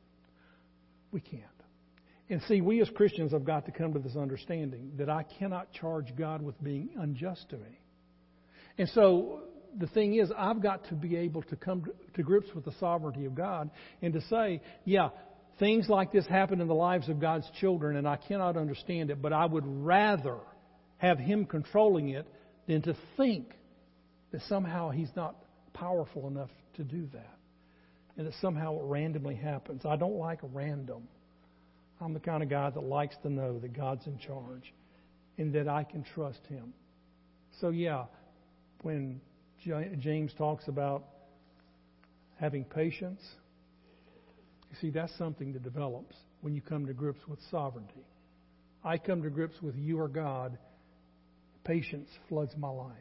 We 1.12 1.20
can't. 1.20 1.44
And 2.30 2.42
see, 2.44 2.62
we 2.62 2.82
as 2.82 2.90
Christians 2.96 3.34
have 3.34 3.44
got 3.44 3.66
to 3.66 3.72
come 3.72 3.94
to 3.94 4.00
this 4.00 4.16
understanding 4.16 4.94
that 4.98 5.10
I 5.10 5.24
cannot 5.38 5.72
charge 5.74 6.16
God 6.18 6.42
with 6.42 6.62
being 6.64 6.90
unjust 6.98 7.50
to 7.50 7.58
me. 7.58 7.80
And 8.78 8.88
so 8.90 9.42
the 9.78 9.88
thing 9.88 10.16
is, 10.16 10.32
I've 10.36 10.64
got 10.64 10.86
to 10.86 10.96
be 10.96 11.18
able 11.18 11.44
to 11.44 11.56
come 11.56 11.84
to 12.16 12.24
grips 12.24 12.48
with 12.56 12.66
the 12.66 12.74
sovereignty 12.80 13.26
of 13.26 13.36
God 13.36 13.70
and 14.02 14.14
to 14.14 14.22
say, 14.22 14.62
yeah, 14.86 15.10
things 15.60 15.90
like 15.90 16.12
this 16.12 16.26
happen 16.26 16.62
in 16.62 16.68
the 16.68 16.74
lives 16.74 17.10
of 17.10 17.20
God's 17.20 17.50
children, 17.60 17.98
and 17.98 18.08
I 18.08 18.16
cannot 18.16 18.58
understand 18.58 19.12
it, 19.12 19.22
but 19.22 19.34
I 19.34 19.46
would 19.46 19.66
rather 19.66 20.38
have 20.98 21.20
Him 21.20 21.46
controlling 21.46 22.10
it 22.10 22.26
than 22.68 22.82
to 22.84 22.96
think 23.18 23.52
that 24.32 24.42
somehow 24.48 24.90
He's 24.90 25.12
not 25.16 25.36
powerful 25.74 26.28
enough 26.28 26.50
to 26.76 26.84
do 26.84 27.08
that. 27.14 27.38
And 28.18 28.28
that 28.28 28.34
somehow 28.42 28.78
it 28.78 28.84
randomly 28.84 29.36
happens. 29.36 29.86
I 29.86 29.96
don't 29.96 30.18
like 30.18 30.40
random. 30.54 31.08
I'm 32.02 32.14
the 32.14 32.20
kind 32.20 32.44
of 32.44 32.50
guy 32.50 32.70
that 32.70 32.82
likes 32.82 33.16
to 33.24 33.30
know 33.30 33.60
that 33.60 33.74
God's 33.74 34.06
in 34.08 34.18
charge 34.18 34.74
and 35.38 35.54
that 35.54 35.68
I 35.68 35.84
can 35.84 36.04
trust 36.16 36.42
Him. 36.48 36.74
So, 37.60 37.70
yeah, 37.70 38.06
when 38.82 39.22
James 40.00 40.34
talks 40.38 40.68
about 40.68 41.04
having 42.40 42.66
patience. 42.66 43.22
You 44.72 44.78
see, 44.82 44.90
that's 44.90 45.16
something 45.18 45.54
that 45.54 45.64
develops 45.64 46.16
when 46.42 46.56
you 46.56 46.62
come 46.62 46.88
to 46.88 46.94
grips 46.94 47.22
with 47.28 47.40
sovereignty. 47.52 48.06
I 48.84 48.98
come 48.98 49.22
to 49.22 49.30
grips 49.30 49.62
with 49.62 49.76
you 49.76 50.00
are 50.00 50.08
God. 50.08 50.58
Patience 51.64 52.10
floods 52.28 52.54
my 52.58 52.70
life 52.70 52.96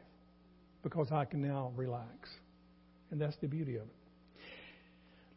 because 0.83 1.13
I 1.13 1.25
can 1.25 1.43
now 1.43 1.73
relax. 1.77 2.29
And 3.11 3.21
that's 3.21 3.37
the 3.41 3.49
beauty 3.49 3.77
of 3.77 3.83
it. 3.83 4.01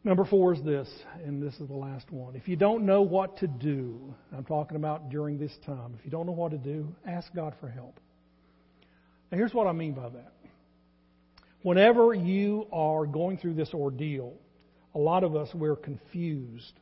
Number 0.04 0.26
four 0.26 0.52
is 0.52 0.62
this, 0.62 0.88
and 1.24 1.42
this 1.42 1.54
is 1.54 1.66
the 1.66 1.74
last 1.74 2.10
one. 2.10 2.36
If 2.36 2.46
you 2.46 2.56
don't 2.56 2.84
know 2.84 3.00
what 3.00 3.38
to 3.38 3.46
do, 3.46 4.14
I'm 4.36 4.44
talking 4.44 4.76
about 4.76 5.08
during 5.08 5.38
this 5.38 5.52
time, 5.64 5.94
if 5.98 6.04
you 6.04 6.10
don't 6.10 6.26
know 6.26 6.32
what 6.32 6.52
to 6.52 6.58
do, 6.58 6.94
ask 7.06 7.34
God 7.34 7.54
for 7.58 7.68
help. 7.68 7.98
Now, 9.32 9.38
here's 9.38 9.54
what 9.54 9.66
I 9.66 9.72
mean 9.72 9.94
by 9.94 10.10
that. 10.10 10.32
Whenever 11.62 12.12
you 12.12 12.66
are 12.70 13.06
going 13.06 13.38
through 13.38 13.54
this 13.54 13.72
ordeal, 13.72 14.34
a 14.94 14.98
lot 14.98 15.24
of 15.24 15.34
us, 15.34 15.48
we're 15.54 15.76
confused. 15.76 16.74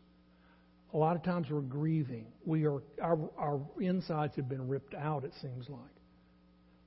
A 0.92 0.96
lot 0.96 1.14
of 1.14 1.22
times 1.22 1.46
we're 1.48 1.60
grieving. 1.60 2.26
We 2.44 2.66
are, 2.66 2.82
our, 3.00 3.18
our 3.38 3.60
insides 3.80 4.34
have 4.34 4.48
been 4.48 4.66
ripped 4.66 4.94
out, 4.94 5.22
it 5.22 5.32
seems 5.40 5.68
like. 5.68 5.80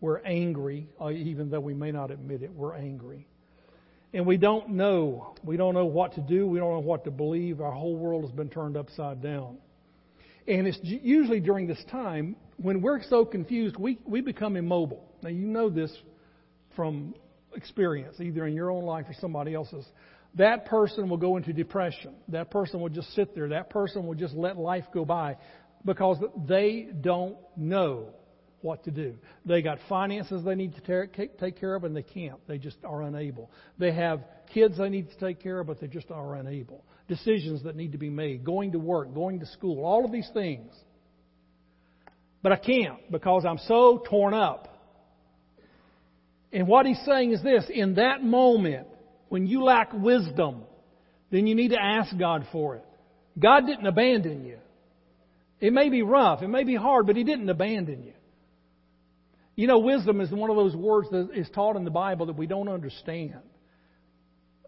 We're 0.01 0.19
angry, 0.19 0.89
uh, 1.01 1.11
even 1.11 1.49
though 1.49 1.59
we 1.59 1.73
may 1.73 1.91
not 1.91 2.11
admit 2.11 2.41
it, 2.41 2.51
we're 2.51 2.75
angry. 2.75 3.27
And 4.13 4.25
we 4.25 4.37
don't 4.37 4.69
know. 4.69 5.35
We 5.43 5.57
don't 5.57 5.73
know 5.73 5.85
what 5.85 6.15
to 6.15 6.21
do. 6.21 6.47
We 6.47 6.59
don't 6.59 6.71
know 6.71 6.79
what 6.79 7.03
to 7.05 7.11
believe. 7.11 7.59
Our 7.59 7.71
whole 7.71 7.95
world 7.95 8.23
has 8.23 8.31
been 8.31 8.49
turned 8.49 8.77
upside 8.77 9.21
down. 9.21 9.57
And 10.47 10.67
it's 10.67 10.79
usually 10.81 11.39
during 11.39 11.67
this 11.67 11.83
time 11.89 12.35
when 12.57 12.81
we're 12.81 13.01
so 13.03 13.25
confused, 13.25 13.75
we, 13.77 13.99
we 14.05 14.21
become 14.21 14.55
immobile. 14.55 15.11
Now, 15.21 15.29
you 15.29 15.47
know 15.47 15.69
this 15.69 15.91
from 16.75 17.15
experience, 17.55 18.19
either 18.19 18.45
in 18.45 18.53
your 18.53 18.69
own 18.69 18.83
life 18.83 19.05
or 19.09 19.15
somebody 19.19 19.53
else's. 19.53 19.85
That 20.35 20.65
person 20.65 21.09
will 21.09 21.17
go 21.17 21.37
into 21.37 21.53
depression. 21.53 22.13
That 22.27 22.51
person 22.51 22.81
will 22.81 22.89
just 22.89 23.13
sit 23.15 23.33
there. 23.33 23.49
That 23.49 23.69
person 23.69 24.05
will 24.05 24.15
just 24.15 24.35
let 24.35 24.57
life 24.57 24.85
go 24.93 25.05
by 25.05 25.37
because 25.83 26.17
they 26.47 26.89
don't 27.01 27.37
know 27.55 28.09
what 28.61 28.83
to 28.85 28.91
do. 28.91 29.15
They 29.45 29.61
got 29.61 29.79
finances 29.87 30.43
they 30.43 30.55
need 30.55 30.75
to 30.75 31.07
take 31.39 31.59
care 31.59 31.75
of, 31.75 31.83
and 31.83 31.95
they 31.95 32.03
can't. 32.03 32.39
They 32.47 32.57
just 32.57 32.77
are 32.83 33.03
unable. 33.03 33.51
They 33.77 33.91
have 33.93 34.21
kids 34.53 34.77
they 34.77 34.89
need 34.89 35.09
to 35.11 35.19
take 35.19 35.41
care 35.41 35.59
of, 35.59 35.67
but 35.67 35.79
they 35.79 35.87
just 35.87 36.11
are 36.11 36.35
unable. 36.35 36.83
Decisions 37.07 37.63
that 37.63 37.75
need 37.75 37.91
to 37.91 37.97
be 37.97 38.09
made, 38.09 38.43
going 38.43 38.71
to 38.71 38.79
work, 38.79 39.13
going 39.13 39.39
to 39.39 39.45
school, 39.45 39.85
all 39.85 40.05
of 40.05 40.11
these 40.11 40.29
things. 40.33 40.71
But 42.41 42.51
I 42.51 42.57
can't 42.57 43.11
because 43.11 43.45
I'm 43.45 43.59
so 43.67 44.03
torn 44.07 44.33
up. 44.33 44.67
And 46.51 46.67
what 46.67 46.85
he's 46.85 46.99
saying 47.05 47.31
is 47.33 47.43
this 47.43 47.65
in 47.69 47.95
that 47.95 48.23
moment, 48.23 48.87
when 49.29 49.45
you 49.45 49.63
lack 49.63 49.91
wisdom, 49.93 50.63
then 51.31 51.47
you 51.47 51.55
need 51.55 51.69
to 51.69 51.81
ask 51.81 52.17
God 52.17 52.47
for 52.51 52.75
it. 52.75 52.85
God 53.37 53.65
didn't 53.67 53.85
abandon 53.85 54.45
you. 54.45 54.57
It 55.59 55.73
may 55.73 55.89
be 55.89 56.01
rough, 56.01 56.41
it 56.41 56.47
may 56.47 56.63
be 56.63 56.75
hard, 56.75 57.07
but 57.07 57.15
He 57.15 57.23
didn't 57.23 57.49
abandon 57.49 58.03
you. 58.03 58.13
You 59.55 59.67
know, 59.67 59.79
wisdom 59.79 60.19
is 60.19 60.31
one 60.31 60.49
of 60.49 60.57
those 60.57 60.75
words 60.75 61.09
that 61.11 61.29
is 61.33 61.49
taught 61.55 61.77
in 61.77 61.85
the 61.85 61.91
Bible 61.91 62.25
that 62.25 62.35
we 62.35 62.45
don't 62.45 62.67
understand. 62.67 63.39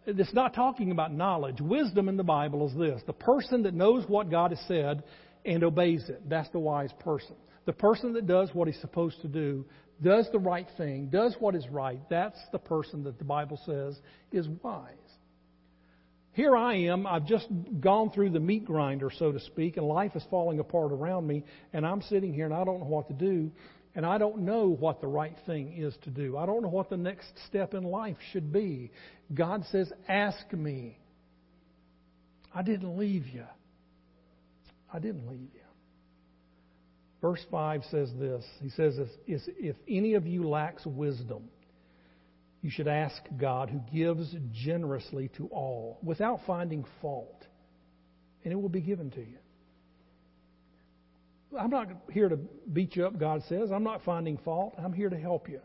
It's 0.05 0.33
not 0.33 0.53
talking 0.53 0.91
about 0.91 1.13
knowledge. 1.13 1.59
Wisdom 1.59 2.07
in 2.07 2.15
the 2.15 2.23
Bible 2.23 2.67
is 2.67 2.75
this 2.77 3.01
the 3.05 3.13
person 3.13 3.63
that 3.63 3.73
knows 3.73 4.05
what 4.07 4.31
God 4.31 4.51
has 4.51 4.61
said 4.67 5.03
and 5.45 5.63
obeys 5.63 6.07
it. 6.07 6.29
That's 6.29 6.49
the 6.49 6.59
wise 6.59 6.91
person. 6.99 7.35
The 7.65 7.73
person 7.73 8.13
that 8.13 8.25
does 8.25 8.49
what 8.53 8.69
he's 8.69 8.79
supposed 8.79 9.21
to 9.21 9.27
do, 9.27 9.65
does 10.01 10.29
the 10.31 10.39
right 10.39 10.67
thing, 10.77 11.09
does 11.09 11.35
what 11.39 11.53
is 11.53 11.67
right, 11.69 11.99
that's 12.09 12.39
the 12.53 12.59
person 12.59 13.03
that 13.03 13.17
the 13.17 13.25
Bible 13.25 13.59
says 13.65 13.99
is 14.31 14.47
wise. 14.63 14.93
Here 16.31 16.55
I 16.55 16.75
am, 16.83 17.05
I've 17.05 17.25
just 17.25 17.47
gone 17.81 18.11
through 18.11 18.29
the 18.29 18.39
meat 18.39 18.63
grinder, 18.63 19.11
so 19.17 19.31
to 19.31 19.39
speak, 19.39 19.75
and 19.75 19.85
life 19.85 20.15
is 20.15 20.23
falling 20.29 20.59
apart 20.59 20.93
around 20.93 21.27
me, 21.27 21.43
and 21.73 21.85
I'm 21.85 22.01
sitting 22.03 22.33
here 22.33 22.45
and 22.45 22.53
I 22.53 22.63
don't 22.63 22.79
know 22.79 22.85
what 22.85 23.07
to 23.09 23.13
do 23.13 23.51
and 23.97 24.05
I 24.05 24.19
don't 24.19 24.41
know 24.41 24.67
what 24.67 25.01
the 25.01 25.07
right 25.07 25.35
thing 25.47 25.73
is 25.75 25.91
to 26.03 26.11
do. 26.11 26.37
I 26.37 26.45
don't 26.45 26.61
know 26.61 26.69
what 26.69 26.87
the 26.91 26.97
next 26.97 27.29
step 27.47 27.73
in 27.73 27.81
life 27.81 28.17
should 28.31 28.53
be. 28.53 28.91
God 29.33 29.63
says, 29.71 29.91
Ask 30.07 30.53
me. 30.53 30.99
I 32.53 32.61
didn't 32.61 32.95
leave 32.95 33.25
you. 33.25 33.45
I 34.93 34.99
didn't 34.99 35.27
leave 35.27 35.49
you. 35.51 35.61
Verse 37.21 37.43
5 37.49 37.81
says 37.89 38.11
this 38.19 38.45
He 38.61 38.69
says, 38.69 38.99
If 39.25 39.75
any 39.89 40.13
of 40.13 40.27
you 40.27 40.47
lacks 40.47 40.85
wisdom, 40.85 41.49
you 42.61 42.69
should 42.69 42.87
ask 42.87 43.19
God, 43.35 43.71
who 43.71 43.81
gives 43.91 44.31
generously 44.53 45.31
to 45.37 45.47
all, 45.47 45.97
without 46.03 46.41
finding 46.45 46.85
fault, 47.01 47.47
and 48.43 48.53
it 48.53 48.57
will 48.57 48.69
be 48.69 48.81
given 48.81 49.09
to 49.09 49.21
you. 49.21 49.39
I'm 51.57 51.69
not 51.69 51.87
here 52.11 52.29
to 52.29 52.37
beat 52.73 52.95
you 52.95 53.05
up, 53.05 53.19
God 53.19 53.43
says. 53.47 53.71
I'm 53.71 53.83
not 53.83 54.03
finding 54.03 54.37
fault. 54.39 54.73
I'm 54.77 54.93
here 54.93 55.09
to 55.09 55.17
help 55.17 55.47
you. 55.47 55.61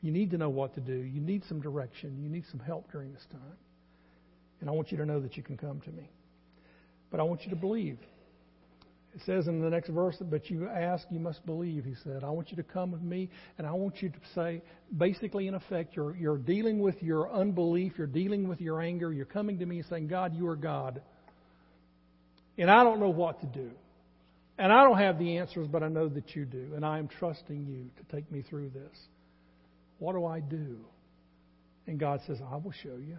You 0.00 0.12
need 0.12 0.30
to 0.30 0.38
know 0.38 0.48
what 0.48 0.74
to 0.74 0.80
do. 0.80 0.94
You 0.94 1.20
need 1.20 1.44
some 1.48 1.60
direction. 1.60 2.22
You 2.22 2.28
need 2.28 2.44
some 2.50 2.60
help 2.60 2.90
during 2.90 3.12
this 3.12 3.26
time. 3.30 3.56
And 4.60 4.70
I 4.70 4.72
want 4.72 4.90
you 4.90 4.98
to 4.98 5.06
know 5.06 5.20
that 5.20 5.36
you 5.36 5.42
can 5.42 5.56
come 5.56 5.80
to 5.80 5.90
me. 5.90 6.08
But 7.10 7.20
I 7.20 7.24
want 7.24 7.42
you 7.44 7.50
to 7.50 7.56
believe. 7.56 7.98
It 9.14 9.22
says 9.24 9.48
in 9.48 9.60
the 9.60 9.70
next 9.70 9.88
verse, 9.88 10.16
but 10.20 10.50
you 10.50 10.68
ask, 10.68 11.06
you 11.10 11.18
must 11.18 11.44
believe, 11.46 11.84
he 11.84 11.94
said. 12.04 12.22
I 12.22 12.30
want 12.30 12.50
you 12.50 12.56
to 12.56 12.62
come 12.62 12.92
with 12.92 13.02
me, 13.02 13.30
and 13.56 13.66
I 13.66 13.72
want 13.72 14.02
you 14.02 14.10
to 14.10 14.18
say, 14.34 14.62
basically, 14.96 15.48
in 15.48 15.54
effect, 15.54 15.96
you're, 15.96 16.14
you're 16.16 16.38
dealing 16.38 16.78
with 16.78 17.02
your 17.02 17.32
unbelief, 17.32 17.94
you're 17.98 18.06
dealing 18.06 18.46
with 18.46 18.60
your 18.60 18.80
anger, 18.80 19.12
you're 19.12 19.24
coming 19.24 19.58
to 19.58 19.66
me 19.66 19.82
saying, 19.88 20.08
God, 20.08 20.36
you 20.36 20.46
are 20.46 20.56
God. 20.56 21.00
And 22.58 22.70
I 22.70 22.84
don't 22.84 23.00
know 23.00 23.08
what 23.08 23.40
to 23.40 23.46
do. 23.46 23.70
And 24.58 24.72
I 24.72 24.82
don't 24.82 24.98
have 24.98 25.18
the 25.18 25.38
answers, 25.38 25.68
but 25.68 25.84
I 25.84 25.88
know 25.88 26.08
that 26.08 26.34
you 26.34 26.44
do. 26.44 26.72
And 26.74 26.84
I 26.84 26.98
am 26.98 27.06
trusting 27.06 27.66
you 27.66 27.90
to 27.96 28.16
take 28.16 28.30
me 28.30 28.42
through 28.42 28.70
this. 28.70 28.98
What 30.00 30.14
do 30.14 30.26
I 30.26 30.40
do? 30.40 30.78
And 31.86 31.98
God 31.98 32.20
says, 32.26 32.38
I 32.50 32.56
will 32.56 32.74
show 32.82 32.96
you. 32.96 33.18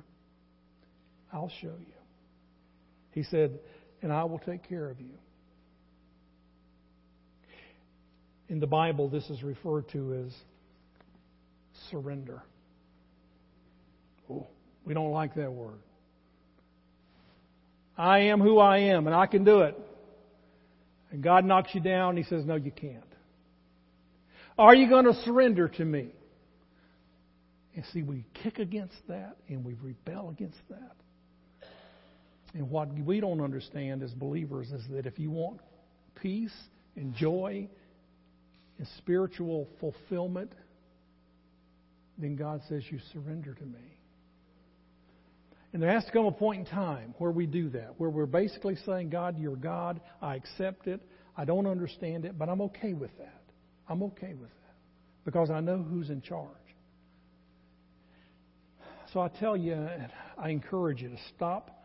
I'll 1.31 1.51
show 1.61 1.67
you. 1.67 1.93
He 3.11 3.23
said, 3.23 3.59
and 4.01 4.11
I 4.11 4.25
will 4.25 4.39
take 4.39 4.67
care 4.67 4.89
of 4.89 4.99
you. 4.99 5.15
In 8.49 8.59
the 8.59 8.67
Bible, 8.67 9.09
this 9.09 9.29
is 9.29 9.41
referred 9.41 9.89
to 9.89 10.25
as 10.25 10.33
surrender. 11.89 12.41
Oh, 14.29 14.47
we 14.85 14.93
don't 14.93 15.11
like 15.11 15.35
that 15.35 15.51
word. 15.51 15.79
I 17.97 18.19
am 18.19 18.41
who 18.41 18.59
I 18.59 18.79
am, 18.79 19.07
and 19.07 19.15
I 19.15 19.25
can 19.25 19.43
do 19.43 19.61
it. 19.61 19.77
And 21.11 21.23
God 21.23 21.45
knocks 21.45 21.69
you 21.73 21.81
down, 21.81 22.17
He 22.17 22.23
says, 22.23 22.45
No, 22.45 22.55
you 22.55 22.71
can't. 22.71 23.03
Are 24.57 24.75
you 24.75 24.89
going 24.89 25.05
to 25.05 25.13
surrender 25.23 25.69
to 25.69 25.85
me? 25.85 26.09
And 27.75 27.85
see, 27.93 28.03
we 28.03 28.25
kick 28.43 28.59
against 28.59 28.97
that 29.07 29.37
and 29.47 29.63
we 29.63 29.75
rebel 29.81 30.29
against 30.29 30.59
that. 30.69 30.95
And 32.53 32.69
what 32.69 32.93
we 32.93 33.19
don't 33.19 33.41
understand 33.41 34.03
as 34.03 34.11
believers 34.11 34.71
is 34.71 34.83
that 34.91 35.05
if 35.05 35.19
you 35.19 35.31
want 35.31 35.61
peace 36.15 36.55
and 36.95 37.13
joy 37.15 37.69
and 38.77 38.87
spiritual 38.97 39.67
fulfillment, 39.79 40.51
then 42.17 42.35
God 42.35 42.61
says, 42.67 42.83
You 42.89 42.99
surrender 43.13 43.53
to 43.53 43.63
me. 43.63 43.98
And 45.71 45.81
there 45.81 45.91
has 45.91 46.03
to 46.05 46.11
come 46.11 46.25
a 46.25 46.31
point 46.31 46.61
in 46.61 46.65
time 46.65 47.13
where 47.19 47.31
we 47.31 47.45
do 47.45 47.69
that, 47.69 47.93
where 47.97 48.09
we're 48.09 48.25
basically 48.25 48.75
saying, 48.85 49.09
God, 49.09 49.37
you're 49.37 49.55
God. 49.55 50.01
I 50.21 50.35
accept 50.35 50.87
it. 50.87 50.99
I 51.37 51.45
don't 51.45 51.67
understand 51.67 52.25
it, 52.25 52.37
but 52.37 52.49
I'm 52.49 52.61
okay 52.61 52.93
with 52.93 53.15
that. 53.19 53.43
I'm 53.87 54.03
okay 54.03 54.33
with 54.33 54.49
that 54.49 54.75
because 55.25 55.49
I 55.49 55.59
know 55.59 55.77
who's 55.77 56.09
in 56.09 56.21
charge. 56.21 56.47
So 59.13 59.19
I 59.19 59.27
tell 59.27 59.55
you, 59.55 59.87
I 60.37 60.49
encourage 60.49 61.01
you 61.01 61.09
to 61.09 61.17
stop 61.35 61.83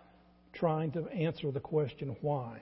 trying 0.53 0.93
to 0.93 1.07
answer 1.09 1.51
the 1.51 1.61
question 1.61 2.17
why. 2.21 2.61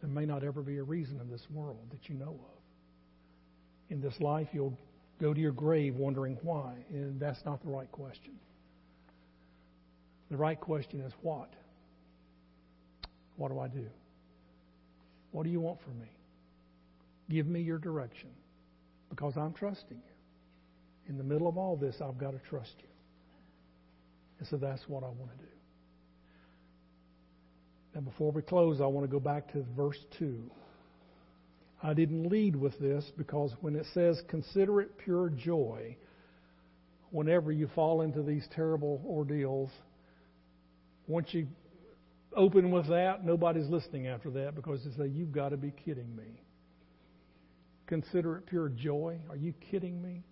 There 0.00 0.10
may 0.10 0.26
not 0.26 0.42
ever 0.42 0.62
be 0.62 0.78
a 0.78 0.82
reason 0.82 1.20
in 1.20 1.30
this 1.30 1.42
world 1.52 1.78
that 1.90 2.08
you 2.08 2.16
know 2.16 2.30
of. 2.30 3.90
In 3.90 4.00
this 4.00 4.14
life, 4.20 4.48
you'll 4.52 4.76
go 5.20 5.32
to 5.32 5.40
your 5.40 5.52
grave 5.52 5.94
wondering 5.94 6.38
why, 6.42 6.74
and 6.90 7.20
that's 7.20 7.44
not 7.44 7.62
the 7.62 7.70
right 7.70 7.90
question. 7.92 8.34
The 10.32 10.38
right 10.38 10.58
question 10.58 11.02
is 11.02 11.12
what? 11.20 11.50
What 13.36 13.52
do 13.52 13.58
I 13.58 13.68
do? 13.68 13.84
What 15.30 15.42
do 15.42 15.50
you 15.50 15.60
want 15.60 15.78
from 15.82 16.00
me? 16.00 16.08
Give 17.28 17.46
me 17.46 17.60
your 17.60 17.76
direction 17.76 18.30
because 19.10 19.34
I'm 19.36 19.52
trusting 19.52 19.98
you. 19.98 21.10
In 21.10 21.18
the 21.18 21.22
middle 21.22 21.48
of 21.48 21.58
all 21.58 21.76
this, 21.76 21.96
I've 22.00 22.16
got 22.16 22.30
to 22.30 22.38
trust 22.48 22.72
you. 22.78 22.88
And 24.38 24.48
so 24.48 24.56
that's 24.56 24.80
what 24.88 25.02
I 25.02 25.08
want 25.08 25.32
to 25.32 25.44
do. 25.44 25.52
Now, 27.94 28.00
before 28.00 28.32
we 28.32 28.40
close, 28.40 28.80
I 28.80 28.86
want 28.86 29.04
to 29.04 29.12
go 29.12 29.20
back 29.20 29.52
to 29.52 29.62
verse 29.76 29.98
2. 30.18 30.50
I 31.82 31.92
didn't 31.92 32.30
lead 32.30 32.56
with 32.56 32.78
this 32.78 33.04
because 33.18 33.52
when 33.60 33.76
it 33.76 33.84
says 33.92 34.22
consider 34.28 34.80
it 34.80 34.96
pure 34.96 35.28
joy, 35.28 35.94
whenever 37.10 37.52
you 37.52 37.68
fall 37.74 38.00
into 38.00 38.22
these 38.22 38.48
terrible 38.54 39.02
ordeals, 39.06 39.68
once 41.12 41.28
you 41.32 41.46
open 42.34 42.70
with 42.70 42.88
that, 42.88 43.24
nobody's 43.24 43.68
listening 43.68 44.06
after 44.06 44.30
that 44.30 44.54
because 44.54 44.82
they 44.84 44.90
say, 44.96 45.08
You've 45.08 45.32
got 45.32 45.50
to 45.50 45.56
be 45.56 45.70
kidding 45.84 46.16
me. 46.16 46.42
Consider 47.86 48.38
it 48.38 48.46
pure 48.46 48.70
joy. 48.70 49.18
Are 49.28 49.36
you 49.36 49.52
kidding 49.70 50.00
me? 50.00 50.24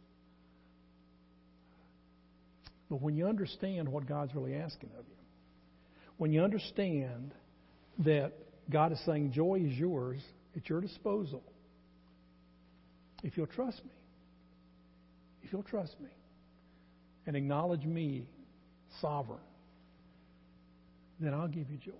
But 2.89 3.03
when 3.03 3.14
you 3.14 3.28
understand 3.28 3.89
what 3.89 4.07
God's 4.07 4.35
really 4.35 4.55
asking 4.55 4.91
of 4.99 5.05
you, 5.07 5.16
when 6.16 6.33
you 6.33 6.43
understand 6.43 7.35
that 8.01 8.33
God 8.70 8.93
is 8.93 9.01
saying 9.05 9.33
joy 9.33 9.62
is 9.64 9.78
yours, 9.78 10.20
at 10.57 10.68
your 10.68 10.81
disposal, 10.81 11.43
if 13.22 13.37
you'll 13.37 13.47
trust 13.47 13.85
me, 13.85 13.93
if 15.43 15.53
you'll 15.53 15.62
trust 15.62 15.95
me, 16.01 16.11
and 17.26 17.37
acknowledge 17.37 17.85
me 17.85 18.26
sovereign, 19.01 19.39
then 21.20 21.34
I'll 21.34 21.48
give 21.48 21.70
you 21.70 21.76
joy. 21.76 21.92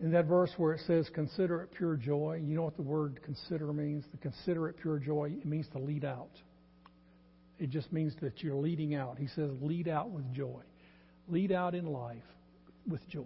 In 0.00 0.12
that 0.12 0.26
verse 0.26 0.50
where 0.56 0.74
it 0.74 0.80
says, 0.86 1.10
consider 1.12 1.60
it 1.62 1.72
pure 1.72 1.96
joy, 1.96 2.40
you 2.44 2.54
know 2.54 2.62
what 2.62 2.76
the 2.76 2.82
word 2.82 3.20
consider 3.24 3.72
means? 3.72 4.04
The 4.12 4.18
consider 4.18 4.68
it 4.68 4.76
pure 4.80 4.98
joy, 4.98 5.32
it 5.36 5.44
means 5.44 5.66
to 5.72 5.78
lead 5.78 6.04
out. 6.04 6.30
It 7.58 7.70
just 7.70 7.92
means 7.92 8.14
that 8.22 8.42
you're 8.42 8.54
leading 8.54 8.94
out. 8.94 9.18
He 9.18 9.26
says, 9.26 9.50
lead 9.60 9.88
out 9.88 10.10
with 10.10 10.32
joy. 10.32 10.62
Lead 11.26 11.50
out 11.50 11.74
in 11.74 11.86
life 11.86 12.22
with 12.86 13.06
joy. 13.08 13.24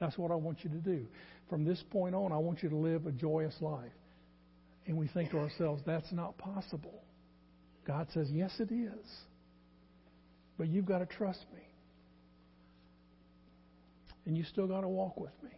That's 0.00 0.18
what 0.18 0.32
I 0.32 0.34
want 0.34 0.64
you 0.64 0.70
to 0.70 0.78
do. 0.78 1.06
From 1.48 1.64
this 1.64 1.80
point 1.90 2.16
on, 2.16 2.32
I 2.32 2.38
want 2.38 2.64
you 2.64 2.68
to 2.70 2.76
live 2.76 3.06
a 3.06 3.12
joyous 3.12 3.54
life. 3.60 3.92
And 4.86 4.96
we 4.96 5.06
think 5.06 5.30
to 5.30 5.38
ourselves, 5.38 5.82
that's 5.86 6.10
not 6.10 6.36
possible. 6.38 7.04
God 7.86 8.08
says, 8.12 8.26
yes, 8.32 8.50
it 8.58 8.72
is. 8.72 9.06
But 10.58 10.66
you've 10.66 10.86
got 10.86 10.98
to 10.98 11.06
trust 11.06 11.44
me. 11.54 11.62
And 14.26 14.36
you 14.36 14.44
still 14.44 14.66
got 14.66 14.82
to 14.82 14.88
walk 14.88 15.18
with 15.18 15.32
me. 15.42 15.50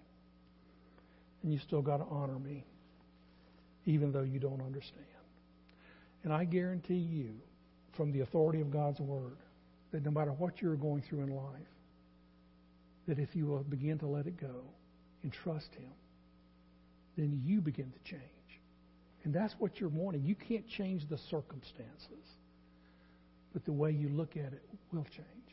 And 1.42 1.52
you 1.52 1.58
still 1.58 1.82
got 1.82 1.98
to 1.98 2.04
honor 2.04 2.38
me, 2.38 2.64
even 3.84 4.12
though 4.12 4.22
you 4.22 4.38
don't 4.38 4.62
understand. 4.62 5.04
And 6.22 6.32
I 6.32 6.44
guarantee 6.44 6.94
you, 6.94 7.34
from 7.92 8.12
the 8.12 8.20
authority 8.20 8.60
of 8.60 8.70
God's 8.70 8.98
Word, 8.98 9.36
that 9.92 10.04
no 10.04 10.10
matter 10.10 10.32
what 10.32 10.60
you're 10.60 10.74
going 10.74 11.02
through 11.02 11.20
in 11.20 11.36
life, 11.36 11.44
that 13.06 13.18
if 13.18 13.36
you 13.36 13.46
will 13.46 13.62
begin 13.62 13.98
to 13.98 14.06
let 14.06 14.26
it 14.26 14.40
go 14.40 14.64
and 15.22 15.32
trust 15.32 15.68
Him, 15.74 15.92
then 17.16 17.42
you 17.44 17.60
begin 17.60 17.92
to 17.92 18.10
change. 18.10 18.22
And 19.24 19.32
that's 19.34 19.54
what 19.58 19.78
you're 19.78 19.90
wanting. 19.90 20.24
You 20.24 20.34
can't 20.34 20.66
change 20.68 21.08
the 21.08 21.18
circumstances, 21.30 22.26
but 23.52 23.64
the 23.64 23.72
way 23.72 23.92
you 23.92 24.08
look 24.08 24.36
at 24.36 24.52
it 24.52 24.62
will 24.92 25.04
change. 25.04 25.43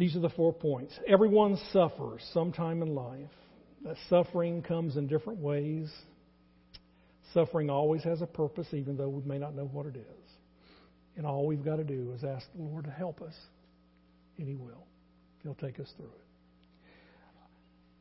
These 0.00 0.16
are 0.16 0.20
the 0.20 0.30
four 0.30 0.54
points. 0.54 0.98
Everyone 1.06 1.58
suffers 1.74 2.26
sometime 2.32 2.80
in 2.80 2.94
life. 2.94 3.28
That 3.84 3.96
suffering 4.08 4.62
comes 4.62 4.96
in 4.96 5.06
different 5.08 5.40
ways. 5.40 5.92
Suffering 7.34 7.68
always 7.68 8.02
has 8.04 8.22
a 8.22 8.26
purpose, 8.26 8.66
even 8.72 8.96
though 8.96 9.10
we 9.10 9.22
may 9.28 9.36
not 9.36 9.54
know 9.54 9.66
what 9.66 9.84
it 9.84 9.96
is. 9.96 10.30
And 11.18 11.26
all 11.26 11.46
we've 11.46 11.62
got 11.62 11.76
to 11.76 11.84
do 11.84 12.14
is 12.16 12.24
ask 12.24 12.46
the 12.56 12.62
Lord 12.62 12.86
to 12.86 12.90
help 12.90 13.20
us, 13.20 13.34
and 14.38 14.48
He 14.48 14.54
will. 14.54 14.86
He'll 15.42 15.54
take 15.54 15.78
us 15.78 15.92
through 15.98 16.06
it. 16.06 16.24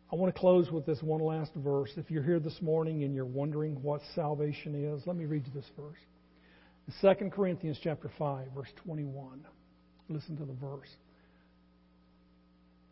I 0.10 0.16
want 0.16 0.34
to 0.34 0.40
close 0.40 0.72
with 0.72 0.86
this 0.86 1.02
one 1.02 1.20
last 1.20 1.52
verse. 1.54 1.92
If 1.98 2.10
you're 2.10 2.24
here 2.24 2.40
this 2.40 2.62
morning 2.62 3.04
and 3.04 3.14
you're 3.14 3.26
wondering 3.26 3.74
what 3.84 4.00
salvation 4.16 4.74
is, 4.74 5.06
let 5.06 5.18
me 5.18 5.26
read 5.26 5.46
you 5.46 5.52
this 5.54 5.70
verse. 5.78 6.00
2 7.20 7.30
Corinthians 7.30 7.78
chapter 7.84 8.10
5, 8.18 8.48
verse 8.56 8.70
21. 8.86 9.46
Listen 10.08 10.38
to 10.38 10.46
the 10.46 10.54
verse. 10.54 10.88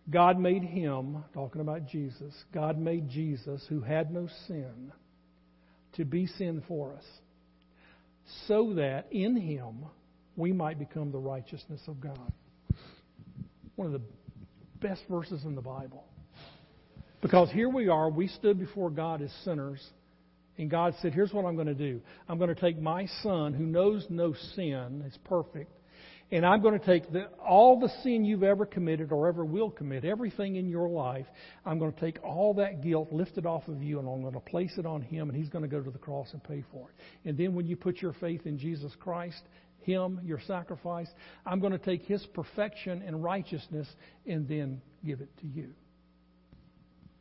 God 0.10 0.40
made 0.40 0.64
him, 0.64 1.24
talking 1.34 1.62
about 1.62 1.88
Jesus, 1.88 2.34
God 2.54 2.78
made 2.80 3.10
Jesus, 3.10 3.66
who 3.68 3.82
had 3.82 4.12
no 4.12 4.28
sin, 4.48 4.92
to 5.94 6.06
be 6.06 6.28
sin 6.28 6.64
for 6.68 6.94
us, 6.94 7.04
so 8.48 8.74
that 8.76 9.08
in 9.12 9.36
him 9.36 9.86
we 10.36 10.54
might 10.54 10.80
become 10.80 11.12
the 11.12 11.18
righteousness 11.18 11.82
of 11.88 12.00
God. 12.00 12.32
One 13.76 13.88
of 13.88 13.94
the 13.94 14.02
best 14.80 15.02
verses 15.10 15.44
in 15.44 15.56
the 15.56 15.62
Bible. 15.62 16.06
Because 17.22 17.50
here 17.52 17.70
we 17.70 17.90
are, 17.90 18.10
we 18.10 18.28
stood 18.28 18.60
before 18.60 18.90
God 18.90 19.22
as 19.22 19.32
sinners, 19.44 19.86
and 20.58 20.70
God 20.70 20.94
said, 21.02 21.14
Here's 21.14 21.34
what 21.34 21.46
I'm 21.46 21.56
going 21.56 21.68
to 21.68 21.74
do. 21.74 22.00
I'm 22.30 22.38
going 22.38 22.54
to 22.54 22.60
take 22.60 22.80
my 22.80 23.08
son, 23.24 23.54
who 23.54 23.66
knows 23.66 24.06
no 24.10 24.34
sin, 24.56 25.04
is 25.06 25.18
perfect, 25.26 25.72
and 26.30 26.46
I'm 26.46 26.62
going 26.62 26.78
to 26.78 26.86
take 26.86 27.12
the, 27.12 27.28
all 27.40 27.80
the 27.80 27.90
sin 28.04 28.26
you've 28.26 28.44
ever 28.44 28.66
committed 28.66 29.12
or 29.14 29.28
ever 29.28 29.46
will 29.46 29.70
commit, 29.70 30.04
everything 30.04 30.58
in 30.58 30.68
your 30.68 30.90
life, 30.90 31.26
I'm 31.66 31.80
going 31.80 31.94
to 31.94 32.00
take 32.00 32.22
all 32.22 32.54
that 32.56 32.84
guilt, 32.84 33.14
lift 33.14 33.38
it 33.38 33.46
off 33.46 33.68
of 33.70 33.82
you, 33.82 34.00
and 34.00 34.08
I'm 34.08 34.22
going 34.22 34.34
to 34.34 34.40
place 34.42 34.74
it 34.78 34.86
on 34.86 35.02
Him, 35.02 35.30
and 35.30 35.38
He's 35.38 35.50
going 35.50 35.64
to 35.64 35.70
go 35.70 35.82
to 35.82 35.90
the 35.90 35.98
cross 35.98 36.28
and 36.34 36.44
pay 36.44 36.66
for 36.72 36.90
it. 36.90 37.30
And 37.30 37.38
then 37.38 37.56
when 37.56 37.66
you 37.66 37.78
put 37.78 38.02
your 38.02 38.14
faith 38.14 38.46
in 38.46 38.58
Jesus 38.58 38.92
Christ, 39.00 39.42
Him, 39.80 40.20
your 40.24 40.42
sacrifice, 40.48 41.08
I'm 41.46 41.62
going 41.62 41.72
to 41.72 41.80
take 41.80 42.04
His 42.04 42.26
perfection 42.34 43.04
and 43.08 43.24
righteousness 43.24 43.88
and 44.26 44.50
then 44.50 44.82
give 45.06 45.22
it 45.22 45.30
to 45.40 45.48
you. 45.48 45.70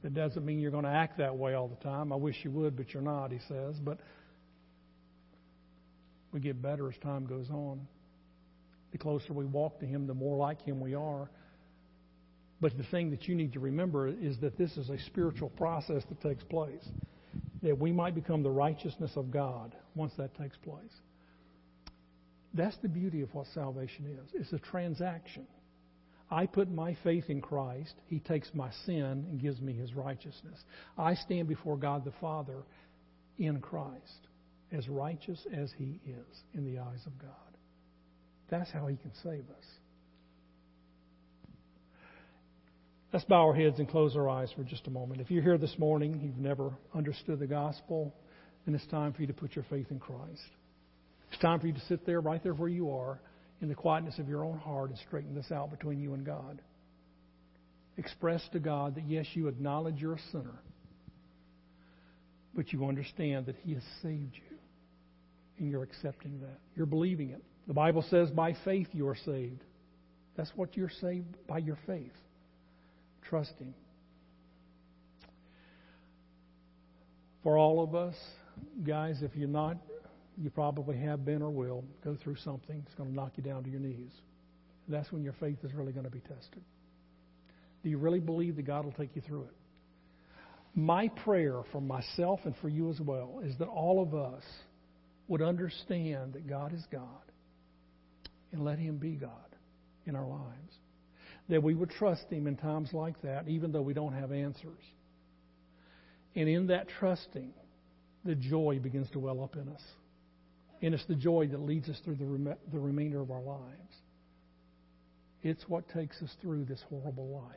That 0.03 0.15
doesn't 0.15 0.45
mean 0.45 0.59
you're 0.59 0.73
going 0.73 0.85
to 0.85 0.91
act 0.91 1.19
that 1.19 1.37
way 1.37 1.55
all 1.55 1.69
the 1.69 1.83
time. 1.83 2.13
I 2.13 2.17
wish 2.17 2.37
you 2.43 2.51
would, 2.51 2.77
but 2.77 2.93
you're 2.93 3.03
not, 3.03 3.31
he 3.31 3.39
says. 3.49 3.77
But 3.83 3.99
we 6.33 6.41
get 6.41 6.61
better 6.61 6.89
as 6.89 6.97
time 6.99 7.27
goes 7.27 7.49
on. 7.51 7.87
The 8.97 9.03
closer 9.03 9.35
we 9.35 9.45
walk 9.45 9.79
to 9.81 9.87
Him, 9.87 10.07
the 10.07 10.15
more 10.15 10.39
like 10.39 10.63
Him 10.63 10.81
we 10.81 10.95
are. 10.95 11.29
But 12.63 12.79
the 12.79 12.85
thing 12.85 13.11
that 13.11 13.29
you 13.29 13.35
need 13.35 13.53
to 13.53 13.61
remember 13.61 14.09
is 14.09 14.39
that 14.41 14.57
this 14.57 14.75
is 14.79 14.89
a 14.89 14.99
spiritual 15.01 15.51
process 15.51 16.03
that 16.09 16.23
takes 16.23 16.43
place. 16.45 16.83
That 17.63 17.79
we 17.79 17.93
might 17.93 18.15
become 18.15 18.43
the 18.43 18.51
righteousness 18.51 19.11
of 19.15 19.31
God 19.31 19.77
once 19.95 20.15
that 20.17 20.35
takes 20.39 20.57
place. 20.57 20.95
That's 22.55 22.79
the 22.79 22.89
beauty 22.89 23.21
of 23.21 23.35
what 23.35 23.49
salvation 23.53 24.07
is. 24.07 24.31
It's 24.33 24.55
a 24.55 24.67
transaction. 24.71 25.47
I 26.31 26.47
put 26.47 26.71
my 26.71 26.97
faith 27.05 27.29
in 27.29 27.43
Christ. 27.43 27.93
He 28.07 28.21
takes 28.21 28.49
my 28.55 28.71
sin 28.87 29.05
and 29.05 29.39
gives 29.39 29.61
me 29.61 29.75
his 29.75 29.93
righteousness. 29.93 30.59
I 30.97 31.17
stand 31.17 31.49
before 31.49 31.77
God 31.77 32.07
the 32.07 32.15
Father 32.19 32.63
in 33.37 33.61
Christ, 33.61 34.29
as 34.73 34.89
righteous 34.89 35.47
as 35.55 35.71
he 35.77 36.01
is 36.07 36.43
in 36.55 36.65
the 36.65 36.79
eyes 36.79 37.05
of 37.05 37.19
God. 37.19 37.46
That's 38.51 38.71
how 38.71 38.87
he 38.87 38.97
can 38.97 39.13
save 39.23 39.45
us. 39.51 39.65
Let's 43.13 43.25
bow 43.25 43.47
our 43.47 43.55
heads 43.55 43.79
and 43.79 43.89
close 43.89 44.15
our 44.17 44.29
eyes 44.29 44.51
for 44.55 44.63
just 44.63 44.87
a 44.87 44.91
moment. 44.91 45.21
If 45.21 45.31
you're 45.31 45.43
here 45.43 45.59
this 45.59 45.79
morning, 45.79 46.21
you've 46.23 46.39
never 46.39 46.73
understood 46.95 47.39
the 47.39 47.47
gospel, 47.47 48.15
then 48.65 48.75
it's 48.75 48.87
time 48.89 49.13
for 49.13 49.23
you 49.23 49.27
to 49.29 49.33
put 49.33 49.57
your 49.57 49.65
faith 49.71 49.87
in 49.91 49.99
Christ. 49.99 50.43
It's 51.31 51.41
time 51.41 51.61
for 51.61 51.67
you 51.67 51.73
to 51.73 51.81
sit 51.89 52.05
there, 52.05 52.21
right 52.21 52.43
there 52.43 52.53
where 52.53 52.69
you 52.69 52.91
are 52.91 53.21
in 53.63 53.69
the 53.69 53.75
quietness 53.75 54.19
of 54.19 54.29
your 54.29 54.45
own 54.45 54.59
heart 54.59 54.91
and 54.91 54.99
straighten 55.07 55.35
this 55.35 55.51
out 55.51 55.71
between 55.71 55.99
you 56.01 56.15
and 56.15 56.27
God. 56.27 56.61
Express 57.97 58.43
to 58.53 58.59
God 58.59 58.97
that, 58.97 59.05
yes, 59.09 59.27
you 59.33 59.49
acknowledge 59.49 59.97
you're 59.97 60.17
a 60.17 60.31
sinner, 60.31 60.61
but 62.55 62.73
you 62.73 62.85
understand 62.87 63.47
that 63.47 63.57
He 63.65 63.73
has 63.75 63.83
saved 64.03 64.35
you, 64.35 64.59
and 65.59 65.71
you're 65.71 65.83
accepting 65.83 66.41
that. 66.41 66.59
You're 66.75 66.87
believing 66.87 67.31
it. 67.31 67.43
The 67.67 67.75
Bible 67.75 68.05
says, 68.09 68.31
by 68.31 68.55
faith 68.65 68.89
you 68.93 69.09
are 69.09 69.17
saved. 69.17 69.63
That's 70.37 70.51
what 70.55 70.77
you're 70.77 70.91
saved 71.01 71.37
by 71.47 71.59
your 71.59 71.79
faith. 71.87 72.13
Trust 73.29 73.53
Him. 73.59 73.75
For 77.43 77.57
all 77.57 77.83
of 77.83 77.95
us, 77.95 78.15
guys, 78.85 79.23
if 79.23 79.35
you're 79.35 79.49
not 79.49 79.77
you 80.39 80.51
probably 80.51 80.99
have 80.99 81.25
been 81.25 81.43
or 81.43 81.51
will 81.51 81.85
go 82.05 82.17
through 82.23 82.37
something 82.37 82.83
that's 82.85 82.95
going 82.95 83.09
to 83.09 83.15
knock 83.15 83.33
you 83.37 83.43
down 83.43 83.65
to 83.65 83.71
your 83.71 83.81
knees. 83.81 84.13
That's 84.89 85.11
when 85.11 85.23
your 85.23 85.33
faith 85.41 85.59
is 85.65 85.73
really 85.73 85.93
going 85.93 86.05
to 86.05 86.11
be 86.11 86.21
tested. 86.21 86.63
Do 87.83 87.91
you 87.91 87.99
really 87.99 88.21
believe 88.21 88.57
that 88.57 88.67
God 88.67 88.85
will 88.85 88.93
take 88.93 89.17
you 89.17 89.23
through 89.23 89.43
it? 89.43 89.55
My 90.75 91.09
prayer 91.09 91.63
for 91.73 91.81
myself 91.81 92.41
and 92.45 92.55
for 92.61 92.69
you 92.69 92.91
as 92.91 93.01
well 93.01 93.41
is 93.43 93.57
that 93.59 93.69
all 93.69 94.03
of 94.03 94.15
us 94.15 94.43
would 95.29 95.41
understand 95.41 96.35
that 96.35 96.47
God 96.47 96.75
is 96.75 96.85
God 96.93 97.03
and 98.57 98.65
let 98.65 98.79
Him 98.79 98.97
be 98.97 99.13
God 99.13 99.31
in 100.07 100.17
our 100.17 100.27
lives. 100.27 100.75
That 101.49 101.63
we 101.63 101.75
would 101.75 101.91
trust 101.91 102.25
Him 102.31 102.47
in 102.47 102.57
times 102.57 102.93
like 102.93 103.21
that, 103.23 103.47
even 103.49 103.71
though 103.71 103.83
we 103.83 103.95
don't 103.95 104.15
have 104.15 104.33
answers. 104.33 104.83
And 106.35 106.49
in 106.49 106.67
that 106.69 106.89
trusting, 106.99 107.53
the 108.25 108.35
joy 108.35 108.81
begins 108.83 109.11
to 109.11 109.19
well 109.19 109.45
up 109.45 109.55
in 109.55 109.69
us. 109.69 109.83
And 110.83 110.95
it's 110.95 111.07
the 111.07 111.15
joy 111.15 111.47
that 111.49 111.61
leads 111.61 111.89
us 111.89 112.01
through 112.05 112.17
the, 112.17 112.25
rem- 112.25 112.57
the 112.73 112.79
remainder 112.79 113.21
of 113.21 113.31
our 113.31 113.43
lives. 113.43 113.95
It's 115.43 115.69
what 115.69 115.89
takes 115.91 116.21
us 116.23 116.31
through 116.43 116.65
this 116.65 116.83
horrible 116.91 117.29
life. 117.29 117.57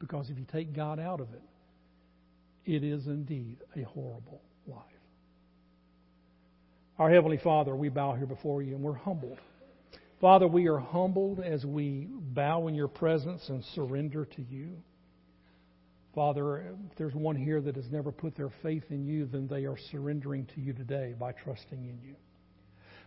Because 0.00 0.28
if 0.30 0.38
you 0.38 0.46
take 0.50 0.74
God 0.74 0.98
out 0.98 1.20
of 1.20 1.28
it, 1.32 1.42
It 2.64 2.84
is 2.84 3.06
indeed 3.06 3.58
a 3.76 3.82
horrible 3.82 4.40
life. 4.66 5.01
Our 6.98 7.10
Heavenly 7.10 7.38
Father, 7.38 7.74
we 7.74 7.88
bow 7.88 8.14
here 8.14 8.26
before 8.26 8.62
you 8.62 8.74
and 8.74 8.84
we're 8.84 8.92
humbled. 8.92 9.38
Father, 10.20 10.46
we 10.46 10.68
are 10.68 10.78
humbled 10.78 11.40
as 11.40 11.64
we 11.64 12.06
bow 12.10 12.68
in 12.68 12.74
your 12.74 12.88
presence 12.88 13.42
and 13.48 13.64
surrender 13.74 14.26
to 14.26 14.42
you. 14.42 14.76
Father, 16.14 16.58
if 16.58 16.96
there's 16.98 17.14
one 17.14 17.34
here 17.34 17.62
that 17.62 17.76
has 17.76 17.90
never 17.90 18.12
put 18.12 18.36
their 18.36 18.52
faith 18.62 18.84
in 18.90 19.06
you, 19.06 19.24
then 19.24 19.48
they 19.48 19.64
are 19.64 19.78
surrendering 19.90 20.46
to 20.54 20.60
you 20.60 20.74
today 20.74 21.14
by 21.18 21.32
trusting 21.32 21.82
in 21.82 21.98
you. 22.06 22.14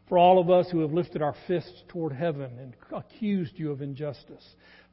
For 0.09 0.17
all 0.17 0.39
of 0.39 0.49
us 0.49 0.67
who 0.71 0.81
have 0.81 0.91
lifted 0.91 1.21
our 1.21 1.35
fists 1.47 1.83
toward 1.87 2.11
heaven 2.11 2.57
and 2.59 2.75
accused 2.91 3.53
you 3.55 3.71
of 3.71 3.83
injustice, 3.83 4.43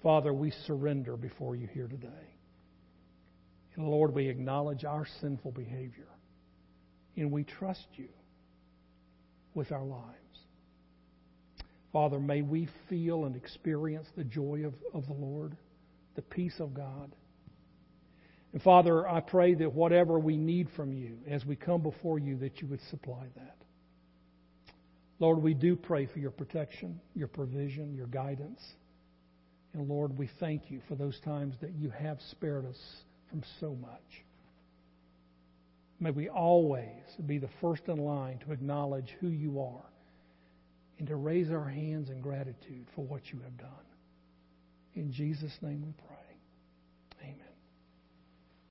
Father, 0.03 0.35
we 0.35 0.53
surrender 0.67 1.17
before 1.17 1.57
you 1.57 1.67
here 1.67 1.89
today. 1.89 2.37
And 3.75 3.89
Lord, 3.89 4.15
we 4.15 4.29
acknowledge 4.29 4.85
our 4.85 5.07
sinful 5.23 5.53
behavior 5.53 6.09
and 7.17 7.33
we 7.33 7.45
trust 7.45 7.87
you 7.95 8.09
with 9.55 9.73
our 9.73 9.85
lives. 9.85 10.17
Father, 11.93 12.19
may 12.19 12.43
we 12.43 12.69
feel 12.89 13.27
and 13.27 13.37
experience 13.37 14.09
the 14.17 14.25
joy 14.25 14.65
of, 14.65 14.75
of 14.95 15.07
the 15.07 15.13
Lord, 15.13 15.57
the 16.17 16.23
peace 16.23 16.59
of 16.59 16.73
God. 16.73 17.13
And 18.53 18.63
Father, 18.63 19.07
I 19.07 19.21
pray 19.21 19.55
that 19.55 19.73
whatever 19.73 20.19
we 20.19 20.37
need 20.37 20.69
from 20.75 20.93
you 20.93 21.19
as 21.29 21.45
we 21.45 21.57
come 21.57 21.83
before 21.83 22.19
you, 22.19 22.37
that 22.39 22.61
you 22.61 22.69
would 22.69 22.81
supply 22.91 23.27
that. 23.37 23.57
Lord, 25.19 25.43
we 25.43 25.55
do 25.55 25.77
pray 25.77 26.07
for 26.07 26.19
your 26.19 26.31
protection, 26.31 27.01
your 27.15 27.29
provision, 27.29 27.95
your 27.95 28.09
guidance. 28.09 28.61
And 29.75 29.89
Lord, 29.89 30.19
we 30.19 30.29
thank 30.41 30.71
you 30.71 30.81
for 30.89 30.97
those 30.97 31.19
times 31.21 31.55
that 31.61 31.73
you 31.75 31.91
have 31.91 32.19
spared 32.31 32.67
us 32.67 32.79
from 33.31 33.43
so 33.61 33.77
much. 33.81 34.25
May 36.03 36.11
we 36.11 36.29
always 36.29 37.17
be 37.27 37.39
the 37.39 37.49
first 37.61 37.87
in 37.87 37.97
line 37.97 38.39
to 38.39 38.51
acknowledge 38.51 39.15
who 39.21 39.29
you 39.29 39.61
are 39.61 39.89
and 40.99 41.07
to 41.07 41.15
raise 41.15 41.53
our 41.53 41.69
hands 41.69 42.11
in 42.11 42.21
gratitude 42.21 42.89
for 42.93 43.03
what 43.03 43.33
you 43.33 43.39
have 43.45 43.57
done. 43.57 43.69
In 44.95 45.13
Jesus' 45.13 45.57
name 45.63 45.81
we 45.87 45.93
pray. 46.09 46.12